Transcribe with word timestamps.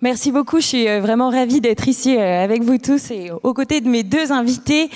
Merci 0.00 0.30
beaucoup, 0.30 0.60
je 0.60 0.66
suis 0.66 0.88
euh, 0.88 1.00
vraiment 1.00 1.28
ravie 1.28 1.60
d'être 1.60 1.88
ici 1.88 2.16
euh, 2.16 2.44
avec 2.44 2.62
vous 2.62 2.78
tous 2.78 3.10
et 3.10 3.32
aux 3.42 3.52
côtés 3.52 3.80
de 3.80 3.88
mes 3.88 4.04
deux 4.04 4.30
invités. 4.30 4.90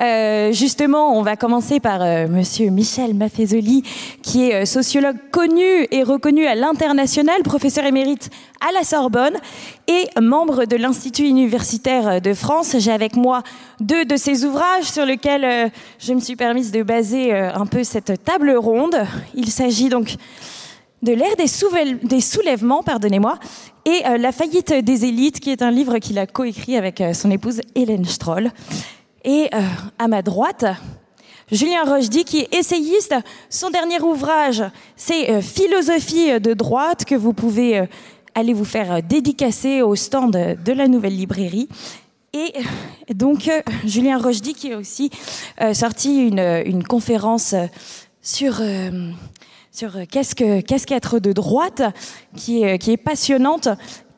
Euh, 0.00 0.52
justement, 0.52 1.18
on 1.18 1.22
va 1.22 1.36
commencer 1.36 1.80
par 1.80 2.00
Monsieur 2.28 2.68
Michel 2.68 3.14
Maffezoli, 3.14 3.82
qui 4.20 4.50
est 4.50 4.66
sociologue 4.66 5.16
connu 5.30 5.86
et 5.90 6.02
reconnu 6.02 6.44
à 6.46 6.54
l'international, 6.54 7.42
professeur 7.42 7.86
émérite 7.86 8.28
à 8.60 8.70
la 8.72 8.84
Sorbonne 8.84 9.32
et 9.88 10.08
membre 10.20 10.66
de 10.66 10.76
l'Institut 10.76 11.24
universitaire 11.26 12.20
de 12.20 12.34
France. 12.34 12.76
J'ai 12.78 12.92
avec 12.92 13.16
moi 13.16 13.44
deux 13.80 14.04
de 14.04 14.16
ses 14.16 14.44
ouvrages 14.44 14.84
sur 14.84 15.06
lesquels 15.06 15.72
je 15.98 16.12
me 16.12 16.20
suis 16.20 16.36
permise 16.36 16.70
de 16.70 16.82
baser 16.82 17.32
un 17.32 17.64
peu 17.64 17.82
cette 17.82 18.22
table 18.24 18.50
ronde. 18.50 18.96
Il 19.34 19.48
s'agit 19.48 19.88
donc 19.88 20.16
de 21.04 21.12
l'ère 21.12 21.36
des, 21.36 22.20
soulèvements, 22.20 22.82
pardonnez-moi, 22.82 23.38
et 23.84 24.06
euh, 24.06 24.18
La 24.18 24.32
faillite 24.32 24.72
des 24.72 25.04
élites, 25.04 25.40
qui 25.40 25.50
est 25.50 25.62
un 25.62 25.70
livre 25.70 25.98
qu'il 25.98 26.18
a 26.18 26.26
coécrit 26.26 26.76
avec 26.76 27.00
euh, 27.00 27.12
son 27.12 27.30
épouse 27.30 27.60
Hélène 27.74 28.04
Stroll. 28.04 28.50
Et 29.24 29.48
euh, 29.54 29.60
à 29.98 30.08
ma 30.08 30.22
droite, 30.22 30.64
Julien 31.52 31.84
Rochdy, 31.84 32.24
qui 32.24 32.40
est 32.40 32.54
essayiste. 32.54 33.14
Son 33.50 33.70
dernier 33.70 34.00
ouvrage, 34.00 34.62
c'est 34.96 35.40
Philosophie 35.42 36.40
de 36.40 36.54
droite, 36.54 37.04
que 37.04 37.14
vous 37.14 37.32
pouvez 37.32 37.86
aller 38.34 38.54
vous 38.54 38.64
faire 38.64 39.02
dédicacer 39.02 39.82
au 39.82 39.94
stand 39.94 40.32
de 40.32 40.72
la 40.72 40.88
nouvelle 40.88 41.16
librairie. 41.16 41.68
Et 42.32 42.52
donc, 43.14 43.50
Julien 43.84 44.18
Rochdy, 44.18 44.54
qui 44.54 44.72
a 44.72 44.78
aussi 44.78 45.10
sorti 45.74 46.28
une, 46.28 46.82
conférence 46.82 47.54
sur 48.22 48.60
sur 49.74 49.96
euh, 49.96 50.04
qu'est-ce 50.08 50.36
que 50.36 50.60
qu'est-ce 50.60 50.86
qu'être 50.86 51.18
de 51.18 51.32
droite, 51.32 51.82
qui 52.36 52.62
est, 52.62 52.78
qui 52.78 52.92
est 52.92 52.96
passionnante 52.96 53.68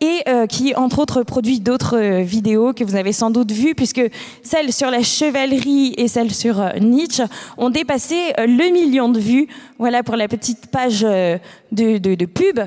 et 0.03 0.21
euh, 0.29 0.47
qui, 0.47 0.75
entre 0.75 0.99
autres, 0.99 1.23
produit 1.23 1.61
d'autres 1.61 1.97
euh, 1.97 2.21
vidéos 2.21 2.75
que 2.75 2.85
vous 2.85 2.95
avez 2.95 3.13
sans 3.13 3.31
doute 3.31 3.51
vues, 3.51 3.75
puisque 3.75 4.03
celles 4.43 4.71
sur 4.71 4.91
la 4.91 5.03
chevalerie 5.03 5.95
et 5.97 6.09
celles 6.09 6.35
sur 6.35 6.61
euh, 6.61 6.73
Nietzsche 6.79 7.23
ont 7.57 7.71
dépassé 7.71 8.35
euh, 8.39 8.47
le 8.47 8.71
million 8.71 9.09
de 9.09 9.19
vues. 9.19 9.49
Voilà 9.79 10.03
pour 10.03 10.17
la 10.17 10.29
petite 10.29 10.67
page 10.67 11.01
euh, 11.05 11.39
de, 11.73 11.97
de, 11.97 12.15
de 12.15 12.27
pub. 12.27 12.61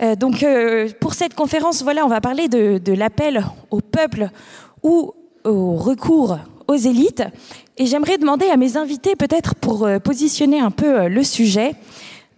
Euh, 0.00 0.14
donc, 0.14 0.44
euh, 0.44 0.88
pour 1.00 1.14
cette 1.14 1.34
conférence, 1.34 1.82
voilà, 1.82 2.04
on 2.04 2.08
va 2.08 2.20
parler 2.20 2.46
de, 2.46 2.78
de 2.78 2.92
l'appel 2.92 3.44
au 3.72 3.80
peuple 3.80 4.30
ou 4.84 5.12
au 5.42 5.74
recours 5.74 6.38
aux 6.68 6.76
élites. 6.76 7.24
Et 7.78 7.86
j'aimerais 7.86 8.16
demander 8.18 8.46
à 8.46 8.56
mes 8.56 8.76
invités, 8.76 9.16
peut-être 9.16 9.56
pour 9.56 9.86
euh, 9.86 9.98
positionner 9.98 10.60
un 10.60 10.70
peu 10.70 11.00
euh, 11.00 11.08
le 11.08 11.24
sujet, 11.24 11.74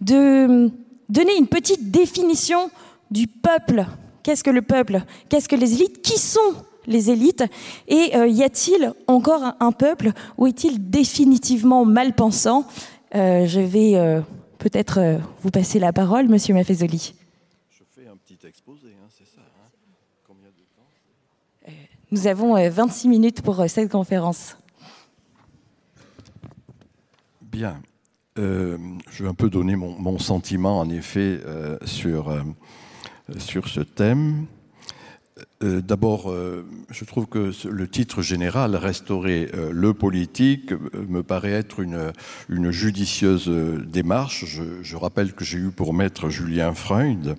de 0.01 0.71
donner 1.09 1.37
une 1.37 1.47
petite 1.47 1.91
définition 1.91 2.69
du 3.09 3.27
peuple. 3.27 3.85
Qu'est-ce 4.23 4.43
que 4.43 4.49
le 4.49 4.61
peuple? 4.61 5.01
Qu'est-ce 5.29 5.47
que 5.49 5.55
les 5.55 5.73
élites? 5.73 6.01
Qui 6.01 6.19
sont 6.19 6.53
les 6.87 7.09
élites? 7.09 7.43
Et 7.87 8.15
euh, 8.15 8.27
y 8.27 8.43
a-t-il 8.43 8.93
encore 9.07 9.53
un, 9.59 9.71
peuple 9.71 10.11
ou 10.37 10.47
est-il 10.47 10.89
définitivement 10.89 11.85
mal 11.85 12.13
pensant 12.13 12.67
euh, 13.15 13.45
Je 13.45 13.59
vais 13.59 13.95
euh, 13.95 14.21
peut-être 14.61 14.99
euh, 14.99 15.17
vous 15.41 15.49
passer 15.49 15.79
la 15.79 15.91
parole, 15.91 16.27
Monsieur 16.29 16.53
Maffezoli. 16.53 17.15
Je 17.69 17.83
fais 17.89 18.07
un 18.07 18.15
petit 18.15 18.37
exposé, 18.45 18.89
hein, 18.89 19.07
c'est 19.09 19.25
ça. 19.25 19.41
Hein 19.41 19.69
Combien 20.27 20.49
de 20.49 20.61
temps 20.75 21.73
Nous 22.11 22.27
avons 22.27 22.55
euh, 22.55 22.69
26 22.69 23.09
minutes 23.09 23.41
pour 23.41 23.59
euh, 23.59 23.67
cette 23.67 23.91
conférence. 23.91 24.55
Bien. 27.41 27.81
Euh, 28.39 28.77
je 29.11 29.23
vais 29.23 29.29
un 29.29 29.33
peu 29.33 29.49
donner 29.49 29.75
mon, 29.75 30.17
sentiment, 30.17 30.79
en 30.79 30.89
effet, 30.89 31.41
euh, 31.45 31.77
sur, 31.83 32.29
euh, 32.29 32.41
sur 33.37 33.67
ce 33.67 33.81
thème. 33.81 34.45
D'abord, 35.61 36.33
je 36.89 37.05
trouve 37.05 37.25
que 37.27 37.51
le 37.67 37.87
titre 37.87 38.21
général, 38.21 38.75
Restaurer 38.75 39.49
le 39.71 39.93
politique, 39.93 40.71
me 41.07 41.23
paraît 41.23 41.51
être 41.51 41.79
une, 41.79 42.13
une 42.49 42.71
judicieuse 42.71 43.47
démarche. 43.87 44.45
Je, 44.45 44.81
je 44.81 44.95
rappelle 44.95 45.33
que 45.33 45.43
j'ai 45.43 45.57
eu 45.59 45.69
pour 45.69 45.93
maître 45.93 46.29
Julien 46.29 46.73
Freund, 46.73 47.37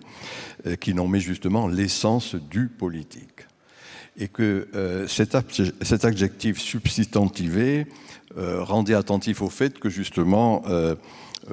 qui 0.80 0.94
nommait 0.94 1.20
justement 1.20 1.68
l'essence 1.68 2.34
du 2.34 2.68
politique. 2.68 3.46
Et 4.16 4.28
que 4.28 4.68
euh, 4.74 5.06
cet, 5.08 6.04
adjectif 6.04 6.60
substantivé 6.60 7.86
euh, 8.36 8.62
rendait 8.62 8.94
attentif 8.94 9.42
au 9.42 9.48
fait 9.48 9.78
que 9.78 9.88
justement 9.88 10.62
euh, 10.68 10.94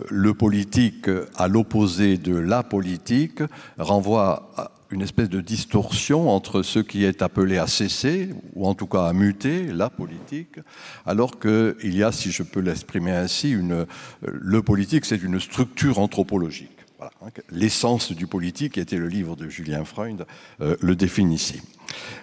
le 0.10 0.34
politique, 0.34 1.10
à 1.36 1.48
l'opposé 1.48 2.18
de 2.18 2.36
la 2.36 2.64
politique, 2.64 3.42
renvoie 3.78 4.52
à 4.58 4.72
une 4.92 5.02
espèce 5.02 5.30
de 5.30 5.40
distorsion 5.40 6.30
entre 6.30 6.64
ce 6.64 6.80
qui 6.80 7.06
est 7.06 7.22
appelé 7.22 7.58
à 7.58 7.68
cesser, 7.68 8.30
ou 8.56 8.68
en 8.68 8.74
tout 8.74 8.88
cas 8.88 9.06
à 9.06 9.14
muter, 9.14 9.68
la 9.68 9.90
politique, 9.90 10.60
alors 11.06 11.40
qu'il 11.40 11.96
y 11.96 12.04
a, 12.04 12.12
si 12.12 12.32
je 12.32 12.44
peux 12.44 12.60
l'exprimer 12.60 13.12
ainsi, 13.12 13.52
une, 13.52 13.86
le 14.22 14.62
politique, 14.64 15.06
c'est 15.06 15.22
une 15.22 15.40
structure 15.40 16.00
anthropologique. 16.00 16.79
Voilà. 17.00 17.14
L'essence 17.50 18.12
du 18.12 18.28
politique, 18.28 18.74
qui 18.74 18.80
était 18.82 18.98
le 18.98 19.08
livre 19.08 19.38
de 19.38 19.48
Julien 19.48 19.86
Freund, 19.86 20.26
euh, 20.60 20.76
le 20.82 20.98
définissait. 20.98 21.62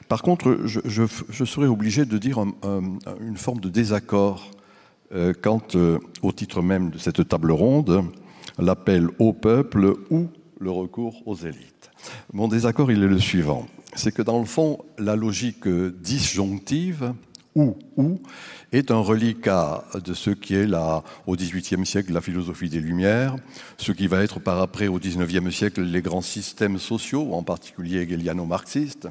Par 0.08 0.22
contre, 0.22 0.60
je, 0.64 1.44
serais 1.44 1.66
obligé 1.66 2.04
de 2.04 2.18
dire 2.18 2.38
un, 2.38 2.52
un, 2.62 2.82
une 3.20 3.38
forme 3.38 3.60
de 3.60 3.70
désaccord 3.70 4.50
euh, 5.12 5.32
quant 5.40 5.62
euh, 5.74 5.98
au 6.22 6.32
titre 6.32 6.60
même 6.60 6.90
de 6.90 6.98
cette 6.98 7.26
table 7.26 7.52
ronde, 7.52 8.04
l'appel 8.58 9.08
au 9.18 9.32
peuple 9.32 9.94
ou 10.10 10.28
le 10.60 10.70
recours 10.70 11.26
aux 11.26 11.36
élites. 11.36 11.90
Mon 12.34 12.46
désaccord, 12.46 12.92
il 12.92 13.02
est 13.02 13.08
le 13.08 13.18
suivant. 13.18 13.66
C'est 13.94 14.12
que 14.12 14.22
dans 14.22 14.38
le 14.38 14.44
fond, 14.44 14.78
la 14.98 15.16
logique 15.16 15.66
disjonctive, 15.66 17.14
ou, 17.56 17.74
ou, 17.96 18.20
est 18.70 18.90
un 18.90 18.98
reliquat 18.98 19.84
de 19.94 20.12
ce 20.12 20.30
qui 20.30 20.54
est 20.54 20.66
là, 20.66 21.02
au 21.26 21.34
XVIIIe 21.34 21.86
siècle, 21.86 22.12
la 22.12 22.20
philosophie 22.20 22.68
des 22.68 22.80
Lumières, 22.80 23.36
ce 23.78 23.92
qui 23.92 24.06
va 24.06 24.22
être 24.22 24.40
par 24.40 24.60
après, 24.60 24.88
au 24.88 24.98
XIXe 24.98 25.54
siècle, 25.54 25.80
les 25.80 26.02
grands 26.02 26.20
systèmes 26.20 26.78
sociaux, 26.78 27.32
en 27.32 27.42
particulier 27.42 28.00
hegeliano-marxistes, 28.00 29.08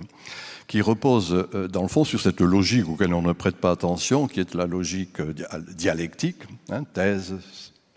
qui 0.68 0.82
reposent, 0.82 1.48
euh, 1.56 1.68
dans 1.68 1.82
le 1.82 1.88
fond, 1.88 2.04
sur 2.04 2.22
cette 2.22 2.42
logique 2.42 2.88
auquel 2.88 3.14
on 3.16 3.24
ne 3.24 3.34
prête 3.34 3.58
pas 3.58 3.72
attention, 3.72 4.28
qui 4.28 4.40
est 4.40 4.54
la 4.54 4.68
logique 4.68 5.20
euh, 5.20 5.34
dialectique, 5.76 6.44
hein, 6.70 6.84
thèse, 6.84 7.34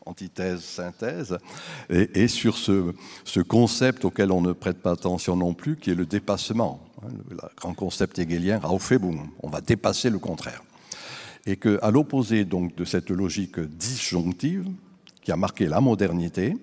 antithèse, 0.06 0.62
synthèse, 0.62 1.37
et, 1.91 2.28
sur 2.28 2.56
ce 2.56 3.41
concept 3.41 4.06
auquel 4.06 4.32
on 4.32 4.41
ne 4.41 4.53
prête 4.53 4.78
pas 4.78 4.92
attention 4.92 5.37
non 5.37 5.53
plus, 5.53 5.76
qui 5.76 5.91
est 5.91 5.94
le 5.94 6.06
dépassement. 6.06 6.88
Hein, 7.03 7.09
le 7.31 7.36
grand 7.56 7.75
concept 7.75 8.19
hegelien, 8.19 8.60
Aufhebung, 8.62 9.28
on 9.42 9.48
va 9.48 9.60
dépasser 9.60 10.10
le 10.10 10.19
contraire. 10.19 10.62
Et 11.47 11.56
qu'à 11.56 11.91
l'opposé 11.91 12.44
donc 12.44 12.75
de 12.76 12.84
cette 12.84 13.10
logique 13.10 13.60
disjonctive, 13.60 14.66
qui 15.22 15.32
a 15.32 15.37
marqué 15.37 15.66
la 15.66 15.81
modernité, 15.81 16.56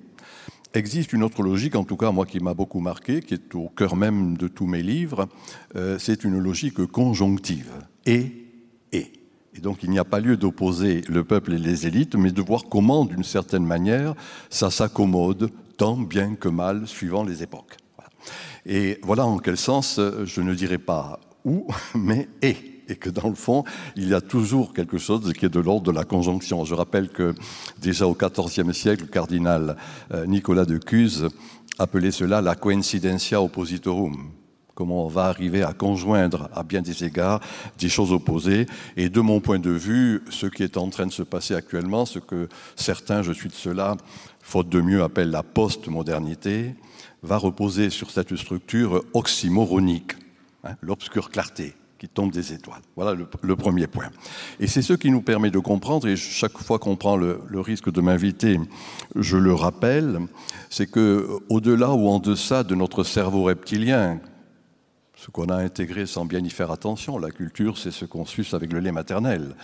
existe 0.73 1.13
une 1.13 1.23
autre 1.23 1.41
logique, 1.41 1.75
en 1.75 1.83
tout 1.83 1.95
cas 1.97 2.11
moi 2.11 2.25
qui 2.25 2.39
m'a 2.39 2.53
beaucoup 2.53 2.79
marqué, 2.79 3.21
qui 3.21 3.35
est 3.35 3.55
au 3.55 3.69
cœur 3.69 3.95
même 3.95 4.37
de 4.37 4.47
tous 4.47 4.65
mes 4.67 4.83
livres, 4.83 5.27
euh, 5.75 5.97
c'est 5.99 6.23
une 6.23 6.37
logique 6.37 6.85
conjonctive. 6.85 7.71
Et, 8.05 8.31
et. 8.91 9.13
Et 9.57 9.61
donc 9.61 9.83
il 9.83 9.89
n'y 9.89 9.99
a 9.99 10.03
pas 10.03 10.19
lieu 10.19 10.35
d'opposer 10.35 11.01
le 11.07 11.23
peuple 11.23 11.53
et 11.53 11.57
les 11.57 11.87
élites, 11.87 12.15
mais 12.15 12.31
de 12.31 12.41
voir 12.41 12.65
comment, 12.69 13.05
d'une 13.05 13.23
certaine 13.23 13.65
manière, 13.65 14.13
ça 14.49 14.69
s'accommode 14.69 15.49
tant 15.77 15.97
bien 15.97 16.35
que 16.35 16.49
mal 16.49 16.87
suivant 16.87 17.23
les 17.23 17.41
époques. 17.41 17.77
Et 18.65 18.99
voilà 19.03 19.25
en 19.25 19.37
quel 19.37 19.57
sens 19.57 19.99
je 20.25 20.41
ne 20.41 20.53
dirais 20.53 20.77
pas 20.77 21.19
où, 21.43 21.67
mais 21.95 22.27
et 22.41 22.75
et 22.87 22.95
que 22.95 23.09
dans 23.09 23.29
le 23.29 23.35
fond, 23.35 23.63
il 23.95 24.09
y 24.09 24.13
a 24.13 24.21
toujours 24.21 24.73
quelque 24.73 24.97
chose 24.97 25.33
qui 25.33 25.45
est 25.45 25.49
de 25.49 25.59
l'ordre 25.59 25.91
de 25.91 25.91
la 25.91 26.03
conjonction. 26.03 26.65
Je 26.65 26.75
rappelle 26.75 27.09
que 27.09 27.33
déjà 27.81 28.07
au 28.07 28.15
XIVe 28.15 28.71
siècle, 28.73 29.03
le 29.03 29.07
cardinal 29.07 29.75
euh, 30.13 30.25
Nicolas 30.25 30.65
de 30.65 30.77
Cuse 30.77 31.27
appelait 31.79 32.11
cela 32.11 32.41
la 32.41 32.55
coincidentia 32.55 33.41
oppositorum 33.41 34.31
comment 34.75 35.05
on 35.05 35.07
va 35.07 35.27
arriver 35.27 35.63
à 35.63 35.71
conjoindre 35.71 36.49
à 36.53 36.61
bien 36.61 36.81
des 36.81 37.05
égards 37.05 37.39
des 37.79 37.87
choses 37.87 38.11
opposées. 38.11 38.67
Et 38.97 39.07
de 39.07 39.21
mon 39.21 39.39
point 39.39 39.57
de 39.57 39.71
vue, 39.71 40.21
ce 40.29 40.47
qui 40.47 40.63
est 40.63 40.75
en 40.75 40.89
train 40.89 41.07
de 41.07 41.13
se 41.13 41.23
passer 41.23 41.55
actuellement, 41.55 42.05
ce 42.05 42.19
que 42.19 42.49
certains, 42.75 43.23
je 43.23 43.31
suis 43.31 43.47
de 43.47 43.55
cela, 43.55 43.95
faute 44.41 44.67
de 44.67 44.81
mieux, 44.81 45.01
appellent 45.01 45.31
la 45.31 45.43
post-modernité, 45.43 46.75
va 47.25 47.37
reposer 47.37 47.89
sur 47.89 48.11
cette 48.11 48.35
structure 48.35 49.03
oxymoronique, 49.13 50.13
hein, 50.63 50.75
l'obscure 50.81 51.29
clarté 51.29 51.73
qui 51.97 52.09
tombe 52.09 52.31
des 52.31 52.53
étoiles. 52.53 52.81
Voilà 52.95 53.13
le, 53.13 53.55
premier 53.55 53.87
point. 53.87 54.09
Et 54.59 54.67
c'est 54.67 54.81
ce 54.81 54.93
qui 54.93 55.11
nous 55.11 55.21
permet 55.21 55.49
de 55.49 55.59
comprendre, 55.59 56.07
et 56.07 56.15
chaque 56.15 56.57
fois 56.57 56.77
qu'on 56.77 56.97
prend 56.97 57.15
le, 57.15 57.39
le 57.47 57.59
risque 57.61 57.89
de 57.89 58.01
m'inviter, 58.01 58.59
je 59.15 59.37
le 59.37 59.53
rappelle, 59.53 60.19
c'est 60.69 60.87
que 60.87 61.27
au-delà 61.49 61.91
ou 61.91 62.09
en 62.09 62.19
deçà 62.19 62.63
de 62.63 62.75
notre 62.75 63.03
cerveau 63.03 63.43
reptilien, 63.43 64.19
ce 65.25 65.31
qu'on 65.31 65.49
a 65.49 65.55
intégré 65.55 66.05
sans 66.05 66.25
bien 66.25 66.43
y 66.43 66.51
faire 66.51 66.69
attention. 66.69 67.17
La 67.17 67.31
culture, 67.31 67.79
c'est 67.79 67.89
ce 67.89 68.05
qu'on 68.05 68.25
suce 68.25 68.53
avec 68.53 68.71
le 68.71 68.79
lait 68.79 68.91
maternel. 68.91 69.55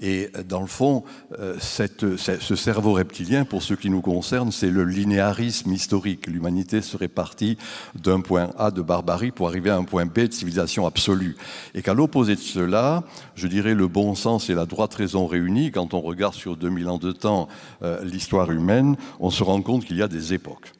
Et 0.00 0.28
dans 0.48 0.60
le 0.60 0.66
fond, 0.66 1.04
euh, 1.38 1.56
cette, 1.60 2.16
ce 2.16 2.56
cerveau 2.56 2.94
reptilien, 2.94 3.44
pour 3.44 3.62
ce 3.62 3.74
qui 3.74 3.90
nous 3.90 4.00
concerne, 4.00 4.50
c'est 4.50 4.70
le 4.70 4.84
linéarisme 4.84 5.72
historique. 5.72 6.26
L'humanité 6.26 6.82
serait 6.82 7.06
partie 7.06 7.58
d'un 7.94 8.22
point 8.22 8.50
A 8.58 8.72
de 8.72 8.82
barbarie 8.82 9.30
pour 9.30 9.46
arriver 9.46 9.70
à 9.70 9.76
un 9.76 9.84
point 9.84 10.04
B 10.04 10.20
de 10.20 10.32
civilisation 10.32 10.84
absolue. 10.84 11.36
Et 11.74 11.82
qu'à 11.82 11.94
l'opposé 11.94 12.34
de 12.34 12.40
cela, 12.40 13.04
je 13.36 13.46
dirais 13.46 13.74
le 13.74 13.86
bon 13.86 14.16
sens 14.16 14.50
et 14.50 14.54
la 14.54 14.66
droite 14.66 14.94
raison 14.94 15.28
réunis, 15.28 15.70
quand 15.70 15.94
on 15.94 16.00
regarde 16.00 16.34
sur 16.34 16.56
2000 16.56 16.88
ans 16.88 16.98
de 16.98 17.12
temps 17.12 17.46
euh, 17.84 18.02
l'histoire 18.02 18.50
humaine, 18.50 18.96
on 19.20 19.30
se 19.30 19.44
rend 19.44 19.62
compte 19.62 19.84
qu'il 19.84 19.96
y 19.96 20.02
a 20.02 20.08
des 20.08 20.34
époques. 20.34 20.72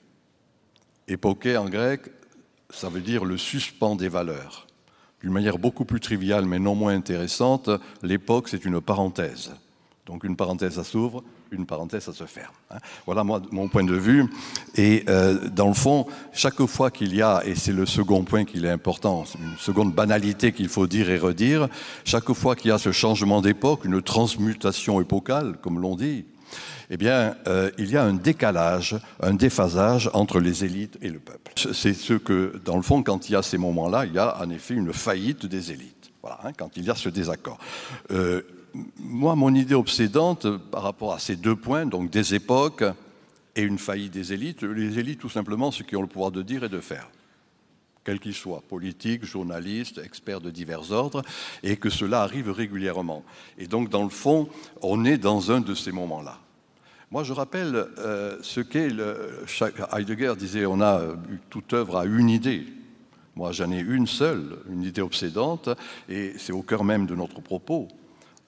Époquée 1.07 1.57
en 1.57 1.69
grec, 1.69 2.11
ça 2.75 2.89
veut 2.89 3.01
dire 3.01 3.25
le 3.25 3.39
suspens 3.39 3.97
des 3.97 4.09
valeurs. 4.09 4.67
D'une 5.21 5.33
manière 5.33 5.59
beaucoup 5.59 5.85
plus 5.85 6.01
triviale 6.01 6.45
mais 6.45 6.59
non 6.59 6.75
moins 6.75 6.95
intéressante, 6.95 7.71
l'époque 8.03 8.49
c'est 8.49 8.65
une 8.65 8.81
parenthèse. 8.81 9.53
Donc 10.07 10.25
une 10.25 10.37
parenthèse 10.37 10.75
ça 10.75 10.85
s'ouvre, 10.85 11.23
une 11.51 11.67
parenthèse 11.67 12.05
ça 12.05 12.13
se 12.13 12.25
ferme. 12.25 12.53
Hein. 12.71 12.79
Voilà 13.07 13.25
mon 13.25 13.69
point 13.69 13.85
de 13.85 13.95
vue. 13.95 14.27
Et 14.75 15.05
euh, 15.09 15.49
dans 15.49 15.69
le 15.69 15.75
fond, 15.75 16.07
chaque 16.33 16.63
fois 16.67 16.91
qu'il 16.91 17.15
y 17.15 17.23
a, 17.23 17.43
et 17.47 17.55
c'est 17.55 17.73
le 17.73 17.87
second 17.87 18.25
point 18.25 18.45
qui 18.45 18.65
est 18.65 18.69
important, 18.69 19.25
une 19.41 19.57
seconde 19.57 19.95
banalité 19.95 20.53
qu'il 20.53 20.69
faut 20.69 20.87
dire 20.87 21.09
et 21.09 21.19
redire, 21.19 21.69
chaque 22.05 22.31
fois 22.33 22.57
qu'il 22.57 22.69
y 22.69 22.73
a 22.73 22.79
ce 22.79 22.93
changement 22.93 23.41
d'époque, 23.41 23.85
une 23.85 24.03
transmutation 24.03 25.01
épocale, 25.01 25.57
comme 25.63 25.81
l'on 25.81 25.97
dit, 25.97 26.27
eh 26.91 26.97
bien, 26.97 27.37
euh, 27.47 27.71
il 27.79 27.91
y 27.91 27.97
a 27.97 28.03
un 28.03 28.15
décalage, 28.15 28.97
un 29.21 29.35
déphasage 29.35 30.11
entre 30.13 30.41
les 30.41 30.65
élites 30.65 30.99
et 31.03 31.09
le 31.09 31.19
peuple. 31.19 31.53
C'est 31.73 31.95
ce 31.95 32.15
que, 32.15 32.61
dans 32.65 32.77
le 32.77 32.83
fond, 32.83 33.03
quand 33.03 33.29
il 33.29 33.33
y 33.33 33.37
a 33.37 33.43
ces 33.43 33.59
moments-là, 33.59 34.07
il 34.07 34.15
y 34.15 34.19
a 34.19 34.41
en 34.41 34.51
effet 34.51 34.75
une 34.75 34.93
faillite 34.93 35.47
des 35.47 35.73
élites. 35.73 36.13
Voilà, 36.23 36.41
hein, 36.45 36.53
quand 36.57 36.77
il 36.77 36.85
y 36.85 36.91
a 36.91 36.95
ce 36.95 37.09
désaccord. 37.09 37.59
Euh, 38.11 38.43
moi, 38.99 39.37
mon 39.37 39.55
idée 39.55 39.75
obsédante 39.75 40.47
par 40.71 40.83
rapport 40.83 41.13
à 41.13 41.19
ces 41.19 41.37
deux 41.37 41.57
points, 41.57 41.87
donc 41.87 42.11
des 42.11 42.35
époques 42.35 42.85
et 43.55 43.63
une 43.63 43.79
faillite 43.79 44.13
des 44.13 44.33
élites, 44.33 44.63
les 44.63 44.99
élites, 44.99 45.21
tout 45.21 45.29
simplement, 45.29 45.71
ceux 45.71 45.85
qui 45.85 45.97
ont 45.97 46.03
le 46.03 46.09
pouvoir 46.09 46.33
de 46.33 46.43
dire 46.43 46.65
et 46.65 46.69
de 46.69 46.81
faire 46.81 47.09
quels 48.05 48.21
qu'ils 48.21 48.35
soient, 48.35 48.63
politiques, 48.69 49.25
journalistes, 49.25 49.99
experts 50.05 50.41
de 50.41 50.51
divers 50.51 50.93
ordres, 50.93 51.23
et 51.63 51.77
que 51.77 51.91
cela 51.91 52.23
arrive 52.23 52.51
régulièrement. 52.51 53.25
Et 53.59 53.67
donc, 53.67 53.89
dans 53.89 54.05
le 54.05 54.11
fond, 54.11 54.49
on 54.83 55.05
est 55.05 55.19
dans 55.19 55.51
un 55.51 55.61
de 55.61 55.75
ces 55.75 55.91
moments-là. 55.91 56.39
Moi, 57.15 57.23
je 57.23 57.33
rappelle 57.33 57.77
euh, 57.99 58.39
ce 58.43 58.61
qu'est 58.61 58.89
le. 58.89 59.45
Heidegger 59.93 60.35
disait 60.37 60.67
on 60.67 60.81
a 60.81 61.01
toute 61.49 61.73
œuvre 61.73 61.99
à 61.99 62.07
une 62.07 62.29
idée. 62.29 62.67
Moi, 63.37 63.53
j'en 63.53 63.71
ai 63.71 63.79
une 63.79 64.09
seule, 64.09 64.59
une 64.69 64.83
idée 64.83 65.01
obsédante, 65.01 65.69
et 66.09 66.33
c'est 66.39 66.53
au 66.53 66.63
cœur 66.63 66.83
même 66.83 67.07
de 67.07 67.15
notre 67.15 67.41
propos. 67.41 67.87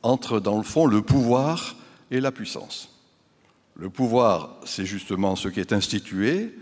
Entre, 0.02 0.40
dans 0.40 0.56
le 0.56 0.64
fond, 0.64 0.86
le 0.86 1.00
pouvoir 1.00 1.76
et 2.10 2.18
la 2.20 2.32
puissance. 2.32 2.92
Le 3.76 3.88
pouvoir, 3.88 4.56
c'est 4.64 4.84
justement 4.84 5.36
ce 5.36 5.46
qui 5.46 5.60
est 5.60 5.72
institué, 5.72 6.52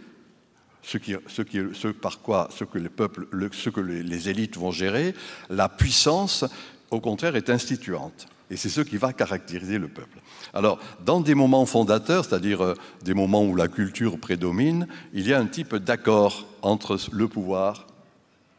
ce, 0.82 0.98
ce 0.98 1.88
par 1.88 2.20
quoi, 2.20 2.50
ce 2.54 2.64
que 2.64 2.76
les 2.76 2.90
peuples, 2.90 3.26
ce 3.52 3.70
que 3.70 3.80
les 3.80 4.28
élites 4.28 4.58
vont 4.58 4.72
gérer. 4.72 5.14
La 5.48 5.70
puissance, 5.70 6.44
au 6.90 7.00
contraire, 7.00 7.34
est 7.34 7.48
instituante. 7.48 8.26
Et 8.54 8.56
c'est 8.56 8.68
ce 8.68 8.82
qui 8.82 8.98
va 8.98 9.12
caractériser 9.12 9.78
le 9.78 9.88
peuple. 9.88 10.20
Alors, 10.52 10.78
dans 11.04 11.20
des 11.20 11.34
moments 11.34 11.66
fondateurs, 11.66 12.24
c'est-à-dire 12.24 12.62
euh, 12.62 12.74
des 13.02 13.12
moments 13.12 13.42
où 13.42 13.56
la 13.56 13.66
culture 13.66 14.16
prédomine, 14.16 14.86
il 15.12 15.26
y 15.26 15.34
a 15.34 15.40
un 15.40 15.46
type 15.46 15.74
d'accord 15.74 16.46
entre 16.62 16.96
le 17.10 17.26
pouvoir 17.26 17.88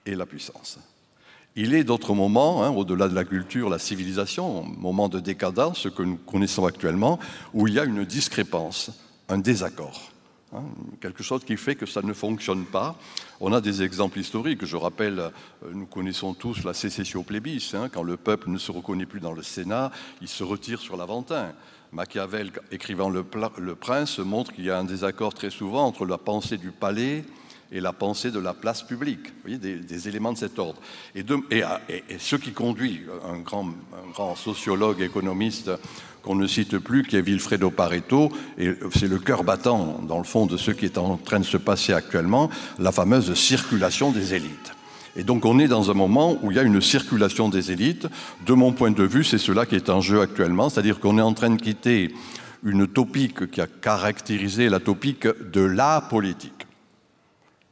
et 0.05 0.15
la 0.15 0.25
puissance. 0.25 0.79
Il 1.55 1.73
est 1.73 1.85
d'autres 1.85 2.13
moments, 2.13 2.61
hein, 2.61 2.71
au-delà 2.71 3.07
de 3.07 3.15
la 3.15 3.23
culture, 3.23 3.69
la 3.69 3.79
civilisation, 3.79 4.63
moment 4.63 5.07
de 5.07 5.21
décadence, 5.21 5.79
ce 5.79 5.87
que 5.87 6.03
nous 6.03 6.17
connaissons 6.17 6.65
actuellement, 6.65 7.17
où 7.53 7.65
il 7.65 7.75
y 7.75 7.79
a 7.79 7.85
une 7.85 8.03
discrépance, 8.03 8.91
un 9.29 9.37
désaccord. 9.37 10.11
Hein, 10.55 10.63
quelque 11.01 11.23
chose 11.23 11.43
qui 11.43 11.57
fait 11.57 11.75
que 11.75 11.85
ça 11.85 12.01
ne 12.01 12.13
fonctionne 12.13 12.65
pas. 12.65 12.97
On 13.41 13.51
a 13.51 13.59
des 13.59 13.83
exemples 13.83 14.19
historiques. 14.19 14.63
Je 14.63 14.77
rappelle, 14.77 15.19
euh, 15.19 15.29
nous 15.73 15.85
connaissons 15.85 16.33
tous 16.33 16.63
la 16.63 16.73
sécession 16.73 17.23
plébis. 17.23 17.71
Hein, 17.73 17.89
quand 17.91 18.03
le 18.03 18.15
peuple 18.15 18.49
ne 18.49 18.57
se 18.57 18.71
reconnaît 18.71 19.05
plus 19.05 19.19
dans 19.19 19.33
le 19.33 19.43
Sénat, 19.43 19.91
il 20.21 20.27
se 20.27 20.43
retire 20.43 20.79
sur 20.79 20.95
l'Aventin. 20.95 21.53
Machiavel, 21.91 22.51
écrivant 22.71 23.09
le, 23.09 23.23
Prince, 23.75 24.19
montre 24.19 24.53
qu'il 24.53 24.65
y 24.65 24.69
a 24.69 24.77
un 24.77 24.83
désaccord 24.83 25.33
très 25.33 25.49
souvent 25.49 25.85
entre 25.85 26.05
la 26.05 26.17
pensée 26.17 26.57
du 26.57 26.71
palais 26.71 27.23
et 27.71 27.79
la 27.79 27.93
pensée 27.93 28.31
de 28.31 28.39
la 28.39 28.53
place 28.53 28.83
publique. 28.83 29.27
Vous 29.27 29.41
voyez, 29.43 29.57
des, 29.57 30.07
éléments 30.07 30.33
de 30.33 30.37
cet 30.37 30.59
ordre. 30.59 30.79
Et, 31.15 31.23
ce 32.19 32.35
qui 32.35 32.51
conduit 32.51 33.01
grand, 33.43 33.67
un 33.67 34.11
grand 34.11 34.35
sociologue, 34.35 35.01
économiste, 35.01 35.71
qu'on 36.25 36.35
ne 36.35 36.47
cite 36.47 36.79
plus, 36.79 37.03
qui 37.03 37.15
est 37.15 37.21
Vilfredo 37.21 37.69
Pareto, 37.69 38.31
et 38.57 38.71
c'est 38.95 39.07
le 39.07 39.19
cœur 39.19 39.43
battant, 39.43 40.01
dans 40.07 40.17
le 40.17 40.23
fond, 40.23 40.47
de 40.47 40.57
ce 40.57 40.71
qui 40.71 40.85
est 40.85 40.97
en 40.97 41.17
train 41.17 41.39
de 41.39 41.45
se 41.45 41.57
passer 41.57 41.93
actuellement, 41.93 42.49
la 42.79 42.91
fameuse 42.91 43.33
circulation 43.35 44.11
des 44.11 44.33
élites. 44.33 44.73
Et 45.15 45.23
donc 45.23 45.45
on 45.45 45.59
est 45.59 45.67
dans 45.67 45.91
un 45.91 45.93
moment 45.93 46.37
où 46.41 46.51
il 46.51 46.57
y 46.57 46.59
a 46.59 46.63
une 46.63 46.81
circulation 46.81 47.47
des 47.47 47.71
élites. 47.71 48.07
De 48.45 48.53
mon 48.53 48.73
point 48.73 48.91
de 48.91 49.03
vue, 49.03 49.23
c'est 49.23 49.37
cela 49.37 49.65
qui 49.65 49.75
est 49.75 49.89
en 49.89 50.01
jeu 50.01 50.19
actuellement, 50.19 50.69
c'est-à-dire 50.69 50.99
qu'on 50.99 51.17
est 51.19 51.21
en 51.21 51.33
train 51.33 51.51
de 51.51 51.61
quitter 51.61 52.13
une 52.63 52.87
topique 52.87 53.51
qui 53.51 53.61
a 53.61 53.67
caractérisé 53.67 54.67
la 54.67 54.79
topique 54.79 55.27
de 55.27 55.61
la 55.61 56.01
politique. 56.01 56.65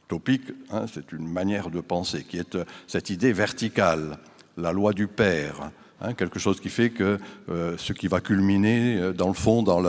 Topique, 0.06 0.52
hein, 0.70 0.84
c'est 0.92 1.12
une 1.12 1.26
manière 1.26 1.70
de 1.70 1.80
penser 1.80 2.24
qui 2.24 2.38
est 2.38 2.56
cette 2.86 3.10
idée 3.10 3.32
verticale, 3.32 4.18
la 4.56 4.72
loi 4.72 4.92
du 4.92 5.08
père, 5.08 5.70
Hein, 6.00 6.14
quelque 6.14 6.38
chose 6.38 6.60
qui 6.60 6.70
fait 6.70 6.90
que 6.90 7.18
euh, 7.48 7.76
ce 7.78 7.92
qui 7.92 8.08
va 8.08 8.20
culminer, 8.20 8.96
euh, 8.96 9.12
dans 9.12 9.28
le 9.28 9.34
fond, 9.34 9.62
dans 9.62 9.80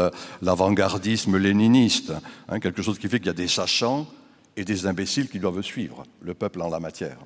l'avant-gardisme 0.41 1.37
léniniste, 1.37 2.13
hein, 2.47 2.59
quelque 2.59 2.83
chose 2.83 2.99
qui 2.99 3.07
fait 3.07 3.17
qu'il 3.17 3.27
y 3.27 3.31
a 3.31 3.33
des 3.33 3.47
sachants 3.47 4.07
et 4.55 4.63
des 4.63 4.85
imbéciles 4.85 5.27
qui 5.27 5.39
doivent 5.39 5.61
suivre 5.63 6.03
le 6.21 6.33
peuple 6.35 6.61
en 6.61 6.69
la 6.69 6.79
matière. 6.79 7.17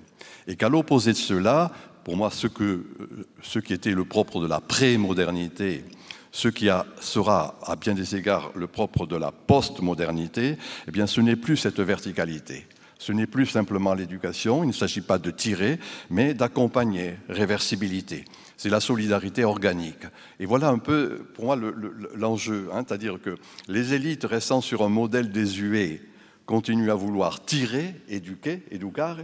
Et 0.47 0.55
qu'à 0.55 0.69
l'opposé 0.69 1.11
de 1.11 1.17
cela, 1.17 1.71
pour 2.05 2.15
moi, 2.15 2.31
ce, 2.31 2.47
euh, 2.61 3.61
qui 3.61 3.73
était 3.73 3.91
le 3.91 4.05
propre 4.05 4.39
de 4.39 4.47
la 4.47 4.61
pré-modernité, 4.61 5.83
ce 6.31 6.47
qui 6.47 6.69
sera 7.01 7.59
à 7.65 7.75
bien 7.75 7.95
des 7.95 8.15
égards 8.15 8.51
le 8.55 8.67
propre 8.67 9.05
de 9.05 9.17
la 9.17 9.31
post-modernité, 9.31 10.57
eh 10.87 10.91
bien, 10.91 11.05
ce 11.05 11.19
n'est 11.19 11.35
plus 11.35 11.57
cette 11.57 11.79
verticalité. 11.79 12.65
Ce 12.97 13.11
n'est 13.11 13.27
plus 13.27 13.45
simplement 13.45 13.93
l'éducation, 13.93 14.63
il 14.63 14.67
ne 14.67 14.73
s'agit 14.73 15.01
pas 15.01 15.17
de 15.17 15.31
tirer, 15.31 15.79
mais 16.09 16.33
d'accompagner, 16.33 17.15
réversibilité 17.27 18.25
c'est 18.59 18.69
la 18.69 18.81
solidarité 18.81 19.45
organique. 19.45 20.03
Et 20.41 20.45
voilà 20.45 20.67
un 20.67 20.79
peu, 20.79 21.21
pour 21.33 21.45
moi, 21.45 21.57
l'enjeu. 22.13 22.67
Hein, 22.73 22.83
C'est-à-dire 22.85 23.17
que 23.21 23.37
les 23.69 23.93
élites 23.93 24.25
restant 24.25 24.59
sur 24.59 24.83
un 24.83 24.89
modèle 24.89 25.31
désuet 25.31 26.01
continuent 26.45 26.91
à 26.91 26.95
vouloir 26.95 27.45
tirer, 27.45 27.95
éduquer, 28.09 28.63
éducare, 28.69 29.19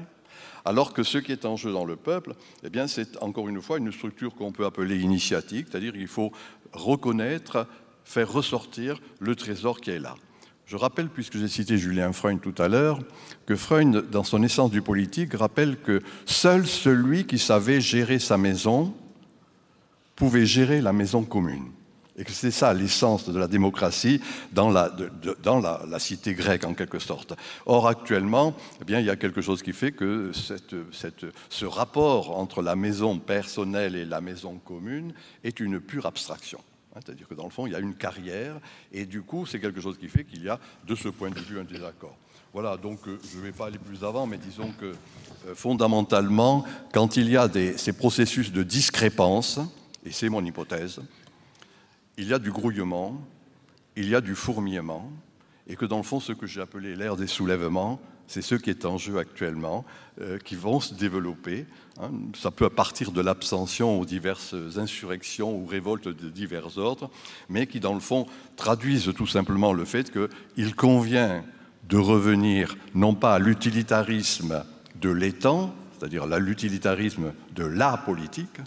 alors 0.63 0.93
que 0.93 1.03
ce 1.03 1.17
qui 1.17 1.33
est 1.33 1.43
en 1.43 1.57
jeu 1.57 1.73
dans 1.73 1.83
le 1.83 1.97
peuple, 1.97 2.33
eh 2.63 2.69
bien, 2.69 2.87
c'est 2.87 3.21
encore 3.21 3.49
une 3.49 3.61
fois 3.61 3.77
une 3.77 3.91
structure 3.91 4.33
qu'on 4.35 4.53
peut 4.53 4.63
appeler 4.63 4.99
initiatique, 4.99 5.67
c'est-à-dire 5.69 5.91
qu'il 5.91 6.07
faut 6.07 6.31
reconnaître, 6.71 7.67
faire 8.05 8.31
ressortir 8.31 9.01
le 9.19 9.35
trésor 9.35 9.81
qui 9.81 9.89
est 9.89 9.99
là. 9.99 10.15
Je 10.65 10.77
rappelle, 10.77 11.09
puisque 11.09 11.37
j'ai 11.37 11.49
cité 11.49 11.77
Julien 11.77 12.13
Freund 12.13 12.39
tout 12.39 12.55
à 12.57 12.69
l'heure, 12.69 12.99
que 13.45 13.57
Freund, 13.57 14.09
dans 14.09 14.23
son 14.23 14.41
essence 14.43 14.71
du 14.71 14.81
politique, 14.81 15.33
rappelle 15.33 15.75
que 15.81 16.01
seul 16.25 16.65
celui 16.65 17.25
qui 17.25 17.37
savait 17.37 17.81
gérer 17.81 18.17
sa 18.17 18.37
maison 18.37 18.95
pouvait 20.15 20.45
gérer 20.45 20.81
la 20.81 20.93
maison 20.93 21.23
commune. 21.23 21.71
Et 22.17 22.23
que 22.23 22.31
c'est 22.31 22.51
ça 22.51 22.73
l'essence 22.73 23.29
de 23.29 23.37
la 23.37 23.47
démocratie 23.47 24.21
dans, 24.53 24.69
la, 24.69 24.89
dans 25.43 25.59
la, 25.59 25.99
cité 25.99 26.33
grecque, 26.33 26.63
en 26.63 26.73
quelque 26.73 26.99
sorte. 26.99 27.33
Or, 27.65 27.87
actuellement, 27.87 28.55
eh 28.81 28.85
bien, 28.85 29.01
il 29.01 29.05
y 29.05 29.09
a 29.09 29.17
quelque 29.17 29.41
chose 29.41 29.61
qui 29.61 29.73
fait 29.73 29.91
que 29.91 30.31
ce 31.49 31.65
rapport 31.65 32.37
entre 32.37 32.61
la 32.61 32.77
maison 32.77 33.19
personnelle 33.19 33.95
et 33.97 34.05
la 34.05 34.21
maison 34.21 34.61
commune 34.63 35.13
est 35.43 35.59
une 35.59 35.81
pure 35.81 36.05
abstraction. 36.05 36.59
Hein, 36.95 37.01
c'est-à-dire 37.05 37.27
que 37.27 37.35
dans 37.35 37.43
le 37.43 37.49
fond, 37.49 37.67
il 37.67 37.73
y 37.73 37.75
a 37.75 37.79
une 37.79 37.95
carrière, 37.95 38.59
et 38.93 39.05
du 39.05 39.21
coup, 39.21 39.45
c'est 39.45 39.59
quelque 39.59 39.81
chose 39.81 39.97
qui 39.97 40.07
fait 40.07 40.23
qu'il 40.23 40.43
y 40.43 40.49
a, 40.49 40.57
de 40.87 40.95
ce 40.95 41.09
point 41.09 41.29
de 41.29 41.39
vue, 41.39 41.59
un 41.59 41.65
désaccord. 41.65 42.15
Voilà, 42.53 42.77
donc 42.77 43.05
euh, 43.09 43.19
je 43.29 43.37
ne 43.37 43.43
vais 43.43 43.51
pas 43.51 43.65
aller 43.65 43.77
plus 43.77 44.05
avant, 44.05 44.25
mais 44.25 44.37
disons 44.37 44.71
que 44.79 44.85
euh, 44.85 45.53
fondamentalement, 45.53 46.63
quand 46.93 47.17
il 47.17 47.29
y 47.29 47.35
a 47.35 47.49
ces 47.75 47.91
processus 47.91 48.53
de 48.53 48.63
discrépance, 48.63 49.59
et 50.05 50.11
c'est 50.11 50.29
mon 50.29 50.43
hypothèse, 50.45 51.01
il 52.17 52.27
y 52.27 52.33
a 52.33 52.39
du 52.39 52.51
grouillement, 52.51 53.19
il 53.95 54.07
y 54.07 54.15
a 54.15 54.21
du 54.21 54.35
fourmillement, 54.35 55.11
et 55.67 55.75
que 55.75 55.85
dans 55.85 55.97
le 55.97 56.03
fond, 56.03 56.19
ce 56.19 56.31
que 56.31 56.45
j'ai 56.45 56.61
appelé 56.61 56.95
l'ère 56.95 57.15
des 57.15 57.27
soulèvements, 57.27 57.99
c'est 58.27 58.41
ce 58.41 58.55
qui 58.55 58.69
est 58.69 58.85
en 58.85 58.97
jeu 58.97 59.17
actuellement, 59.17 59.85
euh, 60.21 60.37
qui 60.39 60.55
vont 60.55 60.79
se 60.79 60.93
développer. 60.93 61.65
Hein. 62.01 62.11
Ça 62.35 62.51
peut 62.51 62.69
partir 62.69 63.11
de 63.11 63.21
l'abstention 63.21 63.99
aux 63.99 64.05
diverses 64.05 64.55
insurrections 64.77 65.55
ou 65.55 65.65
révoltes 65.65 66.07
de 66.07 66.29
divers 66.29 66.77
ordres, 66.77 67.09
mais 67.49 67.67
qui, 67.67 67.79
dans 67.79 67.93
le 67.93 67.99
fond, 67.99 68.25
traduisent 68.55 69.11
tout 69.15 69.27
simplement 69.27 69.73
le 69.73 69.85
fait 69.85 70.11
qu'il 70.11 70.75
convient 70.75 71.43
de 71.87 71.97
revenir 71.97 72.75
non 72.95 73.13
pas 73.13 73.35
à 73.35 73.39
l'utilitarisme 73.39 74.63
de 74.99 75.09
l'étang, 75.09 75.73
c'est-à-dire 75.97 76.23
à 76.23 76.39
l'utilitarisme 76.39 77.33
de 77.55 77.63
la 77.63 77.97
politique, 77.97 78.59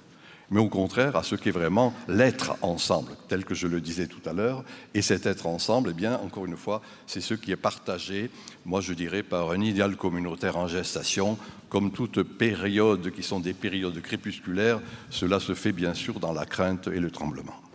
mais 0.50 0.60
au 0.60 0.68
contraire 0.68 1.16
à 1.16 1.22
ce 1.22 1.34
qu'est 1.34 1.50
vraiment 1.50 1.94
l'être 2.08 2.56
ensemble, 2.62 3.12
tel 3.28 3.44
que 3.44 3.54
je 3.54 3.66
le 3.66 3.80
disais 3.80 4.06
tout 4.06 4.26
à 4.28 4.32
l'heure. 4.32 4.64
Et 4.94 5.02
cet 5.02 5.26
être 5.26 5.46
ensemble, 5.46 5.90
eh 5.90 5.94
bien, 5.94 6.18
encore 6.18 6.46
une 6.46 6.56
fois, 6.56 6.82
c'est 7.06 7.20
ce 7.20 7.34
qui 7.34 7.52
est 7.52 7.56
partagé, 7.56 8.30
moi 8.64 8.80
je 8.80 8.94
dirais, 8.94 9.22
par 9.22 9.50
un 9.50 9.60
idéal 9.60 9.96
communautaire 9.96 10.56
en 10.56 10.68
gestation. 10.68 11.38
Comme 11.68 11.90
toute 11.90 12.22
période 12.22 13.10
qui 13.10 13.22
sont 13.22 13.40
des 13.40 13.52
périodes 13.52 14.00
crépusculaires, 14.00 14.80
cela 15.10 15.38
se 15.38 15.54
fait 15.54 15.72
bien 15.72 15.92
sûr 15.92 16.18
dans 16.18 16.32
la 16.32 16.46
crainte 16.46 16.88
et 16.88 17.00
le 17.00 17.10
tremblement. 17.10 17.67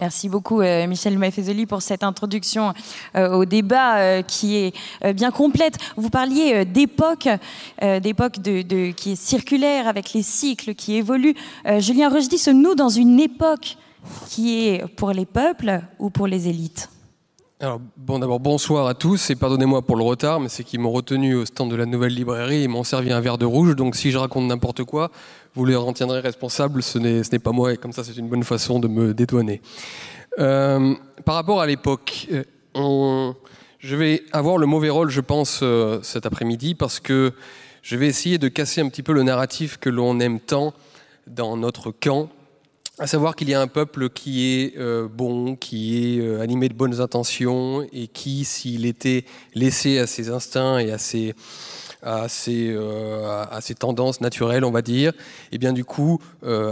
Merci 0.00 0.28
beaucoup 0.28 0.60
euh, 0.60 0.86
Michel 0.86 1.18
Maffezoli 1.18 1.64
pour 1.64 1.80
cette 1.80 2.04
introduction 2.04 2.74
euh, 3.16 3.30
au 3.34 3.46
débat 3.46 3.96
euh, 3.96 4.22
qui 4.22 4.56
est 4.56 4.74
bien 5.14 5.30
complète. 5.30 5.78
Vous 5.96 6.10
parliez 6.10 6.64
d'époque, 6.64 7.28
d'époque 7.80 8.40
de, 8.40 8.62
de, 8.62 8.90
qui 8.90 9.12
est 9.12 9.16
circulaire 9.16 9.88
avec 9.88 10.12
les 10.12 10.22
cycles 10.22 10.74
qui 10.74 10.96
évoluent. 10.96 11.34
Julien 11.78 12.08
Rochdy, 12.08 12.38
sommes-nous 12.38 12.74
dans 12.74 12.88
une 12.88 13.20
époque 13.20 13.76
qui 14.28 14.68
est 14.68 14.86
pour 14.96 15.12
les 15.12 15.26
peuples 15.26 15.80
ou 15.98 16.10
pour 16.10 16.26
les 16.26 16.48
élites? 16.48 16.88
Alors, 17.58 17.80
bon, 17.96 18.18
d'abord, 18.18 18.38
bonsoir 18.38 18.86
à 18.86 18.92
tous 18.92 19.30
et 19.30 19.34
pardonnez-moi 19.34 19.80
pour 19.80 19.96
le 19.96 20.02
retard, 20.02 20.40
mais 20.40 20.50
c'est 20.50 20.62
qu'ils 20.62 20.78
m'ont 20.78 20.90
retenu 20.90 21.36
au 21.36 21.46
stand 21.46 21.70
de 21.70 21.76
la 21.76 21.86
nouvelle 21.86 22.12
librairie 22.12 22.64
et 22.64 22.68
m'ont 22.68 22.84
servi 22.84 23.10
un 23.10 23.20
verre 23.22 23.38
de 23.38 23.46
rouge. 23.46 23.74
Donc, 23.74 23.96
si 23.96 24.10
je 24.10 24.18
raconte 24.18 24.44
n'importe 24.44 24.84
quoi, 24.84 25.10
vous 25.54 25.64
les 25.64 25.74
en 25.74 25.90
responsables. 26.06 26.82
Ce 26.82 26.98
n'est, 26.98 27.38
pas 27.38 27.52
moi 27.52 27.72
et 27.72 27.78
comme 27.78 27.92
ça, 27.92 28.04
c'est 28.04 28.14
une 28.18 28.28
bonne 28.28 28.42
façon 28.42 28.78
de 28.78 28.88
me 28.88 29.14
dédouaner. 29.14 29.62
Euh, 30.38 30.94
par 31.24 31.34
rapport 31.34 31.62
à 31.62 31.66
l'époque, 31.66 32.28
euh, 32.30 33.32
je 33.78 33.96
vais 33.96 34.22
avoir 34.32 34.58
le 34.58 34.66
mauvais 34.66 34.90
rôle, 34.90 35.08
je 35.08 35.22
pense, 35.22 35.60
euh, 35.62 35.98
cet 36.02 36.26
après-midi 36.26 36.74
parce 36.74 37.00
que 37.00 37.32
je 37.80 37.96
vais 37.96 38.06
essayer 38.06 38.36
de 38.36 38.48
casser 38.48 38.82
un 38.82 38.88
petit 38.90 39.02
peu 39.02 39.14
le 39.14 39.22
narratif 39.22 39.78
que 39.78 39.88
l'on 39.88 40.20
aime 40.20 40.40
tant 40.40 40.74
dans 41.26 41.56
notre 41.56 41.90
camp 41.90 42.28
à 42.98 43.06
savoir 43.06 43.36
qu'il 43.36 43.50
y 43.50 43.54
a 43.54 43.60
un 43.60 43.66
peuple 43.66 44.08
qui 44.08 44.54
est 44.54 44.78
euh, 44.78 45.06
bon, 45.06 45.54
qui 45.54 46.16
est 46.16 46.20
euh, 46.20 46.40
animé 46.40 46.70
de 46.70 46.74
bonnes 46.74 47.00
intentions 47.00 47.86
et 47.92 48.06
qui, 48.08 48.44
s'il 48.46 48.86
était 48.86 49.24
laissé 49.54 49.98
à 49.98 50.06
ses 50.06 50.30
instincts 50.30 50.78
et 50.78 50.90
à 50.90 50.96
ses, 50.96 51.34
à 52.02 52.26
ses, 52.30 52.70
euh, 52.70 53.44
à 53.50 53.60
ses 53.60 53.74
tendances 53.74 54.22
naturelles, 54.22 54.64
on 54.64 54.70
va 54.70 54.80
dire, 54.80 55.10
et 55.10 55.56
eh 55.56 55.58
bien 55.58 55.74
du 55.74 55.84
coup 55.84 56.18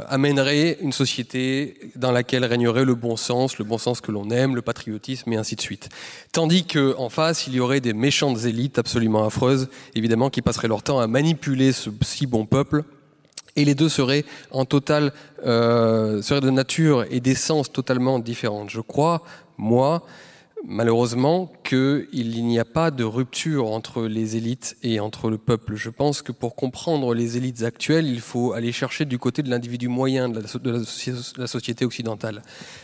amènerait 0.08 0.78
une 0.80 0.92
société 0.92 1.76
dans 1.96 2.12
laquelle 2.12 2.44
régnerait 2.44 2.84
le 2.84 2.94
bon 2.94 3.16
sens, 3.16 3.58
le 3.58 3.64
bon 3.64 3.76
sens 3.76 4.00
que 4.00 4.12
l'on 4.12 4.30
aime, 4.30 4.54
le 4.54 4.62
patriotisme 4.62 5.30
et 5.32 5.36
ainsi 5.36 5.56
de 5.56 5.60
suite. 5.60 5.90
Tandis 6.32 6.64
que 6.64 6.94
en 6.96 7.10
face, 7.10 7.46
il 7.46 7.54
y 7.54 7.60
aurait 7.60 7.80
des 7.80 7.92
méchantes 7.92 8.44
élites 8.44 8.78
absolument 8.78 9.26
affreuses, 9.26 9.68
évidemment, 9.94 10.30
qui 10.30 10.40
passeraient 10.40 10.68
leur 10.68 10.82
temps 10.82 11.00
à 11.00 11.06
manipuler 11.06 11.72
ce 11.72 11.90
si 12.02 12.26
bon 12.26 12.46
peuple 12.46 12.84
et 13.56 13.64
les 13.64 13.74
deux 13.74 13.88
seraient 13.88 14.24
en 14.50 14.64
total, 14.64 15.12
euh, 15.46 16.22
seraient 16.22 16.40
de 16.40 16.50
nature 16.50 17.04
et 17.10 17.20
d'essence 17.20 17.70
totalement 17.72 18.18
différentes. 18.18 18.70
Je 18.70 18.80
crois, 18.80 19.22
moi, 19.58 20.04
malheureusement, 20.66 21.52
qu'il 21.62 22.44
n'y 22.44 22.58
a 22.58 22.64
pas 22.64 22.90
de 22.90 23.04
rupture 23.04 23.70
entre 23.70 24.02
les 24.02 24.36
élites 24.36 24.76
et 24.82 25.00
entre 25.00 25.30
le 25.30 25.38
peuple. 25.38 25.76
Je 25.76 25.90
pense 25.90 26.22
que 26.22 26.32
pour 26.32 26.56
comprendre 26.56 27.14
les 27.14 27.36
élites 27.36 27.62
actuelles, 27.62 28.06
il 28.06 28.20
faut 28.20 28.52
aller 28.52 28.72
chercher 28.72 29.04
du 29.04 29.18
côté 29.18 29.42
de 29.42 29.50
l'individu 29.50 29.88
moyen 29.88 30.28
de 30.28 30.40
la, 30.40 31.46
société 31.46 31.84
occidentale. 31.84 32.42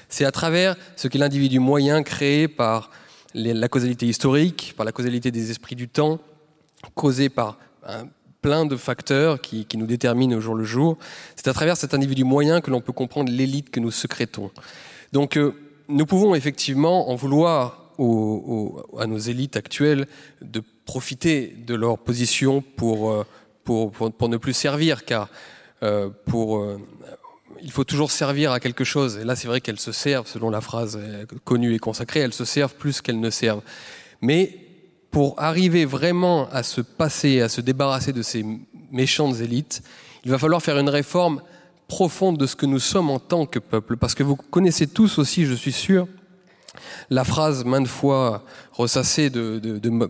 C'est 0.08 0.24
à 0.24 0.32
travers 0.32 0.76
ce 0.96 1.08
qu'est 1.08 1.18
l'individu 1.18 1.58
moyen 1.58 2.02
créé 2.02 2.48
par 2.48 2.90
la 3.34 3.68
causalité 3.68 4.06
historique, 4.06 4.74
par 4.76 4.84
la 4.84 4.92
causalité 4.92 5.30
des 5.30 5.50
esprits 5.50 5.76
du 5.76 5.88
temps, 5.88 6.20
causé 6.94 7.28
par 7.28 7.58
un 7.86 8.06
plein 8.42 8.66
de 8.66 8.76
facteurs 8.76 9.40
qui, 9.40 9.66
nous 9.74 9.86
déterminent 9.86 10.36
au 10.36 10.40
jour 10.40 10.54
le 10.54 10.64
jour. 10.64 10.98
C'est 11.36 11.48
à 11.48 11.52
travers 11.52 11.76
cet 11.76 11.94
individu 11.94 12.24
moyen 12.24 12.60
que 12.60 12.70
l'on 12.70 12.80
peut 12.80 12.92
comprendre 12.92 13.30
l'élite 13.30 13.70
que 13.70 13.80
nous 13.80 13.90
secrétons. 13.90 14.50
Donc 15.12 15.36
euh, 15.36 15.54
nous 15.88 16.06
pouvons 16.06 16.34
effectivement 16.34 17.10
en 17.10 17.16
vouloir 17.16 17.76
à 18.98 19.06
nos 19.06 19.18
élites 19.18 19.56
actuelles 19.56 20.06
de 20.40 20.62
profiter 20.86 21.54
de 21.66 21.74
leur 21.74 21.98
position 21.98 22.62
pour, 22.62 23.10
euh, 23.10 23.26
pour, 23.64 24.28
ne 24.28 24.38
plus 24.38 24.54
servir, 24.54 25.04
car 25.04 25.28
euh, 25.82 26.08
il 27.62 27.70
faut 27.70 27.84
toujours 27.84 28.10
servir 28.10 28.52
à 28.52 28.60
quelque 28.60 28.84
chose. 28.84 29.18
Et 29.18 29.24
là, 29.24 29.36
c'est 29.36 29.48
vrai 29.48 29.60
qu'elles 29.60 29.78
se 29.78 29.92
servent, 29.92 30.26
selon 30.26 30.48
la 30.48 30.62
phrase 30.62 30.98
connue 31.44 31.74
et 31.74 31.78
consacrée, 31.78 32.20
elles 32.20 32.32
se 32.32 32.46
servent 32.46 32.74
plus 32.74 33.02
qu'elles 33.02 33.20
ne 33.20 33.28
servent. 33.28 33.62
Mais 34.22 34.69
pour 35.10 35.34
arriver 35.38 35.84
vraiment 35.84 36.48
à 36.50 36.62
se 36.62 36.80
passer, 36.80 37.40
à 37.40 37.48
se 37.48 37.60
débarrasser 37.60 38.12
de 38.12 38.22
ces 38.22 38.44
méchantes 38.90 39.40
élites, 39.40 39.82
il 40.24 40.30
va 40.30 40.38
falloir 40.38 40.62
faire 40.62 40.78
une 40.78 40.88
réforme 40.88 41.42
profonde 41.88 42.38
de 42.38 42.46
ce 42.46 42.54
que 42.56 42.66
nous 42.66 42.78
sommes 42.78 43.10
en 43.10 43.18
tant 43.18 43.46
que 43.46 43.58
peuple. 43.58 43.96
Parce 43.96 44.14
que 44.14 44.22
vous 44.22 44.36
connaissez 44.36 44.86
tous 44.86 45.18
aussi, 45.18 45.46
je 45.46 45.54
suis 45.54 45.72
sûr, 45.72 46.06
la 47.10 47.24
phrase 47.24 47.64
maintes 47.64 47.88
fois 47.88 48.44
ressassée 48.72 49.30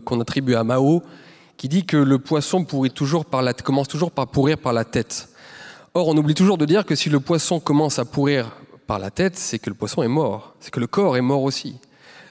qu'on 0.05 0.21
attribue 0.21 0.55
à 0.55 0.65
Mao, 0.65 1.03
qui 1.57 1.69
dit 1.69 1.85
que 1.85 1.97
le 1.97 2.19
poisson 2.19 2.65
pourrit 2.65 2.91
toujours 2.91 3.25
commence 3.65 3.89
toujours 3.89 4.11
par 4.11 4.27
pourrir 4.27 4.59
par 4.59 4.73
la 4.73 4.85
tête. 4.85 5.29
Or, 5.95 6.09
on 6.09 6.17
oublie 6.17 6.35
toujours 6.35 6.59
de 6.59 6.67
dire 6.67 6.85
que 6.85 6.95
si 6.95 7.09
le 7.09 7.21
poisson 7.21 7.61
commence 7.61 7.99
à 7.99 8.05
pourrir 8.05 8.53
par 8.87 8.99
la 8.99 9.11
tête, 9.11 9.37
c'est 9.37 9.59
que 9.59 9.71
le 9.71 9.75
poisson 9.75 10.03
est 10.03 10.09
mort, 10.09 10.55
c'est 10.61 10.71
que 10.71 10.81
le 10.81 10.87
corps 10.87 11.17
est 11.17 11.23
mort 11.23 11.43
aussi. 11.43 11.77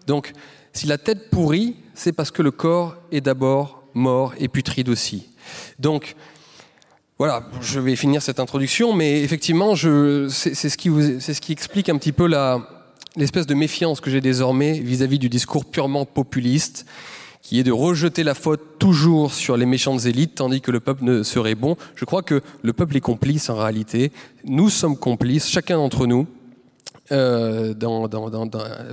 Donc, 0.07 0.33
si 0.73 0.87
la 0.87 0.97
tête 0.97 1.29
pourrit, 1.29 1.75
c'est 1.93 2.13
parce 2.13 2.31
que 2.31 2.41
le 2.41 2.51
corps 2.51 2.95
est 3.11 3.21
d'abord 3.21 3.83
mort 3.93 4.33
et 4.39 4.47
putride 4.47 4.89
aussi. 4.89 5.27
Donc, 5.79 6.15
voilà, 7.17 7.43
je 7.61 7.79
vais 7.79 7.95
finir 7.95 8.21
cette 8.21 8.39
introduction, 8.39 8.93
mais 8.93 9.21
effectivement, 9.21 9.75
c'est 9.75 10.53
ce, 10.53 10.77
qui 10.77 11.51
explique 11.51 11.89
un 11.89 11.97
petit 11.97 12.13
peu 12.13 12.29
l'espèce 13.17 13.45
de 13.45 13.53
méfiance 13.53 13.99
que 13.99 14.09
j'ai 14.09 14.21
désormais 14.21 14.79
vis-à-vis 14.79 15.19
du 15.19 15.27
discours 15.27 15.65
purement 15.65 16.05
populiste, 16.05 16.85
qui 17.41 17.59
est 17.59 17.63
de 17.63 17.71
rejeter 17.71 18.23
la 18.23 18.35
faute 18.35 18.79
toujours 18.79 19.33
sur 19.33 19.57
les 19.57 19.65
méchantes 19.65 20.05
élites, 20.05 20.35
tandis 20.35 20.61
que 20.61 20.71
le 20.71 20.79
peuple 20.79 21.03
ne 21.03 21.23
serait 21.23 21.55
bon. 21.55 21.75
Je 21.95 22.05
crois 22.05 22.21
que 22.21 22.41
le 22.61 22.73
peuple 22.73 22.95
est 22.95 23.01
complice 23.01 23.49
en 23.49 23.57
réalité. 23.57 24.11
Nous 24.45 24.69
sommes 24.69 24.97
complices, 24.97 25.49
chacun 25.49 25.77
d'entre 25.77 26.05
nous. 26.05 26.27
Euh, 27.11 27.73
dans, 27.73 28.07
dans, 28.07 28.29
dans, 28.29 28.47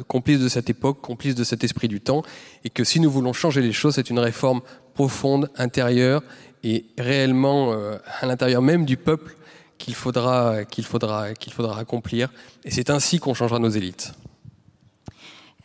complice 0.09 0.41
de 0.41 0.49
cette 0.49 0.71
époque, 0.71 1.03
complice 1.03 1.35
de 1.35 1.45
cet 1.45 1.65
esprit 1.65 1.87
du 1.87 2.01
temps, 2.01 2.23
et 2.65 2.71
que 2.71 2.83
si 2.83 2.99
nous 2.99 3.11
voulons 3.11 3.35
changer 3.35 3.61
les 3.61 3.73
choses, 3.73 3.97
c'est 3.97 4.09
une 4.09 4.19
réforme 4.19 4.63
profonde, 4.95 5.51
intérieure, 5.57 6.23
et 6.65 6.87
réellement 6.97 7.73
euh, 7.73 7.99
à 8.21 8.27
l'intérieur 8.27 8.63
même 8.63 8.87
du 8.87 8.97
peuple 8.97 9.37
qu'il 9.77 9.95
faudra, 9.95 10.65
qu'il 10.65 10.87
faudra, 10.87 11.35
qu'il 11.35 11.53
faudra 11.53 11.79
accomplir. 11.79 12.31
Et 12.65 12.71
c'est 12.71 12.89
ainsi 12.89 13.19
qu'on 13.19 13.35
changera 13.35 13.59
nos 13.59 13.69
élites. 13.69 14.13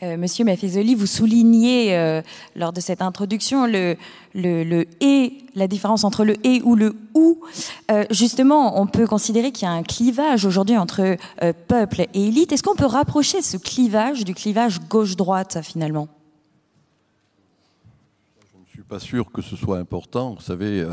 Euh, 0.03 0.17
Monsieur 0.17 0.43
Maffezoli, 0.43 0.95
vous 0.95 1.05
soulignez 1.05 1.95
euh, 1.95 2.23
lors 2.55 2.73
de 2.73 2.81
cette 2.81 3.03
introduction 3.03 3.67
le, 3.67 3.97
et, 4.33 5.37
la 5.53 5.67
différence 5.67 6.03
entre 6.03 6.25
le 6.25 6.35
et 6.43 6.59
ou 6.63 6.75
le 6.75 6.95
ou. 7.13 7.39
Euh, 7.91 8.03
justement, 8.09 8.81
on 8.81 8.87
peut 8.87 9.05
considérer 9.05 9.51
qu'il 9.51 9.67
y 9.67 9.69
a 9.69 9.73
un 9.73 9.83
clivage 9.83 10.45
aujourd'hui 10.45 10.75
entre 10.75 11.17
peuple 11.67 12.07
et 12.15 12.27
élite. 12.27 12.51
Est-ce 12.51 12.63
qu'on 12.63 12.75
peut 12.75 12.85
rapprocher 12.85 13.43
ce 13.43 13.57
clivage 13.57 14.25
du 14.25 14.33
clivage 14.33 14.79
gauche-droite 14.89 15.59
finalement? 15.61 16.07
Je 18.53 18.57
ne 18.57 18.65
suis 18.71 18.83
pas 18.83 18.99
sûr 18.99 19.31
que 19.31 19.43
ce 19.43 19.55
soit 19.55 19.77
important. 19.77 20.33
Vous 20.33 20.41
savez, 20.41 20.83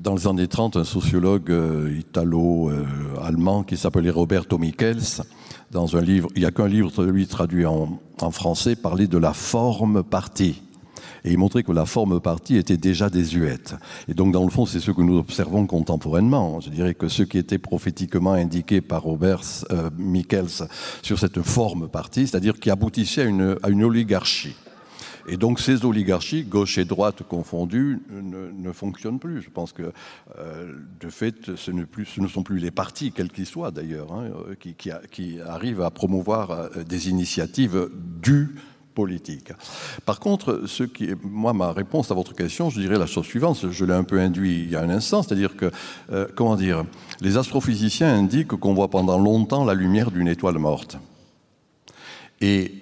dans 0.00 0.14
les 0.14 0.26
années 0.26 0.48
30, 0.48 0.76
un 0.76 0.84
sociologue 0.84 1.52
italo-allemand 1.98 3.64
qui 3.64 3.76
s'appelait 3.76 4.10
Roberto 4.10 4.58
Michels 4.58 5.22
dans 5.70 5.96
un 5.96 6.00
livre, 6.00 6.28
il 6.34 6.40
n'y 6.40 6.46
a 6.46 6.50
qu'un 6.50 6.68
livre 6.68 7.04
lui 7.04 7.26
traduit 7.26 7.66
en, 7.66 8.00
en, 8.20 8.30
français, 8.30 8.74
parlait 8.76 9.06
de 9.06 9.18
la 9.18 9.32
forme 9.32 10.02
partie. 10.02 10.62
Et 11.24 11.32
il 11.32 11.38
montrait 11.38 11.62
que 11.62 11.72
la 11.72 11.84
forme 11.84 12.18
partie 12.18 12.56
était 12.56 12.78
déjà 12.78 13.10
désuète. 13.10 13.74
Et 14.08 14.14
donc, 14.14 14.32
dans 14.32 14.42
le 14.42 14.50
fond, 14.50 14.64
c'est 14.64 14.80
ce 14.80 14.90
que 14.90 15.02
nous 15.02 15.18
observons 15.18 15.66
contemporainement. 15.66 16.60
Je 16.60 16.70
dirais 16.70 16.94
que 16.94 17.08
ce 17.08 17.22
qui 17.22 17.36
était 17.36 17.58
prophétiquement 17.58 18.32
indiqué 18.32 18.80
par 18.80 19.02
Robert 19.02 19.42
euh, 19.70 19.90
Michels 19.98 20.66
sur 21.02 21.18
cette 21.18 21.42
forme 21.42 21.88
partie, 21.88 22.26
c'est-à-dire 22.26 22.58
qui 22.58 22.70
aboutissait 22.70 23.22
à 23.62 23.68
une 23.68 23.84
oligarchie. 23.84 24.54
Et 25.26 25.36
donc 25.36 25.60
ces 25.60 25.84
oligarchies, 25.84 26.44
gauche 26.44 26.78
et 26.78 26.84
droite 26.84 27.22
confondues, 27.22 28.00
ne, 28.10 28.50
ne 28.50 28.72
fonctionnent 28.72 29.18
plus. 29.18 29.42
Je 29.42 29.50
pense 29.50 29.72
que, 29.72 29.92
euh, 30.38 30.74
de 31.00 31.10
fait, 31.10 31.56
ce, 31.56 31.70
ne 31.70 32.28
sont 32.28 32.42
plus 32.42 32.58
les 32.58 32.70
partis, 32.70 33.12
quels 33.12 33.30
qu'ils 33.30 33.46
soient 33.46 33.70
d'ailleurs, 33.70 34.12
hein, 34.12 34.30
qui, 34.58 34.74
qui, 35.10 35.40
arrivent 35.40 35.82
à 35.82 35.90
promouvoir 35.90 36.50
euh, 36.50 36.68
des 36.84 37.08
initiatives 37.08 37.88
du 38.20 38.54
politique. 38.94 39.52
Par 40.04 40.20
contre, 40.20 40.64
ce 40.66 40.82
qui 40.82 41.10
moi, 41.22 41.52
ma 41.52 41.72
réponse 41.72 42.10
à 42.10 42.14
votre 42.14 42.34
question, 42.34 42.70
je 42.70 42.80
dirais 42.80 42.98
la 42.98 43.06
chose 43.06 43.24
suivante, 43.24 43.70
je 43.70 43.84
l'ai 43.84 43.94
un 43.94 44.04
peu 44.04 44.20
induit 44.20 44.62
il 44.64 44.70
y 44.70 44.76
a 44.76 44.82
un 44.82 44.90
instant, 44.90 45.22
c'est-à-dire 45.22 45.56
que, 45.56 45.70
euh, 46.12 46.26
comment 46.34 46.56
dire, 46.56 46.84
les 47.20 47.36
astrophysiciens 47.36 48.12
indiquent 48.12 48.48
qu'on 48.48 48.74
voit 48.74 48.88
pendant 48.88 49.18
longtemps 49.18 49.64
la 49.64 49.74
lumière 49.74 50.10
d'une 50.10 50.28
étoile 50.28 50.58
morte. 50.58 50.98
Et 52.40 52.74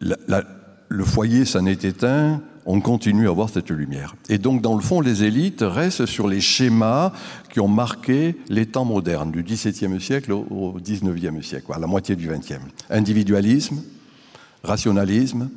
la, 0.00 0.42
le 0.88 1.04
foyer 1.04 1.44
s'en 1.44 1.66
est 1.66 1.84
éteint 1.84 2.40
on 2.66 2.80
continue 2.80 3.28
à 3.28 3.30
avoir 3.30 3.48
cette 3.48 3.70
lumière. 3.70 4.16
Et 4.28 4.38
donc, 4.38 4.60
dans 4.60 4.74
le 4.74 4.82
fond, 4.82 5.00
les 5.00 5.22
élites 5.22 5.62
restent 5.62 6.04
sur 6.04 6.26
les 6.26 6.40
schémas 6.40 7.12
qui 7.52 7.60
ont 7.60 7.68
marqué 7.68 8.36
les 8.48 8.66
temps 8.66 8.84
modernes, 8.84 9.30
du 9.30 9.44
XVIIe 9.44 10.00
siècle 10.00 10.32
au 10.32 10.74
XIXe 10.82 11.46
siècle, 11.46 11.72
à 11.72 11.78
la 11.78 11.86
moitié 11.86 12.16
du 12.16 12.28
XXe. 12.28 12.58
Individualisme, 12.90 13.82
rationalisme, 14.64 15.48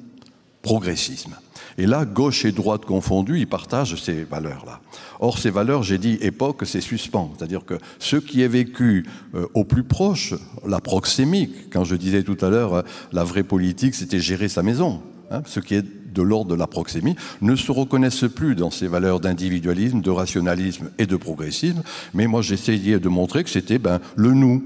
progressisme. 0.62 1.36
Et 1.79 1.88
là, 1.88 2.05
gauche 2.05 2.45
et 2.45 2.51
droite 2.51 2.86
confondues, 2.86 3.39
ils 3.39 3.48
partagent 3.48 3.95
ces 3.95 4.24
valeurs-là. 4.24 4.81
Or, 5.19 5.39
ces 5.39 5.50
valeurs, 5.50 5.81
j'ai 5.81 5.98
dit 5.98 6.17
époque, 6.21 6.63
c'est 6.65 6.81
suspens. 6.81 7.33
C'est-à-dire 7.38 7.65
que 7.65 7.75
ce 8.00 8.17
qui 8.17 8.41
est 8.41 8.48
vécu 8.48 9.05
euh, 9.33 9.48
au 9.53 9.63
plus 9.63 9.83
proche, 9.83 10.33
la 10.67 10.79
proxémique, 10.79 11.69
quand 11.71 11.86
je 11.86 11.95
disais 11.95 12.24
tout 12.24 12.38
à 12.41 12.50
l'heure, 12.50 12.74
euh, 12.74 12.81
la 13.13 13.24
vraie 13.24 13.43
politique, 13.43 13.95
c'était 13.95 14.19
gérer 14.19 14.50
sa 14.50 14.62
maison. 14.62 15.01
Hein, 15.31 15.43
ce 15.45 15.59
qui 15.59 15.75
est 15.75 15.86
de 16.13 16.21
l'ordre 16.24 16.51
de 16.51 16.55
la 16.55 16.65
proxémie, 16.65 17.15
ne 17.41 17.55
se 17.55 17.71
reconnaissent 17.71 18.25
plus 18.33 18.55
dans 18.55 18.71
ces 18.71 18.88
valeurs 18.88 19.19
d'individualisme, 19.19 20.01
de 20.01 20.09
rationalisme 20.09 20.89
et 20.98 21.05
de 21.05 21.15
progressisme. 21.15 21.83
Mais 22.13 22.25
moi, 22.25 22.41
j'essayais 22.41 23.00
de 23.00 23.09
montrer 23.09 23.43
que 23.43 23.50
c'était 23.50 23.77
ben, 23.77 24.00
le 24.15 24.33
nous, 24.33 24.63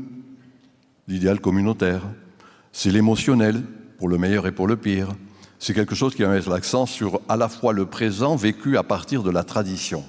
l'idéal 1.07 1.41
communautaire. 1.41 2.03
C'est 2.71 2.91
l'émotionnel, 2.91 3.61
pour 3.97 4.09
le 4.09 4.17
meilleur 4.17 4.47
et 4.47 4.51
pour 4.51 4.67
le 4.67 4.75
pire. 4.75 5.09
C'est 5.59 5.73
quelque 5.73 5.95
chose 5.95 6.13
qui 6.13 6.23
va 6.23 6.29
mettre 6.29 6.49
l'accent 6.49 6.85
sur 6.85 7.21
à 7.29 7.37
la 7.37 7.47
fois 7.47 7.71
le 7.71 7.85
présent 7.85 8.35
vécu 8.35 8.77
à 8.77 8.83
partir 8.83 9.23
de 9.23 9.29
la 9.29 9.43
tradition. 9.43 10.03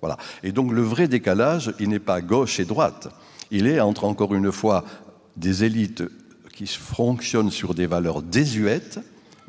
Voilà. 0.00 0.16
Et 0.42 0.52
donc 0.52 0.72
le 0.72 0.82
vrai 0.82 1.06
décalage, 1.06 1.72
il 1.78 1.88
n'est 1.88 1.98
pas 1.98 2.20
gauche 2.20 2.58
et 2.58 2.64
droite. 2.64 3.08
Il 3.50 3.66
est 3.66 3.80
entre, 3.80 4.04
encore 4.04 4.34
une 4.34 4.50
fois, 4.52 4.84
des 5.36 5.64
élites 5.64 6.02
qui 6.52 6.66
fonctionnent 6.66 7.52
sur 7.52 7.74
des 7.74 7.86
valeurs 7.86 8.22
désuètes, 8.22 8.98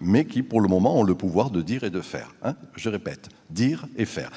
mais 0.02 0.26
qui, 0.26 0.44
pour 0.44 0.62
le 0.62 0.68
moment, 0.68 1.00
ont 1.00 1.04
le 1.04 1.16
pouvoir 1.16 1.50
de 1.50 1.62
dire 1.62 1.84
et 1.84 1.90
de 1.90 2.02
faire. 2.02 2.34
Hein. 2.44 2.56
je 2.76 2.90
répète, 2.90 3.30
dire 3.50 3.86
et 3.98 4.06
faire. 4.06 4.32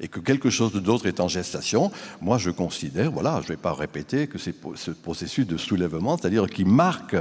Et 0.00 0.08
que 0.08 0.20
quelque 0.20 0.50
chose 0.50 0.72
d'autre 0.72 1.06
est 1.06 1.20
en 1.20 1.28
gestation, 1.28 1.90
moi 2.20 2.38
je 2.38 2.50
considère, 2.50 3.10
voilà, 3.12 3.40
je 3.40 3.44
ne 3.44 3.48
vais 3.48 3.56
pas 3.56 3.72
répéter 3.72 4.26
que 4.26 4.38
c'est 4.38 4.54
ce 4.74 4.90
processus 4.90 5.46
de 5.46 5.56
soulèvement, 5.56 6.16
c'est-à-dire 6.18 6.46
qui 6.48 6.64
marque 6.64 7.16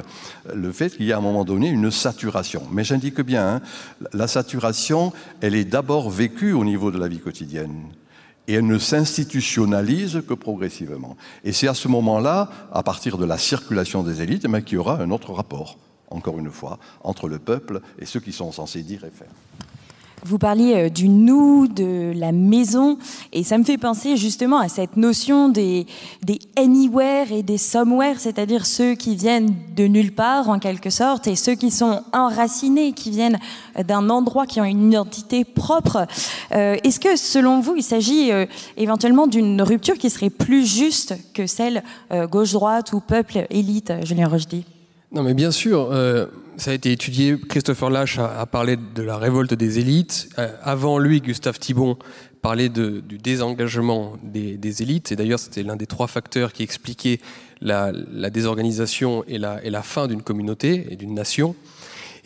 le 0.54 0.72
fait 0.72 0.96
qu'il 0.96 1.06
y 1.06 1.12
a 1.12 1.16
à 1.16 1.20
un 1.20 1.22
moment 1.22 1.46
donné 1.46 1.70
une 1.70 1.92
saturation. 1.92 2.64
Mais 2.72 2.84
j'indique 2.84 3.22
bien, 3.22 3.56
hein, 3.56 3.62
la 4.14 4.28
saturation, 4.28 5.14
elle 5.42 5.56
est 5.56 5.66
d'abord 5.66 6.10
vécue 6.10 6.54
au 6.54 6.66
niveau 6.66 6.92
de 6.92 6.98
la 6.98 7.08
vie 7.08 7.20
quotidienne 7.20 7.76
et 8.48 8.56
elle 8.56 8.68
ne 8.68 8.78
s'institutionnalise 8.78 10.22
que 10.28 10.34
progressivement. 10.34 11.16
Et 11.44 11.54
c'est 11.54 11.68
à 11.68 11.74
ce 11.74 11.88
moment-là, 11.88 12.50
à 12.74 12.84
partir 12.84 13.18
de 13.18 13.26
la 13.26 13.38
circulation 13.38 14.04
des 14.04 14.22
élites, 14.22 14.46
eh 14.46 14.62
qu'il 14.64 14.76
y 14.76 14.78
aura 14.78 15.02
un 15.02 15.12
autre 15.12 15.32
rapport 15.32 15.78
encore 16.14 16.40
une 16.40 16.52
fois, 16.52 16.80
entre 17.04 17.28
le 17.28 17.40
peuple 17.40 17.82
et 18.00 18.06
ceux 18.06 18.20
qui 18.20 18.32
sont 18.32 18.52
censés 18.52 18.84
dire 18.84 19.04
et 19.04 19.12
faire. 19.12 19.28
Vous 20.26 20.38
parliez 20.38 20.76
euh, 20.76 20.90
du 20.90 21.10
nous, 21.10 21.68
de 21.68 22.14
la 22.16 22.32
maison, 22.32 22.98
et 23.34 23.44
ça 23.44 23.58
me 23.58 23.66
fait 23.66 23.78
penser 23.78 24.16
justement 24.16 24.58
à 24.58 24.70
cette 24.70 24.96
notion 24.96 25.50
des, 25.50 25.86
anywhere 26.56 27.32
et 27.32 27.44
des 27.44 27.58
somewhere, 27.58 28.16
c'est-à-dire 28.20 28.66
ceux 28.66 28.96
qui 28.96 29.18
viennent 29.18 29.54
de 29.76 29.84
nulle 29.84 30.14
part 30.14 30.50
en 30.50 30.60
quelque 30.60 30.90
sorte, 30.90 31.28
et 31.28 31.36
ceux 31.36 31.56
qui 31.56 31.72
sont 31.72 32.02
enracinés, 32.14 32.94
qui 32.94 33.12
viennent 33.12 33.38
d'un 33.86 34.10
endroit, 34.10 34.46
qui 34.46 34.62
ont 34.62 34.66
une 34.66 34.88
identité 34.88 35.44
propre. 35.44 36.08
Euh, 36.54 36.78
est-ce 36.86 37.02
que 37.02 37.18
selon 37.18 37.60
vous, 37.60 37.76
il 37.76 37.84
s'agit 37.84 38.32
euh, 38.32 38.46
éventuellement 38.78 39.28
d'une 39.28 39.62
rupture 39.62 39.98
qui 39.98 40.10
serait 40.10 40.30
plus 40.30 40.66
juste 40.66 41.16
que 41.34 41.48
celle 41.48 41.84
gauche-droite 42.12 42.94
ou 42.94 43.02
peuple-élite, 43.02 43.92
Julien 44.04 44.30
Rochdy? 44.30 44.64
Non, 45.14 45.22
mais 45.22 45.36
bien 45.36 45.52
sûr, 45.52 45.90
euh, 45.92 46.26
ça 46.58 46.72
a 46.72 46.74
été 46.74 46.92
étudié. 46.92 47.38
Christopher 47.48 47.92
Lash 47.92 48.18
a, 48.18 48.46
parlé 48.48 48.78
de 48.78 49.04
la 49.04 49.18
révolte 49.18 49.54
des 49.54 49.78
élites. 49.78 50.30
Euh, 50.40 50.52
avant 50.64 50.98
lui, 50.98 51.22
Gustave 51.22 51.60
Thibon 51.60 51.98
parlait 52.42 52.70
de, 52.70 53.00
du 53.00 53.20
désengagement 53.20 54.14
des, 54.24 54.58
des 54.58 54.82
élites. 54.82 55.12
Et 55.12 55.16
d'ailleurs, 55.16 55.38
c'était 55.38 55.62
l'un 55.62 55.76
des 55.76 55.86
trois 55.86 56.08
facteurs 56.08 56.52
qui 56.52 56.64
expliquait 56.64 57.20
la, 57.62 57.92
la 58.12 58.32
désorganisation 58.32 59.24
et 59.28 59.38
la, 59.38 59.64
et 59.64 59.70
la 59.70 59.84
fin 59.84 60.08
d'une 60.08 60.24
communauté 60.24 60.88
et 60.90 60.96
d'une 60.96 61.14
nation 61.14 61.56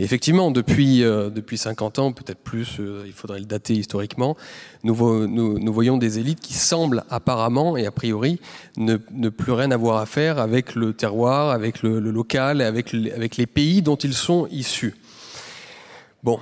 effectivement, 0.03 0.51
depuis, 0.51 1.03
euh, 1.03 1.29
depuis 1.29 1.57
50 1.57 1.99
ans, 1.99 2.11
peut-être 2.11 2.39
plus, 2.39 2.77
euh, 2.79 3.03
il 3.05 3.13
faudrait 3.13 3.39
le 3.39 3.45
dater 3.45 3.73
historiquement, 3.73 4.37
nous, 4.83 5.27
nous, 5.27 5.73
voyons 5.73 5.97
des 5.97 6.19
élites 6.19 6.39
qui 6.39 6.53
semblent 6.53 7.03
apparemment 7.09 7.77
et 7.77 7.85
a 7.85 7.91
priori 7.91 8.39
ne, 8.77 8.97
ne, 9.11 9.29
plus 9.29 9.51
rien 9.51 9.71
avoir 9.71 9.97
à 9.97 10.05
faire 10.05 10.39
avec 10.39 10.75
le 10.75 10.93
terroir, 10.93 11.49
avec 11.49 11.81
le, 11.81 11.99
local, 11.99 12.61
avec, 12.61 12.93
avec 12.93 13.37
les 13.37 13.47
pays 13.47 13.81
dont 13.81 13.95
ils 13.95 14.13
sont 14.13 14.47
issus. 14.51 14.95
Bon. 16.23 16.39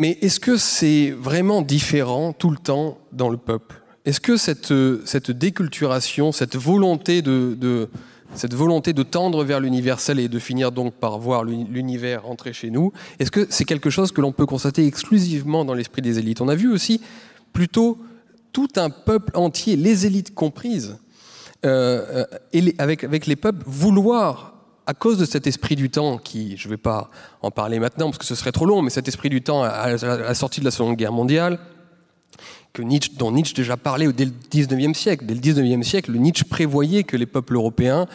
Mais 0.00 0.18
est-ce 0.20 0.38
que 0.38 0.56
c'est 0.56 1.10
vraiment 1.10 1.62
différent 1.62 2.32
tout 2.32 2.50
le 2.50 2.56
temps 2.56 2.98
dans 3.12 3.28
le 3.28 3.36
peuple? 3.36 3.82
Est-ce 4.04 4.20
que 4.20 4.36
cette, 4.36 4.72
cette 5.04 5.30
déculturation, 5.32 6.30
cette 6.32 6.56
volonté 6.56 7.20
de 7.20 7.88
cette 8.34 8.54
volonté 8.54 8.92
de 8.92 9.02
tendre 9.02 9.44
vers 9.44 9.60
l'universel 9.60 10.18
et 10.18 10.28
de 10.28 10.38
finir 10.38 10.72
donc 10.72 10.94
par 10.94 11.18
voir 11.18 11.44
l'univers 11.44 12.28
entrer 12.28 12.52
chez 12.52 12.70
nous, 12.70 12.92
est-ce 13.18 13.30
que 13.30 13.46
c'est 13.50 13.64
quelque 13.64 13.90
chose 13.90 14.12
que 14.12 14.20
l'on 14.20 14.32
peut 14.32 14.46
constater 14.46 14.86
exclusivement 14.86 15.64
dans 15.64 15.74
l'esprit 15.74 16.02
des 16.02 16.18
élites? 16.18 16.40
On 16.40 16.48
a 16.48 16.54
vu 16.54 16.70
aussi 16.70 17.00
plutôt 17.52 17.98
tout 18.52 18.68
un 18.76 18.90
peuple 18.90 19.36
entier, 19.36 19.76
les 19.76 20.06
élites 20.06 20.34
comprises, 20.34 20.98
euh, 21.64 22.24
et 22.52 22.74
avec, 22.78 23.04
avec 23.04 23.26
les 23.26 23.36
peuples, 23.36 23.62
vouloir, 23.66 24.54
à 24.86 24.94
cause 24.94 25.18
de 25.18 25.24
cet 25.24 25.46
esprit 25.46 25.76
du 25.76 25.90
temps, 25.90 26.18
qui, 26.18 26.56
je 26.56 26.66
ne 26.66 26.70
vais 26.70 26.78
pas 26.78 27.10
en 27.42 27.50
parler 27.50 27.78
maintenant 27.78 28.06
parce 28.06 28.18
que 28.18 28.24
ce 28.24 28.34
serait 28.34 28.52
trop 28.52 28.64
long, 28.64 28.82
mais 28.82 28.90
cet 28.90 29.08
esprit 29.08 29.28
du 29.28 29.42
temps 29.42 29.62
à 29.62 29.96
la 29.96 30.34
sortie 30.34 30.60
de 30.60 30.64
la 30.64 30.70
Seconde 30.70 30.96
Guerre 30.96 31.12
mondiale, 31.12 31.58
que 32.78 32.82
Nietzsche, 32.82 33.10
dont 33.16 33.32
Nietzsche 33.32 33.54
déjà 33.54 33.76
parlait 33.76 34.06
dès 34.12 34.24
le 34.24 34.32
19e 34.52 34.94
siècle. 34.94 35.26
Dès 35.26 35.34
le 35.34 35.40
19e 35.40 35.82
siècle, 35.82 36.12
Nietzsche 36.12 36.44
prévoyait 36.44 37.02
que 37.02 37.16
les 37.16 37.26
peuples 37.26 37.56
européens 37.56 38.06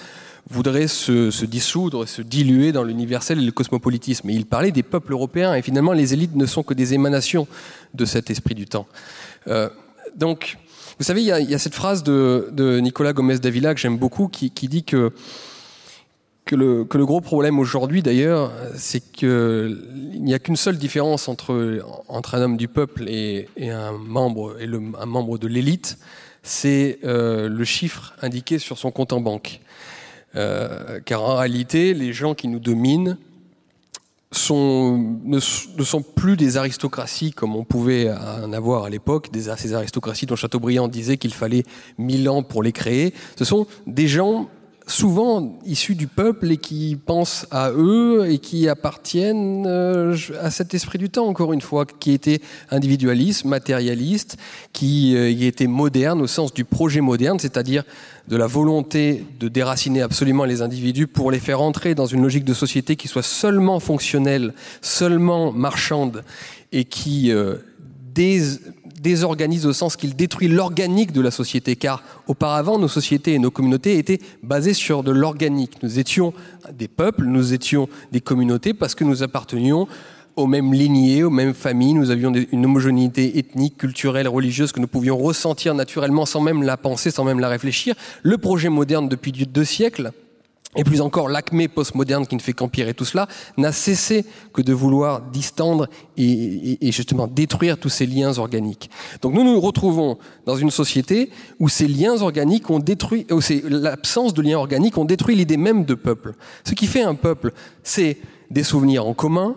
voudraient 0.50 0.88
se, 0.88 1.32
se 1.32 1.46
dissoudre, 1.46 2.08
se 2.08 2.22
diluer 2.22 2.72
dans 2.72 2.84
l'universel 2.84 3.40
et 3.40 3.46
le 3.46 3.52
cosmopolitisme. 3.52 4.30
Et 4.30 4.34
il 4.34 4.46
parlait 4.46 4.72
des 4.72 4.84
peuples 4.84 5.12
européens. 5.12 5.54
Et 5.54 5.62
finalement, 5.62 5.92
les 5.92 6.14
élites 6.14 6.36
ne 6.36 6.46
sont 6.46 6.64
que 6.64 6.74
des 6.74 6.94
émanations 6.94 7.46
de 7.94 8.06
cet 8.06 8.30
esprit 8.30 8.56
du 8.56 8.66
temps. 8.66 8.88
Euh, 9.48 9.70
donc, 10.16 10.58
vous 10.98 11.04
savez, 11.04 11.22
il 11.22 11.26
y, 11.26 11.52
y, 11.52 11.54
a, 11.54 11.60
cette 11.60 11.76
phrase 11.76 12.04
de, 12.04 12.50
de 12.54 12.80
Nicolas 12.80 13.12
Gomez 13.12 13.40
Davila 13.40 13.74
que 13.74 13.82
j'aime 13.82 13.98
beaucoup, 13.98 14.30
qui 14.30 14.50
dit 14.70 14.86
que 14.86 15.12
que 16.46 16.56
le, 16.56 16.84
que 16.84 16.98
le 16.98 17.06
gros 17.06 17.22
problème 17.22 17.58
aujourd'hui, 17.60 18.02
d'ailleurs, 18.02 18.52
c'est 18.76 19.00
qu'il 19.12 19.78
n'y 20.20 20.34
a 20.34 20.40
qu'une 20.40 20.56
seule 20.56 20.78
différence 20.78 21.28
entre, 21.28 21.80
entre 22.08 22.36
un 22.36 22.42
homme 22.42 22.58
du 22.58 22.68
peuple 22.68 23.08
et, 23.08 23.48
et 23.56 23.70
un 23.70 23.94
membre, 23.94 24.60
et 24.60 24.66
le, 24.66 24.82
un 25.00 25.06
membre 25.06 25.38
de 25.38 25.48
l'élite, 25.48 25.98
c'est 26.42 27.00
euh, 27.06 27.48
le 27.48 27.64
chiffre 27.64 28.14
indiqué 28.22 28.60
sur 28.60 28.78
son 28.78 28.92
compte 28.92 29.14
en 29.14 29.22
banque. 29.22 29.62
Euh, 30.36 31.00
car 31.06 31.24
en 31.24 31.38
réalité, 31.38 31.94
les 31.94 32.12
gens 32.12 32.34
qui 32.34 32.50
nous 32.50 32.60
dominent 32.60 33.18
sont, 34.32 34.98
ne, 35.24 35.38
ne, 35.38 35.84
sont 35.84 36.02
plus 36.02 36.36
des 36.36 36.58
aristocraties 36.58 37.32
comme 37.32 37.56
on 37.56 37.64
pouvait 37.64 38.12
en 38.12 38.52
avoir 38.52 38.84
à 38.84 38.90
l'époque, 38.90 39.32
des, 39.32 39.44
ces 39.56 39.74
aristocraties 39.74 40.26
dont 40.26 40.36
Chateaubriand 40.36 40.88
disait 40.88 41.18
qu'il 41.18 41.34
fallait 41.34 41.64
mille 41.98 42.28
ans 42.28 42.44
pour 42.44 42.64
les 42.64 42.72
créer. 42.72 43.14
Ce 43.38 43.46
sont 43.46 43.68
des 43.86 44.08
gens 44.08 44.50
souvent 44.88 45.60
issus 45.66 45.96
du 45.96 46.08
peuple 46.08 46.52
et 46.52 46.58
qui 46.58 46.98
pensent 47.04 47.48
à 47.52 47.72
eux 47.72 48.26
et 48.30 48.40
qui 48.40 48.68
appartiennent 48.68 49.66
euh, 49.66 50.16
à 50.42 50.52
cet 50.52 50.74
esprit 50.74 50.98
du 50.98 51.10
temps, 51.10 51.28
encore 51.28 51.54
une 51.54 51.62
fois, 51.62 51.86
qui 51.86 52.12
était 52.12 52.42
individualiste, 52.70 53.46
matérialiste, 53.46 54.38
qui 54.74 55.16
euh, 55.16 55.30
était 55.30 55.68
moderne 55.68 56.22
au 56.22 56.28
sens 56.28 56.54
du 56.54 56.66
projet 56.66 57.02
moderne, 57.02 57.40
c'est-à-dire 57.40 57.84
de 58.28 58.38
la 58.38 58.48
volonté 58.48 59.26
de 59.40 59.48
déraciner 59.48 60.02
absolument 60.02 60.46
les 60.46 60.62
individus 60.62 61.08
pour 61.08 61.32
les 61.32 61.40
faire 61.40 61.62
entrer 61.62 61.96
dans 61.96 62.06
une 62.06 62.22
logique 62.22 62.46
de 62.46 62.54
société 62.54 62.96
qui 62.96 63.08
soit 63.08 63.24
seulement 63.24 63.80
fonctionnelle, 63.80 64.54
seulement 64.82 65.52
marchande 65.52 66.24
et 66.72 66.86
qui 66.86 67.32
euh, 67.32 67.58
désorganise 69.04 69.68
au 69.68 69.74
sens 69.74 69.96
qu'il 69.96 70.16
détruit 70.16 70.48
l'organique 70.48 71.12
de 71.12 71.22
la 71.22 71.30
société, 71.30 71.76
car 71.76 72.02
auparavant 72.28 72.80
nos 72.80 72.88
sociétés 72.88 73.34
et 73.34 73.40
nos 73.40 73.52
communautés 73.52 74.00
étaient 74.00 74.20
basées 74.42 74.74
sur 74.74 75.04
de 75.04 75.12
l'organique. 75.12 75.84
Nous 75.84 76.00
étions 76.00 76.34
des 76.74 76.88
peuples, 76.88 77.26
nous 77.26 77.54
étions 77.54 77.88
des 78.12 78.22
communautés 78.22 78.74
parce 78.74 78.96
que 78.96 79.04
nous 79.04 79.22
appartenions 79.22 79.88
aux 80.36 80.48
mêmes 80.48 80.74
lignées, 80.74 81.24
aux 81.24 81.30
mêmes 81.30 81.54
familles, 81.54 81.94
nous 81.94 82.10
avions 82.10 82.34
une 82.52 82.66
homogénéité 82.66 83.38
ethnique, 83.38 83.78
culturelle, 83.78 84.28
religieuse 84.28 84.72
que 84.72 84.80
nous 84.80 84.88
pouvions 84.88 85.18
ressentir 85.18 85.76
naturellement 85.76 86.26
sans 86.26 86.42
même 86.42 86.64
la 86.64 86.78
penser, 86.78 87.12
sans 87.12 87.24
même 87.24 87.40
la 87.40 87.50
réfléchir. 87.50 87.94
Le 88.24 88.40
projet 88.40 88.70
moderne 88.70 89.08
depuis 89.10 89.32
deux 89.32 89.66
siècles, 89.66 90.12
et 90.76 90.84
plus 90.84 91.02
encore 91.02 91.30
l'acmé 91.30 91.68
postmoderne 91.68 92.26
qui 92.26 92.36
ne 92.36 92.42
fait 92.42 92.54
qu'empirer 92.54 92.94
tout 92.94 93.06
cela, 93.06 93.28
n'a 93.58 93.72
cessé 93.72 94.26
que 94.54 94.62
de 94.62 94.74
vouloir 94.74 95.22
distendre 95.22 95.88
et, 96.18 96.92
justement 96.92 97.28
détruire 97.28 97.78
tous 97.78 97.90
ces 97.90 98.06
liens 98.06 98.38
organiques. 98.38 98.90
Donc 99.22 99.34
nous 99.34 99.44
nous 99.44 99.60
retrouvons 99.60 100.18
dans 100.46 100.56
une 100.56 100.72
société 100.72 101.30
où 101.60 101.70
ces 101.70 101.88
liens 101.88 102.22
organiques 102.22 102.70
ont 102.70 102.80
détruit, 102.80 103.26
où 103.32 103.42
c'est 103.42 103.64
l'absence 103.68 104.34
de 104.34 104.42
liens 104.42 104.58
organiques 104.58 104.98
ont 104.98 105.06
détruit 105.06 105.36
l'idée 105.36 105.58
même 105.58 105.86
de 105.86 105.96
peuple. 105.96 106.34
Ce 106.64 106.74
qui 106.74 106.88
fait 106.88 107.04
un 107.04 107.16
peuple, 107.16 107.54
c'est 107.84 108.18
des 108.50 108.64
souvenirs 108.64 109.06
en 109.06 109.14
commun, 109.14 109.56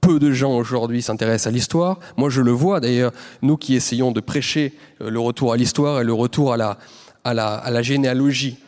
peu 0.00 0.18
de 0.18 0.32
gens 0.32 0.54
aujourd'hui 0.54 1.00
s'intéressent 1.00 1.46
à 1.46 1.50
l'histoire. 1.50 1.98
Moi, 2.18 2.28
je 2.28 2.42
le 2.42 2.50
vois 2.50 2.78
d'ailleurs, 2.78 3.12
nous 3.40 3.56
qui 3.56 3.74
essayons 3.74 4.12
de 4.12 4.20
prêcher 4.20 4.74
euh, 5.00 5.08
le 5.08 5.18
retour 5.18 5.52
à 5.52 5.56
l'histoire 5.56 6.00
et 6.00 6.04
le 6.04 6.12
retour 6.12 6.52
à 6.52 6.58
la, 6.58 6.78
à 7.24 7.32
la, 7.32 7.54
à 7.54 7.70
la 7.70 7.80
généalogie. 7.80 8.58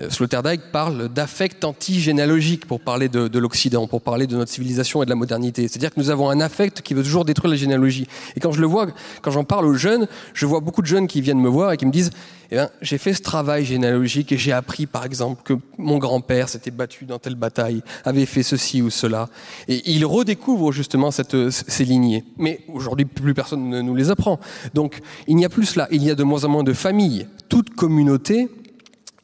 Euh, 0.00 0.10
Sloterdijk 0.10 0.72
parle 0.72 1.08
d'affect 1.08 1.64
antigénéalogique 1.64 2.66
pour 2.66 2.80
parler 2.80 3.08
de, 3.08 3.28
de 3.28 3.38
l'Occident, 3.38 3.86
pour 3.86 4.02
parler 4.02 4.26
de 4.26 4.36
notre 4.36 4.50
civilisation 4.50 5.02
et 5.02 5.04
de 5.04 5.10
la 5.10 5.16
modernité. 5.16 5.68
C'est-à-dire 5.68 5.92
que 5.92 6.00
nous 6.00 6.10
avons 6.10 6.30
un 6.30 6.40
affect 6.40 6.82
qui 6.82 6.94
veut 6.94 7.02
toujours 7.02 7.24
détruire 7.24 7.50
la 7.50 7.56
généalogie. 7.56 8.06
Et 8.36 8.40
quand 8.40 8.52
je 8.52 8.60
le 8.60 8.66
vois, 8.66 8.86
quand 9.22 9.30
j'en 9.30 9.44
parle 9.44 9.66
aux 9.66 9.74
jeunes, 9.74 10.06
je 10.34 10.46
vois 10.46 10.60
beaucoup 10.60 10.82
de 10.82 10.86
jeunes 10.86 11.06
qui 11.06 11.20
viennent 11.20 11.40
me 11.40 11.48
voir 11.48 11.72
et 11.72 11.76
qui 11.76 11.86
me 11.86 11.92
disent 11.92 12.10
eh 12.52 12.56
bien, 12.56 12.68
j'ai 12.82 12.98
fait 12.98 13.14
ce 13.14 13.22
travail 13.22 13.64
généalogique 13.64 14.32
et 14.32 14.38
j'ai 14.38 14.50
appris, 14.50 14.86
par 14.86 15.04
exemple, 15.04 15.42
que 15.44 15.54
mon 15.78 15.98
grand-père 15.98 16.48
s'était 16.48 16.72
battu 16.72 17.04
dans 17.04 17.20
telle 17.20 17.36
bataille, 17.36 17.82
avait 18.04 18.26
fait 18.26 18.42
ceci 18.42 18.82
ou 18.82 18.90
cela. 18.90 19.28
Et 19.68 19.88
ils 19.92 20.04
redécouvrent 20.04 20.72
justement 20.72 21.12
cette, 21.12 21.50
ces 21.50 21.84
lignées. 21.84 22.24
Mais 22.38 22.60
aujourd'hui, 22.66 23.04
plus 23.06 23.34
personne 23.34 23.68
ne 23.68 23.80
nous 23.82 23.94
les 23.94 24.10
apprend. 24.10 24.40
Donc, 24.74 25.00
il 25.28 25.36
n'y 25.36 25.44
a 25.44 25.48
plus 25.48 25.64
cela. 25.66 25.86
Il 25.92 26.02
y 26.02 26.10
a 26.10 26.16
de 26.16 26.24
moins 26.24 26.42
en 26.42 26.48
moins 26.48 26.64
de 26.64 26.72
familles. 26.72 27.28
Toute 27.48 27.70
communauté 27.70 28.48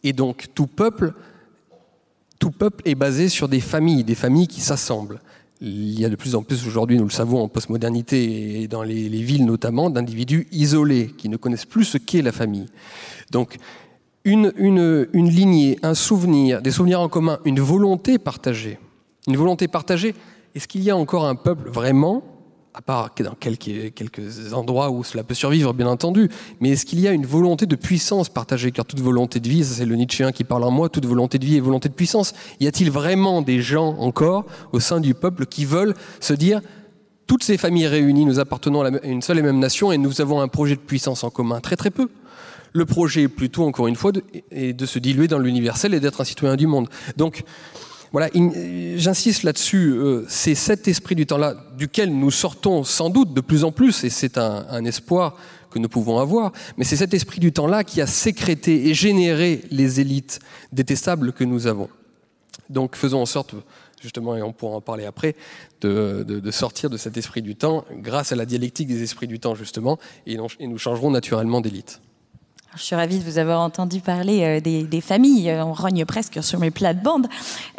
et 0.07 0.13
donc 0.13 0.47
tout 0.55 0.67
peuple, 0.67 1.13
est 2.85 2.95
basé 2.95 3.29
sur 3.29 3.49
des 3.49 3.61
familles, 3.61 4.05
des 4.05 4.15
familles 4.15 4.47
qui 4.47 4.61
s'assemblent. 4.61 5.21
Il 5.61 5.99
y 5.99 6.05
a 6.05 6.09
de 6.09 6.17
plus 6.17 6.37
en 6.37 6.43
plus 6.43 6.67
aujourd'hui, 6.67 6.97
nous 6.97 7.05
le 7.05 7.11
savons, 7.11 7.43
en 7.43 7.49
postmodernité 7.49 8.63
et 8.63 8.69
dans 8.69 8.83
les, 8.83 9.09
les 9.09 9.23
villes 9.23 9.45
notamment, 9.45 9.91
d'individus 9.91 10.47
isolés 10.53 11.09
qui 11.19 11.29
ne 11.29 11.37
connaissent 11.37 11.65
plus 11.65 11.85
ce 11.85 11.99
qu'est 11.99 12.23
la 12.23 12.31
famille. 12.31 12.67
Donc 13.33 13.57
une 14.25 14.53
lignée, 15.13 15.79
un 15.83 15.95
souvenir, 15.95 16.63
des 16.63 16.71
souvenirs 16.71 17.01
en 17.01 17.09
commun, 17.09 17.39
une 17.45 17.61
volonté 17.61 18.19
partagée. 18.19 18.79
Une 19.27 19.37
volonté 19.37 19.67
partagée. 19.67 20.15
Est-ce 20.55 20.69
qu'il 20.69 20.83
y 20.83 20.91
a 20.91 20.97
encore 20.97 21.27
un 21.27 21.35
peuple 21.35 21.69
vraiment 21.69 22.23
à 22.77 22.83
part 22.83 23.11
dans 23.25 23.35
quelques, 23.35 23.95
quelques 23.95 24.53
endroits 24.53 24.91
où 24.91 25.03
cela 25.03 25.25
peut 25.25 25.35
survivre, 25.35 25.73
bien 25.73 25.87
entendu, 25.87 26.29
mais 26.61 26.71
est-ce 26.71 26.85
qu'il 26.85 27.01
y 27.01 27.09
a 27.09 27.13
une 27.13 27.25
volonté 27.25 27.65
de 27.65 27.75
puissance 27.75 28.29
partagée? 28.29 28.71
Car 28.71 28.85
toute 28.85 29.01
volonté 29.01 29.41
de 29.41 29.49
vie, 29.49 29.65
c'est 29.65 29.87
le 29.87 29.97
Nietzschéen 29.97 30.31
qui 30.31 30.45
parle 30.45 30.63
en 30.63 30.71
moi, 30.71 30.91
toute 30.91 31.07
volonté 31.07 31.39
de 31.39 31.47
vie 31.47 31.57
est 31.57 31.61
volonté 31.61 31.89
de 31.89 31.95
puissance. 31.95 32.35
Y 32.61 32.67
a-t-il 32.67 32.91
vraiment 32.91 33.41
des 33.41 33.63
gens 33.63 33.97
encore 33.99 34.45
au 34.73 34.81
sein 34.81 35.01
du 35.01 35.15
peuple 35.15 35.47
qui 35.47 35.65
veulent 35.65 35.95
se 36.21 36.35
dire 36.35 36.61
toutes 37.27 37.45
ces 37.45 37.57
familles 37.57 37.87
réunies, 37.87 38.27
nous 38.27 38.41
appartenons 38.41 38.83
à 38.83 38.91
une 39.05 39.23
seule 39.23 39.39
et 39.39 39.43
même 39.43 39.59
nation 39.59 39.91
et 39.91 39.97
nous 39.97 40.21
avons 40.21 40.43
un 40.43 40.49
projet 40.49 40.77
de 40.77 40.81
puissance 40.81 41.25
en 41.25 41.31
commun? 41.31 41.61
Très 41.61 41.77
très 41.77 41.91
peu. 41.91 42.11
Le 42.75 42.85
projet 42.85 43.27
plutôt, 43.29 43.65
encore 43.65 43.87
une 43.87 43.97
fois, 43.97 44.13
est 44.51 44.75
de 44.75 44.85
se 44.85 44.99
diluer 44.99 45.29
dans 45.29 45.39
l'universel 45.39 45.95
et 45.95 46.01
d'être 46.01 46.21
un 46.21 46.25
citoyen 46.25 46.57
du 46.57 46.67
monde. 46.67 46.89
Donc, 47.17 47.43
voilà, 48.13 48.29
j'insiste 48.97 49.43
là-dessus, 49.43 49.91
euh, 49.91 50.25
c'est 50.29 50.55
cet 50.55 50.89
esprit 50.89 51.15
du 51.15 51.27
temps-là 51.27 51.57
duquel 51.77 52.17
nous 52.17 52.31
sortons 52.31 52.85
sans 52.85 53.11
doute 53.11 53.35
de 53.35 53.41
plus 53.41 53.65
en 53.65 53.73
plus, 53.73 54.05
et 54.05 54.11
c'est 54.11 54.39
un, 54.39 54.85
espoir 54.85 55.37
que 55.71 55.79
nous 55.79 55.89
pouvons 55.89 56.19
avoir, 56.19 56.53
mais 56.77 56.85
c'est 56.85 56.97
cet 56.97 57.15
esprit 57.15 57.41
du 57.41 57.53
temps-là 57.53 57.85
qui 57.85 58.01
a 58.01 58.07
sécrété 58.07 58.89
et 58.89 58.95
généré 58.95 59.63
les 59.71 60.01
élites 60.01 60.41
détestables 60.73 61.33
que 61.33 61.45
nous 61.45 61.67
avons. 61.67 61.89
Donc 62.71 62.97
faisons 62.97 63.21
en 63.21 63.27
sorte, 63.27 63.55
justement, 64.01 64.37
et 64.37 64.43
on 64.43 64.53
pourra 64.53 64.77
en 64.77 64.81
parler 64.81 65.05
après, 65.05 65.35
de, 65.81 66.51
sortir 66.51 66.91
de 66.91 66.97
cet 66.97 67.17
esprit 67.17 67.43
du 67.43 67.57
temps 67.57 67.85
grâce 67.93 68.33
à 68.33 68.37
la 68.37 68.47
dialectique 68.47 68.89
des 68.89 69.03
esprits 69.03 69.27
du 69.27 69.41
temps, 69.41 69.55
justement, 69.55 69.99
et 70.27 70.37
nous 70.37 70.79
changerons 70.79 71.11
naturellement 71.11 71.61
d'élite. 71.61 72.01
Je 72.77 72.83
suis 72.83 72.95
ravie 72.95 73.19
de 73.19 73.25
vous 73.25 73.39
avoir 73.39 73.61
entendu 73.61 74.01
parler 74.01 74.43
euh, 74.43 74.61
des, 74.61 75.01
familles. 75.01 75.51
On 75.65 75.73
rogne 75.73 76.05
presque 76.05 76.43
sur 76.43 76.59
mes 76.59 76.71
plates-bandes. 76.71 77.27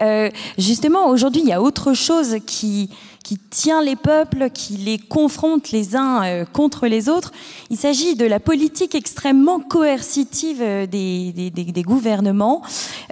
Euh, 0.01 0.31
justement, 0.57 1.07
aujourd'hui, 1.09 1.41
il 1.43 1.47
y 1.47 1.53
a 1.53 1.61
autre 1.61 1.93
chose 1.93 2.37
qui, 2.47 2.89
qui 3.27 3.37
tient 3.37 3.81
les 3.81 3.97
peuples, 3.97 4.49
qui 4.53 4.77
les 4.77 4.97
confronte 4.97 5.71
les 5.71 5.97
uns 5.97 6.23
euh, 6.23 6.45
contre 6.45 6.87
les 6.87 7.09
autres. 7.09 7.33
Il 7.69 7.75
s'agit 7.75 8.15
de 8.15 8.25
la 8.25 8.39
politique 8.39 8.95
extrêmement 8.95 9.59
coercitive 9.59 10.59
euh, 10.61 10.85
des, 10.87 11.83
gouvernements. 11.85 12.61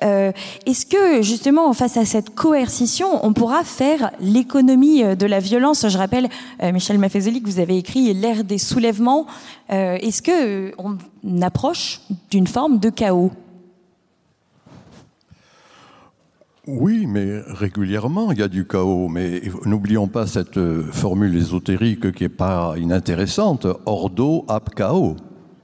Euh, 0.06 0.32
Est-ce 0.66 0.86
que 0.86 1.22
justement, 1.22 1.74
face 1.74 1.98
à 1.98 2.06
cette 2.06 2.34
coercition, 2.34 3.26
on 3.26 3.34
pourra 3.34 3.66
faire 3.66 4.12
l'économie 4.22 5.04
de 5.04 5.26
la 5.26 5.42
violence? 5.42 5.86
Je 5.86 5.98
rappelle, 5.98 6.30
Michel 6.64 6.98
Maffezoli, 6.98 7.42
que 7.42 7.50
vous 7.50 7.60
avez 7.60 7.78
écrit 7.78 8.14
l'ère 8.14 8.46
des 8.46 8.58
soulèvements. 8.58 9.26
Euh, 9.74 9.98
Est-ce 9.98 10.22
que 10.22 10.72
on 10.78 11.42
approche 11.42 12.00
d'une 12.32 12.48
forme 12.48 12.80
de 12.80 12.90
chaos? 12.90 13.32
Oui, 16.68 17.06
mais 17.08 17.42
régulièrement, 17.46 18.32
il 18.32 18.40
y 18.40 18.42
a 18.42 18.48
du 18.48 18.66
chaos. 18.66 19.08
Mais 19.08 19.42
n'oublions 19.66 20.08
pas 20.08 20.26
cette 20.26 20.60
formule 20.92 21.36
ésotérique 21.36 22.12
qui 22.14 22.24
n'est 22.24 22.30
pas 22.30 22.74
inintéressante, 22.78 23.68
ordo 23.86 24.46
ab 24.48 24.70
chaos. 24.76 25.16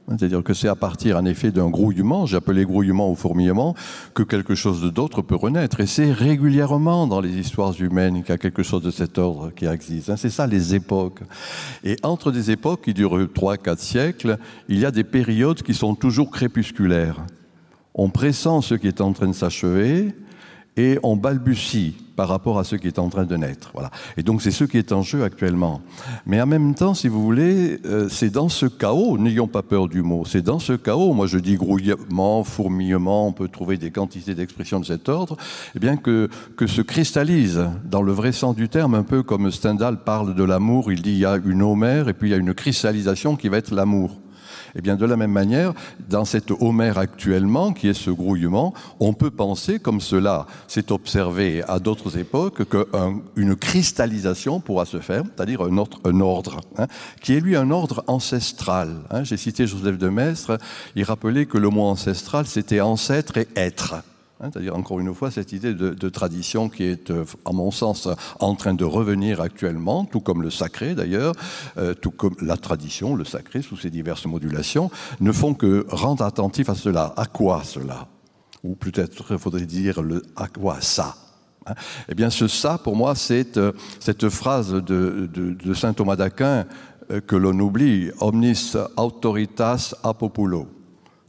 C'est-à-dire 0.08 0.44
que 0.44 0.54
c'est 0.54 0.68
à 0.68 0.76
partir, 0.76 1.18
en 1.18 1.26
effet, 1.26 1.52
d'un 1.52 1.70
grouillement, 1.70 2.26
j'appelais 2.26 2.66
grouillement 2.66 3.10
ou 3.10 3.16
fourmillement, 3.16 3.76
que 4.14 4.24
quelque 4.24 4.56
chose 4.56 4.82
d'autre 4.94 5.22
peut 5.22 5.36
renaître. 5.36 5.80
Et 5.80 5.86
c'est 5.88 6.12
régulièrement 6.12 7.08
dans 7.08 7.22
les 7.22 7.36
histoires 7.36 7.74
humaines 7.80 8.22
qu'il 8.22 8.30
y 8.30 8.34
a 8.34 8.38
quelque 8.38 8.62
chose 8.62 8.84
de 8.84 8.92
cet 8.92 9.18
ordre 9.18 9.52
qui 9.56 9.66
existe. 9.66 10.16
C'est 10.18 10.30
ça, 10.30 10.46
les 10.46 10.76
époques. 10.76 11.22
Et 11.84 11.96
entre 12.04 12.32
des 12.32 12.52
époques 12.52 12.84
qui 12.84 12.94
durent 12.94 13.28
3, 13.34 13.58
4 13.58 13.80
siècles, 13.80 14.38
il 14.68 14.80
y 14.80 14.86
a 14.86 14.92
des 14.92 15.06
périodes 15.06 15.64
qui 15.64 15.74
sont 15.74 15.96
toujours 15.96 16.30
crépusculaires. 16.30 17.26
On 17.96 18.10
pressent 18.10 18.62
ce 18.62 18.76
qui 18.76 18.88
est 18.88 19.02
en 19.02 19.14
train 19.14 19.28
de 19.28 19.34
s'achever, 19.34 20.14
et 20.78 21.00
on 21.04 21.16
balbutie 21.16 21.96
par 22.16 22.30
rapport 22.30 22.60
à 22.60 22.64
ce 22.64 22.76
qui 22.76 22.88
est 22.88 23.00
en 23.00 23.10
train 23.10 23.26
de 23.26 23.36
naître. 23.36 23.72
Voilà. 23.74 23.90
Et 24.16 24.24
donc 24.24 24.42
c'est 24.42 24.52
ce 24.52 24.64
qui 24.64 24.78
est 24.78 24.92
en 24.92 25.02
jeu 25.02 25.24
actuellement. 25.24 25.82
Mais 26.26 26.42
en 26.42 26.46
même 26.46 26.76
temps, 26.76 26.94
si 26.94 27.08
vous 27.08 27.22
voulez, 27.22 27.80
euh, 27.86 28.10
c'est 28.10 28.30
dans 28.30 28.50
ce 28.50 28.66
chaos, 28.68 29.18
n'ayons 29.18 29.48
pas 29.48 29.64
peur 29.64 29.88
du 29.88 30.02
mot, 30.02 30.24
c'est 30.26 30.42
dans 30.42 30.60
ce 30.60 30.74
chaos, 30.74 31.14
moi 31.14 31.28
je 31.28 31.40
dis 31.40 31.56
grouillement, 31.56 32.44
fourmillement, 32.44 33.28
on 33.28 33.34
peut 33.34 33.48
trouver 33.48 33.78
des 33.78 33.92
quantités 33.92 34.36
d'expressions 34.36 34.80
de 34.80 34.86
cet 34.86 35.10
ordre, 35.10 35.36
eh 35.76 35.80
bien 35.80 35.98
que, 35.98 36.30
que 36.56 36.68
se 36.68 36.82
cristallise, 36.82 37.68
dans 37.86 38.02
le 38.02 38.12
vrai 38.12 38.32
sens 38.32 38.56
du 38.56 38.70
terme, 38.70 38.94
un 38.94 39.04
peu 39.04 39.24
comme 39.24 39.52
Stendhal 39.52 40.04
parle 40.04 40.36
de 40.36 40.44
l'amour, 40.44 40.92
il 40.92 41.02
dit 41.02 41.12
il 41.12 41.20
y 41.20 41.26
a 41.26 41.40
une 41.44 41.64
Homère 41.64 42.08
et 42.08 42.14
puis 42.14 42.30
il 42.30 42.32
y 42.32 42.36
a 42.36 42.38
une 42.38 42.54
cristallisation 42.54 43.36
qui 43.36 43.50
va 43.50 43.58
être 43.58 43.74
l'amour. 43.74 44.20
Eh 44.76 44.82
bien, 44.82 44.96
de 44.96 45.06
la 45.06 45.18
même 45.18 45.32
manière, 45.32 45.74
dans 46.10 46.26
cette 46.26 46.52
Homère 46.52 46.98
actuellement, 46.98 47.74
qui 47.74 47.88
est 47.88 47.94
ce 47.94 48.10
grouillement, 48.10 48.74
on 49.00 49.14
peut 49.14 49.32
penser, 49.32 49.80
comme 49.80 50.02
cela 50.02 50.48
s'est 50.68 50.92
observé 50.92 51.64
à 51.68 51.80
d'autres 51.80 52.18
époques, 52.18 52.64
qu'une 52.70 53.56
cristallisation 53.56 54.60
pourra 54.60 54.86
se 54.86 55.00
faire, 55.00 55.24
c'est-à-dire 55.36 55.62
un, 55.62 55.78
un, 56.06 56.20
ordre, 56.22 56.62
hein, 56.78 56.88
qui 57.22 57.34
est 57.34 57.40
lui 57.40 57.56
un 57.56 57.72
ordre 57.72 58.04
ancestral. 58.08 59.02
Hein. 59.10 59.24
J'ai 59.24 59.38
cité 59.38 59.68
Joseph 59.68 59.98
de 59.98 60.10
Maistre, 60.10 60.58
il 60.96 61.04
rappelait 61.04 61.46
que 61.46 61.58
le 61.58 61.70
mot 61.70 61.84
ancestral, 61.84 62.46
c'était 62.48 62.82
ancêtre 62.82 63.38
et 63.38 63.48
être. 63.56 63.96
C'est-à-dire, 64.42 64.76
encore 64.76 65.00
une 65.00 65.14
fois, 65.14 65.30
cette 65.30 65.52
idée 65.52 65.74
de, 65.74 66.10
tradition 66.10 66.68
qui 66.68 66.84
est, 66.84 67.12
à 67.46 67.52
mon 67.52 67.70
sens, 67.70 68.08
en 68.40 68.56
train 68.56 68.74
de 68.74 68.84
revenir 68.84 69.40
actuellement, 69.40 70.06
tout 70.06 70.20
comme 70.20 70.42
le 70.42 70.50
sacré 70.50 70.96
d'ailleurs, 70.96 71.34
euh, 71.78 71.94
tout 71.94 72.12
comme 72.12 72.36
la 72.42 72.58
tradition, 72.58 73.16
le 73.16 73.24
sacré, 73.24 73.62
sous 73.62 73.78
ses 73.78 73.92
diverses 73.92 74.26
modulations, 74.26 74.90
ne 75.20 75.32
font 75.32 75.54
que 75.54 75.86
rendre 75.90 76.24
attentif 76.24 76.70
à 76.70 76.76
cela. 76.76 77.14
À 77.18 77.26
quoi 77.26 77.62
cela? 77.64 78.08
Ou 78.64 78.76
peut-être 78.76 79.38
faudrait 79.38 79.66
dire 79.66 80.02
le 80.02 80.24
à 80.36 80.48
quoi 80.48 80.82
ça? 80.82 81.16
Eh 82.10 82.16
bien, 82.16 82.32
ce 82.32 82.48
ça, 82.48 82.80
pour 82.80 82.96
moi, 82.96 83.14
c'est 83.14 83.58
euh, 83.58 83.72
cette 84.00 84.30
phrase 84.30 84.74
de, 84.74 85.30
saint 85.76 85.94
Thomas 85.94 86.16
d'Aquin 86.16 86.66
euh, 87.12 87.22
que 87.22 87.36
l'on 87.36 87.58
oublie, 87.60 88.10
omnis 88.20 88.74
autoritas 88.98 89.94
a 90.04 90.14
populo 90.16 90.68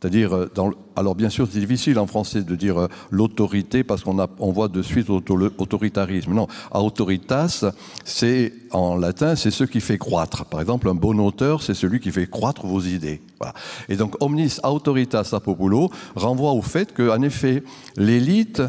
c'est-à-dire, 0.03 0.35
euh, 0.35 0.51
alors 0.97 1.15
bien 1.15 1.29
sûr, 1.29 1.47
c'est 1.49 1.61
difficile 1.61 1.97
en 2.01 2.09
français 2.09 2.43
de 2.43 2.57
dire 2.57 2.77
euh, 2.77 2.89
l'autorité 3.13 3.85
parce 3.85 4.03
qu'on 4.03 4.19
on 4.41 4.51
voit 4.51 4.67
de 4.67 4.83
suite 4.83 5.09
autoritarisme. 5.09 6.35
Non, 6.35 6.49
autoritas, 6.73 7.65
c'est 8.05 8.53
en 8.73 8.97
latin, 8.97 9.37
c'est 9.37 9.53
ce 9.53 9.63
qui 9.63 9.81
fait 9.81 9.99
croître. 9.99 10.45
Par 10.47 10.61
exemple, 10.61 10.89
un 10.89 10.97
bon 10.97 11.21
auteur, 11.21 11.63
c'est 11.63 11.75
celui 11.75 12.01
qui 12.01 12.11
fait 12.11 12.29
croître 12.29 12.67
vos 12.67 12.81
idées. 12.81 13.23
Voilà. 13.39 13.55
Et 13.89 13.95
donc, 13.95 14.17
omnis 14.21 14.59
autoritas 14.65 15.31
a 15.31 15.39
populo 15.39 15.89
renvoie 16.17 16.51
au 16.51 16.63
fait 16.63 16.93
qu'en 16.93 17.23
effet, 17.23 17.63
l'élite 17.97 18.61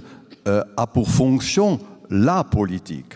euh, 0.47 0.63
a 0.77 0.85
pour 0.85 1.09
fonction 1.09 1.79
la 2.11 2.43
politique. 2.43 3.15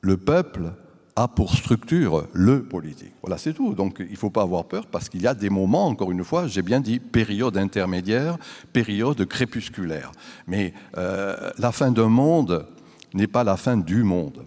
Le 0.00 0.16
peuple 0.16 0.70
a 1.16 1.28
pour 1.28 1.54
structure 1.54 2.26
le 2.32 2.62
politique. 2.62 3.12
Voilà, 3.22 3.38
c'est 3.38 3.52
tout. 3.52 3.74
Donc 3.74 3.96
il 4.00 4.12
ne 4.12 4.16
faut 4.16 4.30
pas 4.30 4.42
avoir 4.42 4.64
peur 4.64 4.86
parce 4.86 5.08
qu'il 5.08 5.22
y 5.22 5.26
a 5.26 5.34
des 5.34 5.50
moments, 5.50 5.86
encore 5.86 6.10
une 6.10 6.24
fois, 6.24 6.46
j'ai 6.46 6.62
bien 6.62 6.80
dit 6.80 6.98
période 7.00 7.56
intermédiaire, 7.56 8.38
période 8.72 9.24
crépusculaire. 9.26 10.12
Mais 10.46 10.72
euh, 10.96 11.50
la 11.58 11.72
fin 11.72 11.90
d'un 11.90 12.08
monde 12.08 12.66
n'est 13.14 13.26
pas 13.26 13.44
la 13.44 13.56
fin 13.56 13.76
du 13.76 14.02
monde. 14.02 14.44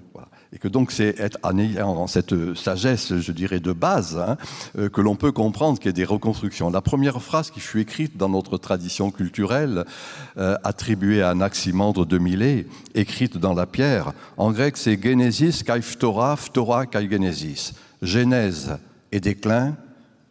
Et 0.54 0.58
que 0.58 0.68
donc 0.68 0.92
c'est 0.92 1.20
être 1.20 1.38
en 1.44 2.08
cette 2.08 2.56
sagesse, 2.56 3.18
je 3.18 3.32
dirais, 3.32 3.60
de 3.60 3.74
base, 3.74 4.18
hein, 4.18 4.38
euh, 4.78 4.90
que 4.90 5.02
l'on 5.02 5.16
peut 5.16 5.32
comprendre 5.32 5.80
qu'il 5.80 5.88
y 5.88 5.90
a 5.90 5.94
des 5.94 6.06
reconstructions. 6.06 6.70
La 6.70 6.82
première 6.82 7.22
phrase 7.22 7.52
qui 7.52 7.60
fut 7.60 7.82
écrite 7.82 8.18
dans 8.18 8.30
notre 8.30 8.58
tradition 8.58 9.12
culturelle, 9.12 9.86
euh, 10.38 10.56
attribuée 10.64 11.22
à 11.22 11.30
Anaximandre 11.30 12.06
de 12.06 12.18
Milet, 12.18 12.68
écrite 12.94 13.38
dans 13.38 13.54
la 13.54 13.66
pierre, 13.66 14.14
en 14.38 14.52
grec 14.52 14.78
c'est 14.78 15.02
Genesis 15.02 15.64
kai 15.64 15.82
phtora, 15.82 16.36
phtora 16.36 16.86
kai 16.86 17.10
Genesis. 17.10 17.74
Genèse 18.02 18.78
et 19.12 19.20
déclin, 19.20 19.76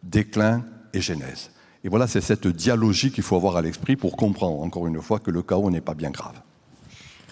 déclin 0.03 0.63
et 0.93 1.01
genèse. 1.01 1.51
Et 1.83 1.89
voilà, 1.89 2.07
c'est 2.07 2.21
cette 2.21 2.47
dialogie 2.47 3.11
qu'il 3.11 3.23
faut 3.23 3.35
avoir 3.35 3.57
à 3.57 3.61
l'esprit 3.61 3.95
pour 3.95 4.17
comprendre, 4.17 4.61
encore 4.61 4.87
une 4.87 5.01
fois, 5.01 5.19
que 5.19 5.29
le 5.29 5.43
chaos 5.43 5.69
n'est 5.69 5.81
pas 5.81 5.93
bien 5.93 6.09
grave. 6.09 6.41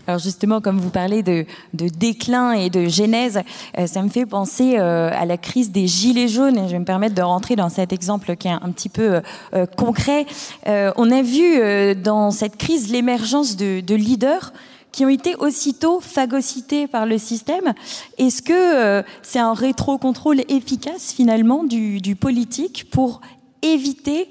Alors 0.05 0.19
justement, 0.19 0.59
comme 0.59 0.79
vous 0.79 0.89
parlez 0.89 1.23
de, 1.23 1.45
déclin 1.73 2.51
et 2.51 2.69
de 2.69 2.87
genèse, 2.87 3.41
euh, 3.77 3.87
ça 3.87 4.01
me 4.01 4.09
fait 4.09 4.25
penser 4.25 4.75
euh, 4.77 5.09
à 5.13 5.25
la 5.25 5.37
crise 5.37 5.71
des 5.71 5.87
gilets 5.87 6.27
jaunes. 6.27 6.57
Et 6.57 6.67
je 6.67 6.73
vais 6.73 6.79
me 6.79 6.85
permettre 6.85 7.15
de 7.15 7.21
rentrer 7.21 7.55
dans 7.55 7.69
cet 7.69 7.93
exemple 7.93 8.35
qui 8.35 8.49
est 8.49 8.51
un, 8.51 8.71
petit 8.71 8.89
peu 8.89 9.21
euh, 9.53 9.65
concret. 9.65 10.25
on 10.65 11.11
a 11.11 11.21
vu 11.21 11.95
dans 11.95 12.31
cette 12.31 12.57
crise 12.57 12.91
l'émergence 12.91 13.55
de, 13.55 13.95
leaders 13.95 14.51
qui 14.91 15.05
ont 15.05 15.09
été 15.09 15.35
aussitôt 15.35 15.99
phagocytés 15.99 16.87
par 16.87 17.05
le 17.05 17.17
système. 17.17 17.73
Est-ce 18.17 18.41
que 18.41 19.03
c'est 19.21 19.39
un 19.39 19.53
rétro-contrôle 19.53 20.41
efficace 20.49 21.13
finalement 21.13 21.63
du, 21.63 22.01
du 22.01 22.15
politique 22.15 22.87
pour 22.91 23.21
éviter 23.61 24.29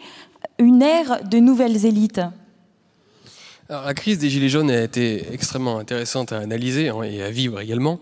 une 0.59 0.83
ère 0.83 1.21
de 1.25 1.39
nouvelles 1.39 1.87
élites? 1.87 2.21
La 3.69 3.95
crise 3.95 4.19
des 4.19 4.31
Gilets 4.31 4.49
jaunes 4.49 4.71
a 4.71 4.83
été 4.83 5.33
extrêmement 5.33 5.79
intéressante 5.79 6.33
à 6.33 6.39
analyser 6.39 6.89
hein, 6.89 7.03
et 7.03 7.23
à 7.23 7.31
vivre 7.31 7.61
également. 7.61 8.01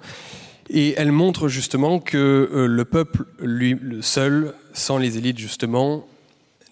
Et 0.73 0.95
elle 0.97 1.11
montre 1.11 1.49
justement 1.49 1.99
que 1.99 2.49
euh, 2.53 2.67
le 2.67 2.85
peuple, 2.85 3.25
lui 3.41 3.77
seul, 4.03 4.55
sans 4.73 4.99
les 4.99 5.19
élites 5.19 5.39
justement, 5.39 6.07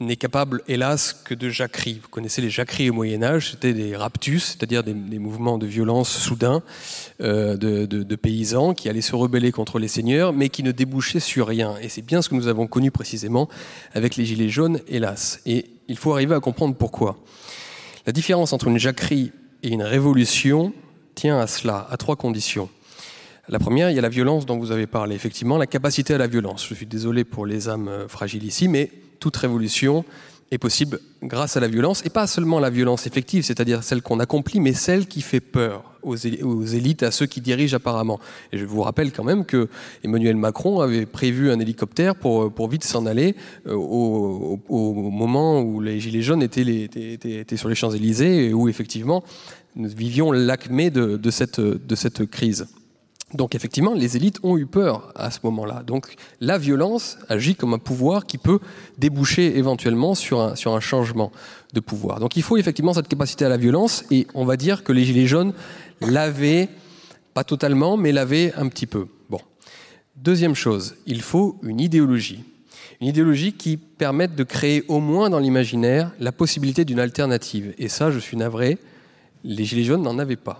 n'est 0.01 0.17
capable, 0.17 0.63
hélas, 0.69 1.13
que 1.13 1.35
de 1.35 1.49
jacqueries. 1.49 1.99
Vous 2.01 2.09
connaissez 2.09 2.41
les 2.41 2.51
jacqueries 2.51 2.91
au 2.91 2.93
Moyen 2.93 3.25
Âge, 3.25 3.51
c'était 3.51 3.73
des 3.73 3.97
raptus, 3.97 4.45
c'est-à-dire 4.45 4.85
des, 4.85 4.95
mouvements 4.95 5.59
de 5.59 5.67
violence 5.67 6.11
soudains 6.11 6.63
euh, 7.21 7.57
de, 7.57 8.15
paysans 8.15 8.75
qui 8.75 8.89
allaient 8.89 9.01
se 9.01 9.17
rebeller 9.17 9.51
contre 9.51 9.81
les 9.81 9.89
seigneurs, 9.89 10.33
mais 10.33 10.49
qui 10.49 10.63
ne 10.63 10.71
débouchaient 10.71 11.19
sur 11.19 11.49
rien. 11.49 11.75
Et 11.83 11.89
c'est 11.89 12.03
bien 12.03 12.23
ce 12.23 12.29
que 12.29 12.37
nous 12.37 12.47
avons 12.47 12.69
connu 12.69 12.93
précisément 12.93 13.49
avec 13.95 14.15
les 14.15 14.25
Gilets 14.25 14.49
jaunes, 14.49 14.81
hélas. 14.87 15.41
Et 15.45 15.67
il 15.89 15.97
faut 15.97 16.13
arriver 16.13 16.37
à 16.37 16.41
comprendre 16.41 16.77
pourquoi. 16.77 17.19
La 18.09 18.13
différence 18.13 18.55
entre 18.55 18.69
une 18.69 18.79
jacquerie 18.79 19.33
et 19.63 19.69
une 19.69 19.83
révolution 19.83 20.73
tient 21.15 21.39
à 21.39 21.47
cela, 21.47 21.87
à 21.91 21.99
trois 21.99 22.17
conditions. 22.17 22.71
La 23.51 23.59
première, 23.59 23.91
il 23.91 23.97
y 23.97 23.99
a 23.99 24.01
la 24.01 24.09
violence 24.09 24.47
dont 24.47 24.57
vous 24.59 24.73
avez 24.73 24.87
parlé, 24.87 25.15
effectivement, 25.15 25.59
la 25.59 25.67
capacité 25.67 26.15
à 26.15 26.19
la 26.19 26.27
violence. 26.27 26.67
Je 26.67 26.73
suis 26.73 26.87
désolé 26.87 27.25
pour 27.25 27.45
les 27.45 27.69
âmes 27.69 28.07
fragiles 28.09 28.45
ici, 28.45 28.67
mais 28.67 28.91
toute 29.21 29.37
révolution 29.37 30.07
est 30.51 30.59
possible 30.59 31.01
grâce 31.23 31.57
à 31.57 31.61
la 31.61 31.69
violence, 31.69 32.03
et 32.07 32.11
pas 32.11 32.27
seulement 32.27 32.59
la 32.61 32.71
violence 32.71 33.07
effective, 33.07 33.43
c'est-à-dire 33.43 33.83
celle 33.83 34.03
qu'on 34.03 34.21
accomplit, 34.21 34.61
mais 34.61 34.73
celle 34.73 35.07
qui 35.07 35.21
fait 35.21 35.41
peur 35.41 35.85
aux 36.03 36.17
élites, 36.17 37.03
à 37.03 37.11
ceux 37.11 37.27
qui 37.27 37.41
dirigent 37.41 37.77
apparemment. 37.77 38.19
Je 38.53 38.65
vous 38.65 38.83
rappelle 38.83 39.13
quand 39.13 39.25
même 39.25 39.45
que 39.45 39.69
Emmanuel 40.05 40.37
Macron 40.37 40.81
avait 40.81 41.07
prévu 41.07 41.51
un 41.51 41.59
hélicoptère 41.59 42.15
pour, 42.15 42.69
vite 42.69 42.85
s'en 42.85 43.05
aller 43.05 43.35
euh, 43.67 43.75
au, 43.75 44.59
moment 45.11 45.61
où 45.61 45.81
les 45.81 46.01
Gilets 46.01 46.23
jaunes 46.23 46.43
étaient, 46.43 47.57
sur 47.57 47.69
les 47.69 47.75
Champs-Élysées 47.75 48.47
et 48.47 48.55
où 48.55 48.69
effectivement 48.69 49.25
nous 49.77 49.89
vivions 49.89 50.33
l'acmé 50.33 50.91
de 50.91 51.31
cette 51.31 52.27
crise. 52.27 52.69
Donc 53.35 53.55
effectivement, 53.55 53.93
les 53.93 54.17
élites 54.17 54.39
ont 54.43 54.57
eu 54.57 54.67
peur 54.67 55.13
à 55.15 55.31
ce 55.31 55.41
moment-là. 55.45 55.83
Donc 55.87 56.15
la 56.41 56.57
violence 56.57 57.19
agit 57.29 57.55
comme 57.55 57.75
un 57.75 57.79
pouvoir 57.79 58.25
qui 58.25 58.39
peut 58.39 58.59
déboucher 58.97 59.59
éventuellement 59.59 60.15
sur 60.15 60.41
un, 60.41 60.81
changement 60.81 61.31
de 61.75 61.81
pouvoir. 61.81 62.21
Donc 62.21 62.37
il 62.37 62.43
faut 62.43 62.57
effectivement 62.57 62.95
cette 62.95 63.09
capacité 63.09 63.45
à 63.45 63.49
la 63.49 63.59
violence 63.59 64.05
et 64.11 64.27
on 64.35 64.45
va 64.45 64.57
dire 64.57 64.83
que 64.83 64.93
les 64.93 65.05
Gilets 65.05 65.27
jaunes 65.27 65.53
l'avaient, 66.01 66.69
pas 67.35 67.45
totalement, 67.45 67.97
mais 67.97 68.13
l'avaient 68.13 68.55
un 68.55 68.69
petit 68.69 68.87
peu. 68.87 69.07
Deuxième 70.23 70.57
chose, 70.57 70.97
il 71.07 71.23
faut 71.23 71.57
une 71.63 71.79
idéologie. 71.79 72.43
Une 73.01 73.07
idéologie 73.07 73.53
qui 73.53 73.77
permette 73.77 74.35
de 74.35 74.43
créer 74.43 74.83
au 74.89 74.99
moins 74.99 75.31
dans 75.31 75.39
l'imaginaire 75.39 76.11
la 76.19 76.33
possibilité 76.33 76.85
d'une 76.85 76.99
alternative. 76.99 77.73
Et 77.79 77.87
ça, 77.87 78.11
je 78.11 78.19
suis 78.19 78.37
navré, 78.37 78.79
les 79.45 79.65
Gilets 79.65 79.85
jaunes 79.85 80.03
n'en 80.03 80.19
avaient 80.19 80.35
pas. 80.35 80.59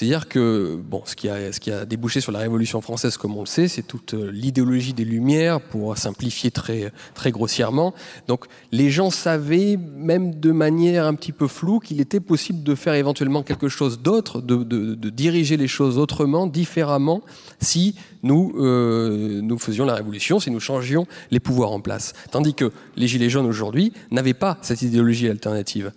C'est-à-dire 0.00 0.28
que 0.28 0.80
bon, 0.82 1.02
ce 1.04 1.14
qui, 1.14 1.28
a, 1.28 1.84
débouché 1.84 2.22
sur 2.22 2.32
la 2.32 2.38
Révolution 2.38 2.80
française, 2.80 3.18
comme 3.18 3.36
on 3.36 3.40
le 3.40 3.46
sait, 3.46 3.68
c'est 3.68 3.82
toute 3.82 4.14
euh, 4.14 4.30
l'idéologie 4.32 4.94
des 4.94 5.04
Lumières, 5.04 5.60
pour 5.60 5.94
simplifier 5.98 6.50
très, 6.50 6.90
très 7.12 7.30
grossièrement. 7.30 7.92
Donc 8.26 8.46
les 8.72 8.90
gens 8.90 9.10
savaient, 9.10 9.76
même 9.76 10.40
de 10.40 10.52
manière 10.52 11.04
un 11.04 11.12
petit 11.12 11.32
peu 11.32 11.46
floue, 11.46 11.80
qu'il 11.80 12.00
était 12.00 12.18
possible 12.18 12.62
de 12.62 12.74
faire 12.74 12.94
éventuellement 12.94 13.42
quelque 13.42 13.68
chose 13.68 14.00
d'autre, 14.00 14.40
de, 14.40 14.94
diriger 15.10 15.58
les 15.58 15.68
choses 15.68 15.98
autrement, 15.98 16.46
différemment, 16.46 17.20
si 17.60 17.94
nous, 18.22 18.54
euh, 18.56 19.42
nous 19.42 19.58
faisions 19.58 19.84
la 19.84 19.94
Révolution, 19.94 20.40
si 20.40 20.50
nous 20.50 20.60
changions 20.60 21.06
les 21.30 21.40
pouvoirs 21.40 21.72
en 21.72 21.80
place. 21.80 22.14
Tandis 22.30 22.54
que 22.54 22.72
les 22.96 23.06
Gilets 23.06 23.28
jaunes 23.28 23.46
aujourd'hui 23.46 23.92
n'avaient 24.10 24.32
pas 24.32 24.56
cette 24.62 24.80
idéologie 24.80 25.28
alternative. 25.28 25.92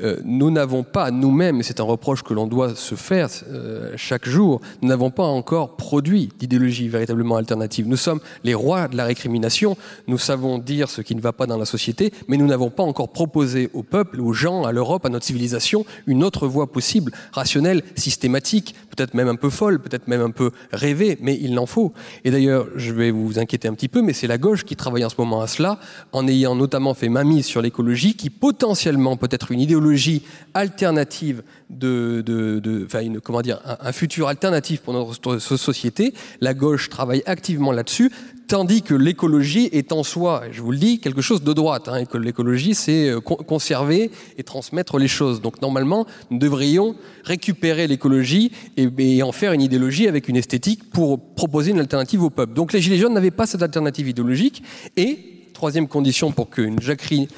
Euh, 0.00 0.18
nous 0.24 0.52
n'avons 0.52 0.84
pas 0.84 1.10
nous-mêmes, 1.10 1.58
et 1.58 1.62
c'est 1.64 1.80
un 1.80 1.84
reproche 1.84 2.22
que 2.22 2.34
l'on 2.34 2.46
doit 2.46 2.76
se 2.76 2.94
faire, 2.94 3.28
euh, 3.48 3.92
chaque 3.96 4.28
jour, 4.28 4.60
nous 4.82 4.88
n'avons 4.88 5.10
pas 5.10 5.24
encore 5.24 5.76
produit 5.76 6.30
d'idéologie 6.38 6.88
véritablement 6.88 7.36
alternative. 7.36 7.86
Nous 7.88 7.96
sommes 7.96 8.20
les 8.44 8.54
rois 8.54 8.88
de 8.88 8.96
la 8.96 9.04
récrimination, 9.04 9.76
nous 10.06 10.18
savons 10.18 10.58
dire 10.58 10.90
ce 10.90 11.00
qui 11.00 11.14
ne 11.14 11.20
va 11.20 11.32
pas 11.32 11.46
dans 11.46 11.58
la 11.58 11.64
société, 11.64 12.12
mais 12.28 12.36
nous 12.36 12.46
n'avons 12.46 12.70
pas 12.70 12.82
encore 12.82 13.10
proposé 13.10 13.70
au 13.74 13.82
peuple, 13.82 14.20
aux 14.20 14.32
gens, 14.32 14.64
à 14.64 14.72
l'Europe, 14.72 15.06
à 15.06 15.08
notre 15.08 15.26
civilisation, 15.26 15.84
une 16.06 16.24
autre 16.24 16.46
voie 16.46 16.70
possible, 16.70 17.12
rationnelle, 17.32 17.82
systématique, 17.96 18.74
peut-être 18.98 19.14
même 19.14 19.28
un 19.28 19.36
peu 19.36 19.48
folle, 19.48 19.78
peut-être 19.78 20.08
même 20.08 20.20
un 20.20 20.30
peu 20.30 20.50
rêvée, 20.72 21.18
mais 21.20 21.38
il 21.40 21.54
n'en 21.54 21.66
faut. 21.66 21.92
Et 22.24 22.30
d'ailleurs, 22.30 22.66
je 22.74 22.92
vais 22.92 23.12
vous 23.12 23.38
inquiéter 23.38 23.68
un 23.68 23.74
petit 23.74 23.88
peu, 23.88 24.02
mais 24.02 24.12
c'est 24.12 24.26
la 24.26 24.38
gauche 24.38 24.64
qui 24.64 24.74
travaille 24.74 25.04
en 25.04 25.08
ce 25.08 25.14
moment 25.18 25.40
à 25.40 25.46
cela, 25.46 25.78
en 26.12 26.26
ayant 26.26 26.56
notamment 26.56 26.94
fait 26.94 27.08
mise 27.08 27.46
sur 27.46 27.62
l'écologie, 27.62 28.14
qui 28.14 28.28
potentiellement 28.30 29.16
peut 29.16 29.28
être 29.30 29.52
une 29.52 29.60
idéologie 29.60 30.22
alternative 30.54 31.42
de, 31.70 32.22
de, 32.24 32.84
enfin 32.86 33.02
une, 33.02 33.20
comment 33.20 33.42
dire, 33.42 33.60
un, 33.64 33.92
futur 33.92 34.28
alternatif 34.28 34.80
pour 34.80 34.94
notre 34.94 35.38
société. 35.38 36.12
La 36.40 36.54
gauche 36.54 36.88
travaille 36.88 37.22
activement 37.26 37.72
là-dessus, 37.72 38.10
tandis 38.48 38.82
que 38.82 38.94
l'écologie 38.94 39.68
est 39.72 39.92
en 39.92 40.02
soi, 40.02 40.42
je 40.50 40.62
vous 40.62 40.72
le 40.72 40.78
dis, 40.78 40.98
quelque 40.98 41.20
chose 41.20 41.42
de 41.42 41.52
droite. 41.52 41.88
Hein, 41.88 42.04
l'écologie, 42.14 42.74
c'est 42.74 43.10
euh, 43.10 43.20
conserver 43.20 44.10
et 44.36 44.42
transmettre 44.42 44.98
les 44.98 45.06
choses. 45.06 45.40
Donc 45.40 45.62
normalement, 45.62 46.06
nous 46.30 46.38
devrions 46.38 46.96
récupérer 47.24 47.86
l'écologie 47.86 48.50
et, 48.76 48.88
et, 48.98 49.22
en 49.22 49.32
faire 49.32 49.52
une 49.52 49.60
idéologie 49.60 50.08
avec 50.08 50.28
une 50.28 50.36
esthétique 50.36 50.90
pour 50.90 51.20
proposer 51.34 51.70
une 51.70 51.78
alternative 51.78 52.22
au 52.24 52.30
peuple. 52.30 52.54
Donc 52.54 52.72
les 52.72 52.80
Gilets 52.80 52.98
jaunes 52.98 53.14
n'avaient 53.14 53.30
pas 53.30 53.46
cette 53.46 53.62
alternative 53.62 54.08
idéologique. 54.08 54.62
Et, 54.96 55.18
troisième 55.52 55.86
condition 55.86 56.32
pour 56.32 56.48
qu'une 56.50 56.80
jacquerie, 56.80 57.28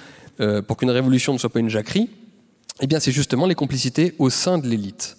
euh, 0.41 0.63
pour 0.63 0.77
qu'une 0.77 0.91
révolution 0.91 1.33
ne 1.33 1.39
soit 1.39 1.51
pas 1.51 1.61
une 1.61 1.71
jacquerie, 1.71 2.09
eh 2.81 2.87
bien, 2.87 3.01
c'est 3.01 3.13
justement 3.13 3.47
les 3.47 3.55
complicités 3.55 4.15
au 4.19 4.31
sein 4.31 4.59
de 4.59 4.69
l'élite. 4.69 5.17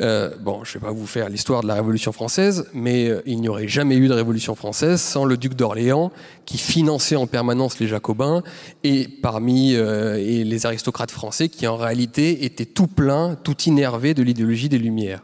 Euh, 0.00 0.30
bon, 0.40 0.64
je 0.64 0.70
ne 0.70 0.80
vais 0.80 0.86
pas 0.86 0.92
vous 0.92 1.06
faire 1.06 1.28
l'histoire 1.28 1.62
de 1.62 1.68
la 1.68 1.74
Révolution 1.74 2.12
française, 2.12 2.66
mais 2.72 3.08
euh, 3.08 3.22
il 3.26 3.40
n'y 3.40 3.48
aurait 3.48 3.68
jamais 3.68 3.96
eu 3.96 4.08
de 4.08 4.12
Révolution 4.12 4.54
française 4.54 5.00
sans 5.00 5.24
le 5.24 5.36
duc 5.36 5.54
d'Orléans, 5.54 6.10
qui 6.46 6.58
finançait 6.58 7.16
en 7.16 7.26
permanence 7.26 7.78
les 7.78 7.86
Jacobins, 7.86 8.42
et 8.82 9.06
parmi 9.08 9.74
euh, 9.74 10.16
et 10.16 10.44
les 10.44 10.66
aristocrates 10.66 11.10
français, 11.10 11.48
qui 11.48 11.66
en 11.66 11.76
réalité 11.76 12.44
étaient 12.44 12.66
tout 12.66 12.88
pleins, 12.88 13.36
tout 13.42 13.56
innervés 13.62 14.14
de 14.14 14.22
l'idéologie 14.22 14.68
des 14.68 14.78
Lumières. 14.78 15.22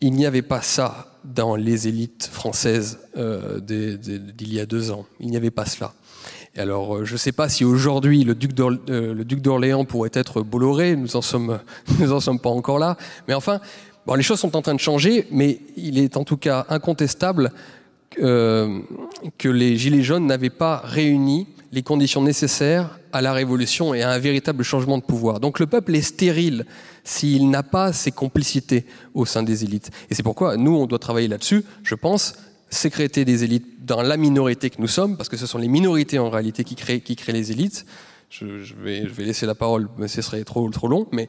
Il 0.00 0.12
n'y 0.12 0.26
avait 0.26 0.42
pas 0.42 0.60
ça 0.60 1.18
dans 1.24 1.56
les 1.56 1.88
élites 1.88 2.28
françaises 2.30 2.98
d'il 3.16 4.52
y 4.52 4.60
a 4.60 4.66
deux 4.66 4.90
ans. 4.90 5.06
Il 5.20 5.30
n'y 5.30 5.36
avait 5.36 5.50
pas 5.50 5.64
cela 5.64 5.94
alors, 6.56 6.96
euh, 6.96 7.04
je 7.04 7.12
ne 7.12 7.18
sais 7.18 7.32
pas 7.32 7.48
si 7.48 7.64
aujourd'hui 7.64 8.24
le 8.24 8.34
duc 8.34 8.52
d'Orléans 9.42 9.84
pourrait 9.84 10.10
être 10.12 10.42
Bolloré, 10.42 10.96
nous 10.96 11.16
en 11.16 11.22
sommes, 11.22 11.58
nous 11.98 12.12
en 12.12 12.20
sommes 12.20 12.40
pas 12.40 12.50
encore 12.50 12.78
là. 12.78 12.96
Mais 13.28 13.34
enfin, 13.34 13.60
bon, 14.06 14.14
les 14.14 14.22
choses 14.22 14.40
sont 14.40 14.56
en 14.56 14.62
train 14.62 14.74
de 14.74 14.80
changer, 14.80 15.26
mais 15.30 15.60
il 15.76 15.98
est 15.98 16.16
en 16.16 16.24
tout 16.24 16.36
cas 16.36 16.66
incontestable 16.68 17.52
euh, 18.22 18.80
que 19.36 19.48
les 19.48 19.76
Gilets 19.76 20.02
jaunes 20.02 20.26
n'avaient 20.26 20.50
pas 20.50 20.80
réuni 20.84 21.46
les 21.72 21.82
conditions 21.82 22.22
nécessaires 22.22 22.98
à 23.12 23.20
la 23.20 23.32
révolution 23.32 23.92
et 23.92 24.02
à 24.02 24.10
un 24.10 24.18
véritable 24.18 24.62
changement 24.62 24.96
de 24.96 25.02
pouvoir. 25.02 25.40
Donc 25.40 25.58
le 25.58 25.66
peuple 25.66 25.94
est 25.94 26.02
stérile 26.02 26.64
s'il 27.04 27.50
n'a 27.50 27.62
pas 27.62 27.92
ces 27.92 28.12
complicités 28.12 28.86
au 29.14 29.26
sein 29.26 29.42
des 29.42 29.64
élites. 29.64 29.90
Et 30.10 30.14
c'est 30.14 30.22
pourquoi 30.22 30.56
nous, 30.56 30.74
on 30.74 30.86
doit 30.86 30.98
travailler 30.98 31.28
là-dessus, 31.28 31.64
je 31.82 31.94
pense, 31.94 32.34
sécréter 32.70 33.24
des 33.24 33.44
élites 33.44 33.84
dans 33.84 34.02
la 34.02 34.16
minorité 34.16 34.70
que 34.70 34.80
nous 34.80 34.88
sommes, 34.88 35.16
parce 35.16 35.28
que 35.28 35.36
ce 35.36 35.46
sont 35.46 35.58
les 35.58 35.68
minorités 35.68 36.18
en 36.18 36.30
réalité 36.30 36.64
qui 36.64 36.74
créent, 36.74 37.02
les 37.28 37.52
élites. 37.52 37.86
Je, 38.28 38.44
vais, 38.44 39.06
je, 39.06 39.12
vais, 39.12 39.24
laisser 39.24 39.46
la 39.46 39.54
parole, 39.54 39.88
mais 39.98 40.08
ce 40.08 40.20
serait 40.22 40.42
trop, 40.44 40.68
trop 40.70 40.88
long. 40.88 41.06
Mais 41.12 41.28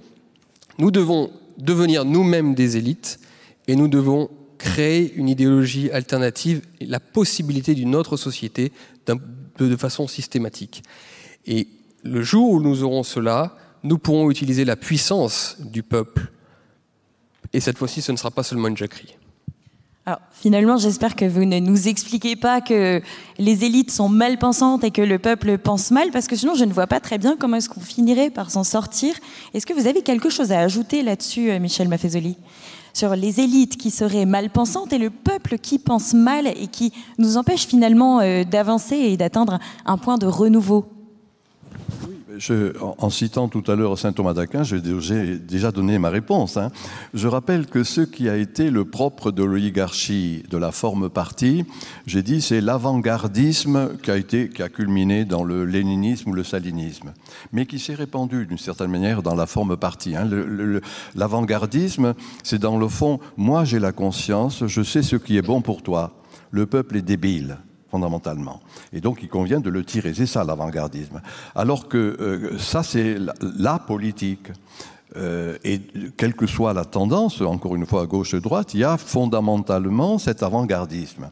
nous 0.80 0.92
devons 0.92 1.32
devenir 1.58 2.06
nous-mêmes 2.06 2.56
des 2.56 2.78
élites 2.78 3.20
et 3.68 3.76
nous 3.76 3.88
devons 3.88 4.30
créer 4.58 5.14
une 5.14 5.30
idéologie 5.30 5.92
alternative 5.92 6.62
et 6.80 6.86
la 6.86 7.00
possibilité 7.00 7.76
d'une 7.76 7.96
autre 7.96 8.18
société 8.18 8.72
de 9.06 9.76
façon 9.76 10.08
systématique. 10.08 10.84
Et 11.46 11.68
le 12.04 12.22
jour 12.22 12.52
où 12.52 12.62
nous 12.62 12.84
aurons 12.84 13.04
cela, 13.04 13.56
nous 13.84 13.98
pourrons 13.98 14.32
utiliser 14.32 14.66
la 14.66 14.76
puissance 14.76 15.58
du 15.60 15.84
peuple. 15.84 16.32
Et 17.54 17.60
cette 17.60 17.78
fois-ci, 17.78 18.02
ce 18.02 18.12
ne 18.12 18.18
sera 18.18 18.32
pas 18.32 18.44
seulement 18.44 18.68
une 18.68 18.78
jacquerie. 18.78 19.16
Alors, 20.08 20.22
finalement, 20.32 20.78
j'espère 20.78 21.18
que 21.18 21.26
vous 21.26 21.44
ne 21.44 21.60
nous 21.60 21.90
expliquez 21.90 22.38
pas 22.38 22.62
que 22.62 23.02
les 23.40 23.66
élites 23.66 23.92
sont 23.92 24.08
mal 24.08 24.38
pensantes 24.38 24.86
et 24.86 24.92
que 24.92 25.02
le 25.02 25.20
peuple 25.20 25.58
pense 25.58 25.92
mal, 25.92 26.12
parce 26.12 26.28
que 26.28 26.38
sinon, 26.38 26.56
je 26.56 26.64
ne 26.64 26.72
vois 26.72 26.88
pas 26.88 27.02
très 27.02 27.18
bien 27.18 27.36
comment 27.36 27.58
est-ce 27.58 27.68
qu'on 27.68 27.82
finirait 27.82 28.30
par 28.30 28.50
s'en 28.50 28.64
sortir. 28.64 29.14
Est-ce 29.54 29.66
que 29.66 29.74
vous 29.74 29.86
avez 29.86 30.04
quelque 30.04 30.30
chose 30.30 30.54
à 30.54 30.60
ajouter 30.60 31.04
là-dessus, 31.04 31.52
euh, 31.52 31.60
Michel 31.60 31.90
Maffezoli? 31.90 32.38
Sur 32.94 33.18
les 33.18 33.42
élites 33.42 33.76
qui 33.76 33.92
seraient 33.92 34.26
mal 34.26 34.50
pensantes 34.50 34.94
et 34.94 34.98
le 34.98 35.10
peuple 35.10 35.58
qui 35.58 35.78
pense 35.78 36.14
mal 36.14 36.48
et 36.48 36.68
qui 36.68 36.94
nous 37.18 37.36
empêche 37.36 37.68
finalement 37.68 38.22
euh, 38.22 38.46
d'avancer 38.46 38.96
et 38.96 39.18
d'atteindre 39.18 39.60
un 39.86 39.98
point 39.98 40.18
de 40.18 40.26
renouveau? 40.26 40.97
En, 42.82 43.10
citant 43.10 43.48
tout 43.48 43.64
à 43.68 43.76
l'heure 43.76 43.98
saint 43.98 44.12
Thomas 44.12 44.34
d'Aquin, 44.34 44.64
j'ai 44.64 44.80
déjà 44.80 45.72
donné 45.72 46.00
ma 46.00 46.10
réponse. 46.10 46.58
Hein. 46.58 46.72
Je 47.14 47.28
rappelle 47.28 47.66
que 47.66 47.84
ce 47.84 48.02
qui 48.02 48.30
a 48.30 48.38
été 48.38 48.70
le 48.70 48.86
propre 48.86 49.32
de 49.32 49.44
l'oligarchie 49.44 50.44
de 50.50 50.58
la 50.58 50.72
forme 50.72 51.10
partie, 51.10 51.66
j'ai 52.06 52.24
dit, 52.24 52.42
c'est 52.42 52.62
l'avant-gardisme 52.62 53.98
qui 54.02 54.62
a 54.62 54.70
culminé 54.70 55.26
dans 55.26 55.44
le 55.44 55.66
léninisme 55.66 56.30
ou 56.32 56.34
le 56.34 56.44
salinisme, 56.44 57.14
mais 57.52 57.66
qui 57.66 57.80
s'est 57.80 57.96
répandu 57.96 58.46
d'une 58.46 58.58
certaine 58.58 58.92
manière 58.92 59.24
dans 59.24 59.36
la 59.36 59.46
forme 59.46 59.78
partie. 59.78 60.16
Hein. 60.16 60.30
L'avant-gardisme, 61.16 62.14
c'est 62.44 62.60
dans 62.60 62.78
le 62.78 62.88
fond, 62.88 63.20
moi 63.38 63.66
j'ai 63.66 63.80
la 63.80 63.92
conscience, 63.92 64.66
je 64.66 64.82
sais 64.82 65.04
ce 65.04 65.16
qui 65.16 65.38
est 65.38 65.42
bon 65.42 65.62
pour 65.62 65.84
toi. 65.84 66.14
Le 66.52 66.66
peuple 66.66 66.98
est 66.98 67.02
débile 67.02 67.58
fondamentalement. 67.90 68.60
Et 68.94 69.02
donc 69.02 69.20
il 69.22 69.30
convient 69.30 69.60
de 69.60 69.70
le 69.70 69.84
tirer. 69.84 70.14
C'est 70.14 70.26
ça 70.26 70.44
l'avant-gardisme. 70.44 71.22
Alors 71.56 71.88
que 71.88 71.98
euh, 71.98 72.58
ça, 72.58 72.84
c'est 72.84 73.18
la, 73.42 73.80
politique. 73.80 74.48
Euh, 75.16 75.58
et 75.64 75.82
quelle 76.18 76.36
que 76.36 76.48
soit 76.48 76.74
la 76.74 76.86
tendance, 76.86 77.42
encore 77.42 77.76
une 77.76 77.86
fois 77.86 78.04
à 78.04 78.06
gauche 78.06 78.34
et 78.34 78.42
droite, 78.42 78.74
il 78.74 78.82
y 78.82 78.84
a 78.84 78.98
fondamentalement 78.98 80.18
cet 80.18 80.44
avant-gardisme. 80.44 81.30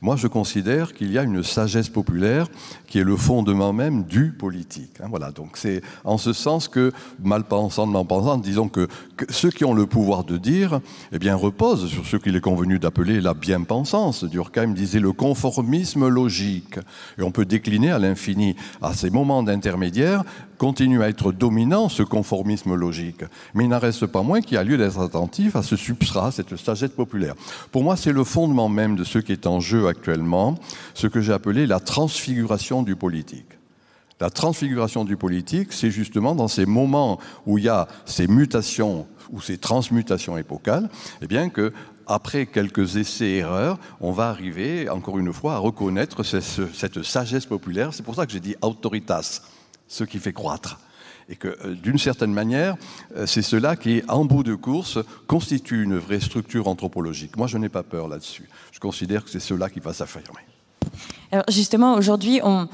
Moi, 0.00 0.16
je 0.16 0.26
considère 0.26 0.94
qu'il 0.94 1.12
y 1.12 1.18
a 1.18 1.22
une 1.22 1.42
sagesse 1.42 1.88
populaire 1.88 2.48
qui 2.86 2.98
est 2.98 3.04
le 3.04 3.16
fondement 3.16 3.72
même 3.72 4.04
du 4.04 4.30
politique. 4.30 5.00
Hein, 5.02 5.06
voilà, 5.08 5.30
donc 5.32 5.56
c'est 5.56 5.82
en 6.04 6.18
ce 6.18 6.32
sens 6.32 6.68
que, 6.68 6.92
mal 7.22 7.44
pensant, 7.44 7.86
mal 7.86 8.06
pensant, 8.06 8.38
disons 8.38 8.68
que, 8.68 8.88
ceux 9.30 9.50
qui 9.50 9.64
ont 9.64 9.74
le 9.74 9.86
pouvoir 9.86 10.24
de 10.24 10.36
dire, 10.36 10.80
eh 11.12 11.18
bien, 11.18 11.34
reposent 11.34 11.88
sur 11.88 12.06
ce 12.06 12.16
qu'il 12.16 12.36
est 12.36 12.40
convenu 12.40 12.78
d'appeler 12.78 13.20
la 13.20 13.34
bien-pensance. 13.34 14.24
Durkheim 14.24 14.74
disait 14.74 15.00
le 15.00 15.12
conformisme 15.12 16.08
logique. 16.08 16.78
Et 17.18 17.22
on 17.22 17.30
peut 17.30 17.44
décliner 17.44 17.90
à 17.90 17.98
l'infini 17.98 18.56
à 18.82 18.94
ces 18.94 19.10
moments 19.10 19.42
d'intermédiaire 19.42 20.24
continue 20.64 21.02
à 21.02 21.10
être 21.10 21.30
dominant, 21.30 21.90
ce 21.90 22.02
conformisme 22.02 22.74
logique. 22.74 23.22
Mais 23.52 23.64
il 23.64 23.68
n'en 23.68 23.78
reste 23.78 24.06
pas 24.06 24.22
moins 24.22 24.40
qu'il 24.40 24.54
y 24.54 24.56
a 24.56 24.64
lieu 24.64 24.78
d'être 24.78 24.98
attentif 24.98 25.56
à 25.56 25.62
ce 25.62 25.76
substrat, 25.76 26.30
cette 26.30 26.56
sagesse 26.56 26.88
populaire. 26.88 27.34
Pour 27.70 27.82
moi, 27.82 27.98
c'est 27.98 28.12
le 28.12 28.24
fondement 28.24 28.70
même 28.70 28.96
de 28.96 29.04
ce 29.04 29.18
qui 29.18 29.32
est 29.32 29.46
en 29.46 29.60
jeu 29.60 29.88
actuellement, 29.88 30.54
ce 30.94 31.06
que 31.06 31.20
j'ai 31.20 31.34
appelé 31.34 31.66
la 31.66 31.80
transfiguration 31.80 32.82
du 32.82 32.96
politique. 32.96 33.58
La 34.20 34.30
transfiguration 34.30 35.04
du 35.04 35.18
politique, 35.18 35.70
c'est 35.74 35.90
justement 35.90 36.34
dans 36.34 36.48
ces 36.48 36.64
moments 36.64 37.18
où 37.44 37.58
il 37.58 37.64
y 37.64 37.68
a 37.68 37.86
ces 38.06 38.26
mutations 38.26 39.06
ou 39.32 39.42
ces 39.42 39.58
transmutations 39.58 40.38
épocales, 40.38 40.88
eh 41.20 41.26
bien 41.26 41.50
que 41.50 41.74
après 42.06 42.46
quelques 42.46 42.96
essais-erreurs, 42.96 43.78
on 44.00 44.12
va 44.12 44.30
arriver, 44.30 44.88
encore 44.88 45.18
une 45.18 45.34
fois, 45.34 45.56
à 45.56 45.58
reconnaître 45.58 46.22
cette 46.22 47.02
sagesse 47.02 47.44
populaire. 47.44 47.92
C'est 47.92 48.02
pour 48.02 48.14
ça 48.14 48.24
que 48.24 48.32
j'ai 48.32 48.40
dit 48.40 48.56
autoritas 48.62 49.42
ce 49.88 50.04
qui 50.04 50.18
fait 50.18 50.32
croître. 50.32 50.78
Et 51.28 51.36
que, 51.36 51.48
euh, 51.48 51.74
d'une 51.74 51.98
certaine 51.98 52.32
manière, 52.32 52.76
euh, 53.16 53.26
c'est 53.26 53.42
cela 53.42 53.76
qui, 53.76 54.02
en 54.08 54.24
bout 54.24 54.42
de 54.42 54.54
course, 54.54 54.98
constitue 55.26 55.82
une 55.82 55.96
vraie 55.96 56.20
structure 56.20 56.68
anthropologique. 56.68 57.36
Moi, 57.36 57.46
je 57.46 57.56
n'ai 57.56 57.70
pas 57.70 57.82
peur 57.82 58.08
là-dessus. 58.08 58.48
Je 58.72 58.78
considère 58.78 59.24
que 59.24 59.30
c'est 59.30 59.40
cela 59.40 59.70
qui 59.70 59.80
va 59.80 59.92
s'affirmer. 59.92 60.40
Alors, 61.32 61.44
justement, 61.48 61.94
aujourd'hui, 61.94 62.40
on, 62.42 62.68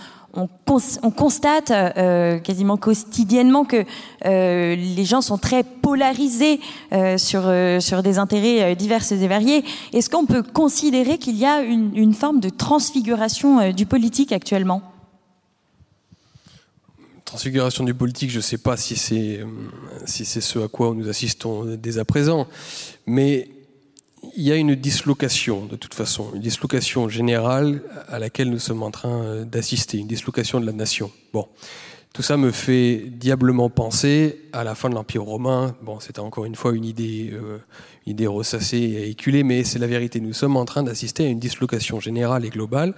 constate 1.17 1.71
euh, 1.71 2.39
quasiment 2.39 2.77
quotidiennement 2.77 3.65
que 3.65 3.85
les 4.25 5.05
gens 5.05 5.21
sont 5.21 5.39
très 5.39 5.65
polarisés 5.65 6.61
sur, 7.17 7.43
des 8.03 8.19
intérêts 8.19 8.75
divers 8.77 9.13
et 9.13 9.29
variés. 9.29 9.65
Est-ce 9.93 10.11
qu'on 10.11 10.27
peut 10.27 10.43
considérer 10.43 11.19
qu'il 11.19 11.37
y 11.37 11.47
a 11.47 11.63
une, 11.63 12.15
forme 12.15 12.41
de 12.41 12.49
transfiguration 12.49 13.73
du 13.73 13.87
politique 13.87 14.33
actuellement? 14.33 14.83
Transfiguration 17.31 17.85
du 17.85 17.95
politique, 17.95 18.31
je 18.31 18.39
ne 18.39 18.43
sais 18.43 18.59
pas 18.59 18.77
si 18.77 18.97
c'est 18.97 19.39
euh, 19.39 19.47
si 20.05 20.25
c'est 20.25 20.41
ce 20.41 20.59
à 20.59 20.67
quoi 20.67 20.93
nous 20.97 21.09
assistons 21.09 21.65
dès 21.77 21.99
à 21.99 22.05
présent, 22.05 22.49
mais 23.07 23.49
il 24.37 24.43
y 24.43 24.51
a 24.51 24.57
une 24.57 24.75
dislocation 24.75 25.65
de 25.65 25.77
toute 25.77 25.95
façon, 25.95 26.33
une 26.35 26.41
dislocation 26.41 27.09
générale 27.09 27.83
à 28.09 28.19
laquelle 28.19 28.51
nous 28.51 28.59
sommes 28.59 28.83
en 28.83 28.91
train 28.91 29.23
euh, 29.23 29.45
d'assister, 29.45 29.99
une 29.99 30.09
dislocation 30.09 30.59
de 30.59 30.67
la 30.67 30.73
nation. 30.73 31.13
Bon, 31.33 31.47
tout 32.13 32.23
ça 32.23 32.37
me 32.37 32.51
fait 32.51 33.05
diablement 33.07 33.71
penser 33.71 34.41
à 34.53 34.65
la 34.65 34.75
fin 34.75 34.91
de 34.91 34.97
l'Empire 34.97 35.23
romain. 35.23 35.77
Bon, 35.83 36.01
c'était 36.01 36.19
encore 36.19 36.47
une 36.47 36.57
fois 36.57 36.73
une 36.73 36.85
idée, 36.85 37.31
euh, 37.33 37.59
une 38.07 38.15
idée 38.15 38.27
ressassée 38.27 38.77
et 38.77 39.09
éculée, 39.09 39.45
mais 39.45 39.63
c'est 39.63 39.79
la 39.79 39.87
vérité. 39.87 40.19
Nous 40.19 40.33
sommes 40.33 40.57
en 40.57 40.65
train 40.65 40.83
d'assister 40.83 41.27
à 41.27 41.29
une 41.29 41.39
dislocation 41.39 42.01
générale 42.01 42.45
et 42.45 42.51
globale, 42.51 42.93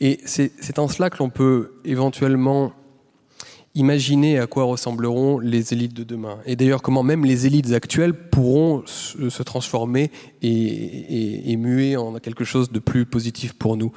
et 0.00 0.20
c'est 0.26 0.78
en 0.78 0.86
cela 0.86 1.10
que 1.10 1.18
l'on 1.18 1.30
peut 1.30 1.72
éventuellement 1.84 2.72
imaginer 3.74 4.38
à 4.38 4.46
quoi 4.46 4.64
ressembleront 4.64 5.38
les 5.38 5.72
élites 5.72 5.94
de 5.94 6.04
demain. 6.04 6.38
Et 6.46 6.54
d'ailleurs, 6.56 6.82
comment 6.82 7.02
même 7.02 7.24
les 7.24 7.46
élites 7.46 7.72
actuelles 7.72 8.14
pourront 8.14 8.84
se 8.86 9.42
transformer 9.42 10.10
et, 10.42 11.56
muer 11.56 11.96
en 11.96 12.18
quelque 12.18 12.44
chose 12.44 12.70
de 12.70 12.78
plus 12.78 13.06
positif 13.06 13.52
pour 13.54 13.76
nous. 13.76 13.92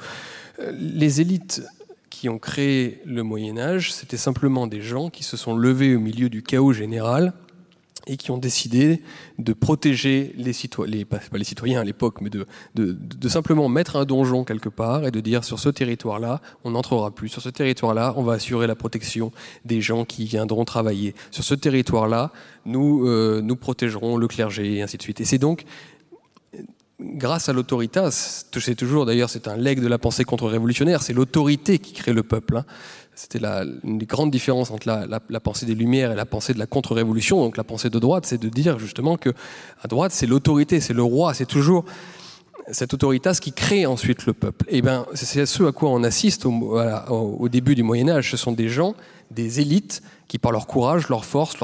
Euh, 0.60 0.72
les 0.76 1.20
élites 1.20 1.62
qui 2.08 2.28
ont 2.28 2.38
créé 2.38 3.00
le 3.04 3.22
Moyen 3.22 3.58
Âge, 3.58 3.92
c'était 3.92 4.16
simplement 4.16 4.66
des 4.66 4.80
gens 4.80 5.10
qui 5.10 5.22
se 5.22 5.36
sont 5.36 5.56
levés 5.56 5.94
au 5.94 6.00
milieu 6.00 6.28
du 6.28 6.42
chaos 6.42 6.72
général 6.72 7.32
et 8.08 8.16
qui 8.16 8.30
ont 8.30 8.38
décidé 8.38 9.02
de 9.38 9.52
protéger 9.52 10.32
les 10.36 10.52
citoyens, 10.52 11.04
pas, 11.04 11.20
les 11.32 11.44
citoyens 11.44 11.80
à 11.80 11.84
l'époque, 11.84 12.20
mais 12.20 12.30
de, 12.30 13.28
simplement 13.28 13.68
mettre 13.68 13.96
un 13.96 14.04
donjon 14.04 14.44
quelque 14.44 14.68
part 14.68 15.06
et 15.06 15.10
de 15.10 15.20
dire 15.20 15.44
sur 15.44 15.58
ce 15.58 15.68
territoire-là, 15.68 16.40
on 16.64 16.72
n'entrera 16.72 17.10
plus. 17.10 17.28
Sur 17.28 17.42
ce 17.42 17.50
territoire-là, 17.50 18.14
on 18.16 18.22
va 18.22 18.34
assurer 18.34 18.66
la 18.66 18.74
protection 18.74 19.30
des 19.64 19.80
gens 19.80 20.04
qui 20.04 20.24
viendront 20.24 20.64
travailler. 20.64 21.14
Sur 21.30 21.44
ce 21.44 21.54
territoire-là, 21.54 22.32
nous, 22.64 23.06
euh, 23.06 23.40
nous 23.42 23.56
protégerons 23.56 24.16
le 24.16 24.26
clergé 24.26 24.76
et 24.76 24.82
ainsi 24.82 24.96
de 24.96 25.02
suite. 25.02 25.20
Et 25.20 25.24
c'est 25.24 25.38
donc 25.38 25.64
grâce 27.00 27.48
à 27.48 27.52
l'autoritas, 27.52 28.10
c'est 28.10 28.74
toujours 28.74 29.06
d'ailleurs 29.06 29.30
c'est 29.30 29.46
un 29.46 29.56
legs 29.56 29.80
de 29.80 29.86
la 29.86 29.98
pensée 29.98 30.24
contre-révolutionnaire, 30.24 31.02
c'est 31.02 31.12
l'autorité 31.12 31.78
qui 31.78 31.92
crée 31.92 32.12
le 32.12 32.22
peuple. 32.22 32.56
Hein. 32.56 32.64
C'était 33.18 33.44
une 33.82 33.98
des 33.98 34.06
grandes 34.06 34.30
différences 34.30 34.70
entre 34.70 34.86
la, 34.86 35.40
pensée 35.40 35.66
des 35.66 35.74
Lumières 35.74 36.12
et 36.12 36.14
la 36.14 36.24
pensée 36.24 36.54
de 36.54 36.58
la 36.60 36.66
contre-révolution. 36.66 37.42
Donc 37.42 37.56
la 37.56 37.64
pensée 37.64 37.90
de 37.90 37.98
droite, 37.98 38.26
c'est 38.26 38.38
de 38.38 38.48
dire 38.48 38.78
justement 38.78 39.16
que 39.16 39.30
à 39.82 39.88
droite, 39.88 40.12
c'est 40.12 40.26
l'autorité, 40.26 40.78
c'est 40.78 40.92
le 40.92 41.02
roi, 41.02 41.34
c'est 41.34 41.44
toujours 41.44 41.84
cette 42.70 42.94
autoritas 42.94 43.34
qui 43.40 43.52
crée 43.52 43.86
ensuite 43.86 44.24
le 44.26 44.34
peuple. 44.34 44.66
Et 44.68 44.78
eh 44.78 44.82
ben, 44.82 45.04
c'est 45.14 45.46
ce 45.46 45.64
à 45.64 45.72
quoi 45.72 45.90
on 45.90 46.04
assiste 46.04 46.46
au, 46.46 47.48
début 47.48 47.74
du 47.74 47.82
Moyen 47.82 48.08
Âge. 48.08 48.30
Ce 48.30 48.36
sont 48.36 48.52
des 48.52 48.68
gens, 48.68 48.94
des 49.32 49.58
élites, 49.58 50.00
qui 50.28 50.38
par 50.38 50.52
leur 50.52 50.68
courage, 50.68 51.08
leur 51.08 51.24
force, 51.24 51.56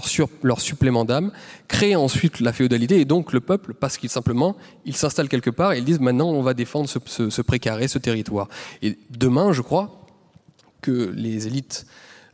leur, 0.42 0.60
supplément 0.60 1.04
d'âme, 1.04 1.30
créent 1.68 1.94
ensuite 1.94 2.40
la 2.40 2.52
féodalité 2.52 3.00
et 3.00 3.04
donc 3.04 3.32
le 3.32 3.38
peuple, 3.38 3.74
parce 3.74 3.96
qu'ils 3.96 4.10
simplement, 4.10 4.56
ils 4.86 4.96
s'installent 4.96 5.28
quelque 5.28 5.50
part 5.50 5.72
et 5.72 5.78
ils 5.78 5.84
disent 5.84 6.00
maintenant 6.00 6.30
on 6.30 6.42
va 6.42 6.54
défendre 6.54 6.88
ce, 6.88 7.42
précaré, 7.42 7.86
ce 7.86 7.98
territoire. 7.98 8.48
Et 8.82 8.98
demain, 9.10 9.52
je 9.52 9.62
crois, 9.62 10.03
que 10.84 11.12
les 11.16 11.46
élites 11.46 11.86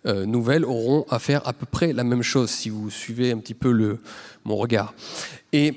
euh, 0.06 0.26
nouvelles 0.26 0.64
auront 0.64 1.06
à 1.08 1.20
faire 1.20 1.46
à 1.46 1.52
peu 1.52 1.66
près 1.66 1.92
la 1.92 2.02
même 2.02 2.24
chose, 2.24 2.50
si 2.50 2.68
vous 2.68 2.90
suivez 2.90 3.30
un 3.30 3.38
petit 3.38 3.54
peu 3.54 3.98
mon 4.44 4.56
regard. 4.56 4.92
Et 5.52 5.72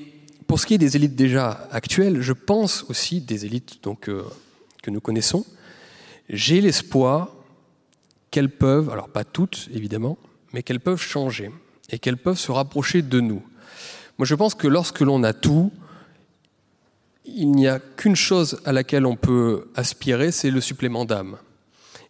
pour 0.47 0.59
ce 0.59 0.65
qui 0.65 0.73
est 0.73 0.79
des 0.79 0.95
élites 0.95 1.15
déjà 1.15 1.67
actuelles, 1.71 2.21
je 2.21 2.33
pense 2.33 2.83
aussi 2.89 3.21
des 3.21 3.45
élites 3.45 3.83
donc, 3.83 4.09
euh, 4.09 4.23
que 4.81 4.89
nous 4.89 5.01
connaissons, 5.01 5.45
j'ai 6.29 6.61
l'espoir 6.61 7.35
qu'elles 8.31 8.49
peuvent, 8.49 8.89
alors 8.89 9.09
pas 9.09 9.23
toutes 9.23 9.69
évidemment, 9.71 10.17
mais 10.51 10.63
qu'elles 10.63 10.79
peuvent 10.79 11.01
changer 11.01 11.51
et 11.91 11.99
qu'elles 11.99 12.17
peuvent 12.17 12.39
se 12.39 12.51
rapprocher 12.51 13.03
de 13.03 13.19
nous. 13.19 13.43
Moi 14.17 14.25
je 14.25 14.33
pense 14.33 14.55
que 14.55 14.67
lorsque 14.67 15.01
l'on 15.01 15.21
a 15.23 15.33
tout, 15.33 15.71
il 17.25 17.51
n'y 17.51 17.67
a 17.67 17.79
qu'une 17.79 18.15
chose 18.15 18.59
à 18.65 18.71
laquelle 18.71 19.05
on 19.05 19.15
peut 19.15 19.67
aspirer, 19.75 20.31
c'est 20.31 20.49
le 20.49 20.59
supplément 20.59 21.05
d'âme. 21.05 21.37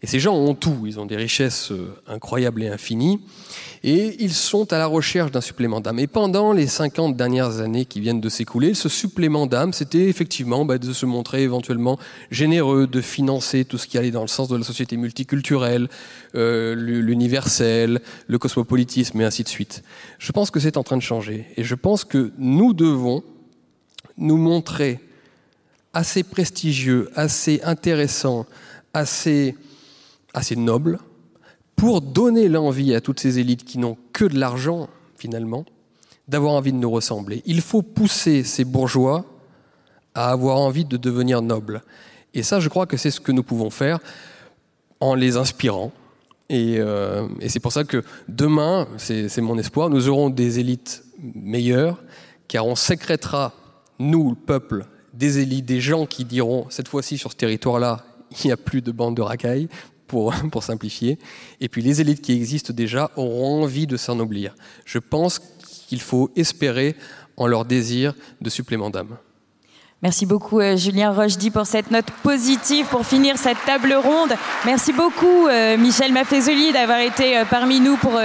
Et 0.03 0.07
ces 0.07 0.19
gens 0.19 0.35
ont 0.35 0.53
tout, 0.53 0.83
ils 0.85 0.99
ont 0.99 1.05
des 1.05 1.15
richesses 1.15 1.71
euh, 1.71 1.95
incroyables 2.07 2.61
et 2.61 2.67
infinies, 2.67 3.21
et 3.85 4.17
ils 4.19 4.33
sont 4.33 4.73
à 4.73 4.77
la 4.77 4.85
recherche 4.85 5.31
d'un 5.31 5.39
supplément 5.39 5.79
d'âme. 5.79 5.97
Et 5.97 6.07
pendant 6.07 6.51
les 6.51 6.67
50 6.67 7.15
dernières 7.15 7.61
années 7.61 7.85
qui 7.85 8.01
viennent 8.01 8.19
de 8.19 8.27
s'écouler, 8.27 8.73
ce 8.73 8.89
supplément 8.89 9.47
d'âme, 9.47 9.71
c'était 9.71 10.09
effectivement 10.09 10.65
bah, 10.65 10.77
de 10.77 10.91
se 10.91 11.05
montrer 11.05 11.43
éventuellement 11.43 11.97
généreux, 12.31 12.85
de 12.85 12.99
financer 12.99 13.63
tout 13.63 13.77
ce 13.77 13.87
qui 13.87 13.97
allait 13.97 14.11
dans 14.11 14.21
le 14.21 14.27
sens 14.27 14.49
de 14.49 14.57
la 14.57 14.63
société 14.65 14.97
multiculturelle, 14.97 15.87
euh, 16.35 16.75
l'universel, 16.75 18.01
le 18.27 18.37
cosmopolitisme, 18.37 19.21
et 19.21 19.25
ainsi 19.25 19.43
de 19.43 19.49
suite. 19.49 19.83
Je 20.19 20.33
pense 20.33 20.51
que 20.51 20.59
c'est 20.59 20.75
en 20.75 20.83
train 20.83 20.97
de 20.97 21.01
changer, 21.01 21.45
et 21.55 21.63
je 21.63 21.75
pense 21.75 22.03
que 22.03 22.33
nous 22.37 22.73
devons 22.73 23.23
nous 24.17 24.37
montrer 24.37 24.99
assez 25.93 26.23
prestigieux, 26.23 27.09
assez 27.15 27.61
intéressant, 27.63 28.45
assez, 28.93 29.55
assez 30.34 30.55
noble, 30.55 30.99
pour 31.75 32.01
donner 32.01 32.47
l'envie 32.47 32.93
à 32.93 33.01
toutes 33.01 33.19
ces 33.19 33.39
élites 33.39 33.63
qui 33.63 33.77
n'ont 33.77 33.97
que 34.13 34.25
de 34.25 34.39
l'argent, 34.39 34.89
finalement, 35.17 35.65
d'avoir 36.27 36.53
envie 36.53 36.71
de 36.71 36.77
nous 36.77 36.91
ressembler. 36.91 37.41
Il 37.45 37.61
faut 37.61 37.81
pousser 37.81 38.43
ces 38.43 38.63
bourgeois 38.63 39.25
à 40.15 40.29
avoir 40.29 40.57
envie 40.57 40.86
de 40.86 40.97
devenir 40.97 41.41
nobles. 41.41 41.81
Et 42.34 42.43
ça, 42.43 42.59
je 42.59 42.69
crois 42.69 42.86
que 42.86 42.97
c'est 42.97 43.11
ce 43.11 43.19
que 43.19 43.31
nous 43.31 43.43
pouvons 43.43 43.69
faire 43.69 43.99
en 44.99 45.15
les 45.15 45.38
inspirant. 45.38 45.91
Et, 46.49 46.77
euh, 46.79 47.27
et 47.39 47.49
c'est 47.49 47.59
pour 47.59 47.71
ça 47.71 47.84
que 47.84 48.03
demain, 48.27 48.88
c'est 48.97 49.41
mon 49.41 49.57
espoir, 49.57 49.89
nous 49.89 50.07
aurons 50.07 50.29
des 50.29 50.59
élites 50.59 51.03
meilleures, 51.36 52.01
car 52.47 52.65
on 52.65 52.75
sécrétera, 52.75 53.53
nous, 53.99 54.29
le 54.29 54.36
peuple, 54.36 54.86
des 55.13 55.39
élites, 55.39 55.65
des 55.65 55.81
gens 55.81 56.05
qui 56.05 56.25
diront, 56.25 56.67
cette 56.69 56.88
fois-ci 56.88 57.17
sur 57.17 57.31
ce 57.31 57.38
territoire-là, 57.38 58.05
il 58.31 58.47
n'y 58.47 58.51
a 58.51 58.57
plus 58.57 58.81
de 58.81 58.91
bande 58.91 59.15
de 59.15 59.21
racailles, 59.21 59.67
pour, 60.51 60.63
simplifier. 60.63 61.17
Et 61.59 61.69
puis 61.69 61.81
les 61.81 62.01
élites 62.01 62.21
qui 62.21 62.33
existent 62.33 62.73
déjà 62.73 63.11
auront 63.15 63.63
envie 63.63 63.87
de 63.87 63.97
s'ennoblir. 63.97 64.55
Je 64.85 64.99
pense 64.99 65.39
qu'il 65.87 66.01
faut 66.01 66.31
espérer 66.35 66.95
en 67.37 67.47
leur 67.47 67.65
désir 67.65 68.13
de 68.41 68.49
supplément 68.49 68.89
d'âme. 68.89 69.17
Merci 70.01 70.25
beaucoup 70.25 70.59
euh, 70.59 70.75
Julien 70.75 71.13
Rochdy 71.13 71.49
pour 71.49 71.65
cette 71.65 71.89
note 71.89 72.11
positive 72.23 72.85
pour 72.87 73.05
finir 73.05 73.37
cette 73.37 73.57
table 73.65 73.93
ronde. 73.93 74.33
Merci 74.65 74.91
beaucoup 74.91 75.47
euh, 75.47 75.77
Michel 75.77 76.11
Maffezoli 76.11 76.73
d'avoir 76.73 76.99
été 76.99 77.37
euh, 77.37 77.45
parmi 77.49 77.79
nous 77.79 77.95
pour 77.95 78.19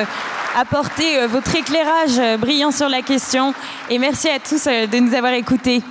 apporter 0.56 1.26
votre 1.28 1.54
éclairage 1.54 2.38
brillant 2.40 2.72
sur 2.72 2.88
la 2.88 3.02
question. 3.02 3.54
Et 3.90 3.98
merci 3.98 4.28
à 4.28 4.40
tous 4.40 4.64
de 4.64 4.98
nous 4.98 5.14
avoir 5.14 5.34
écoutés. 5.34 5.82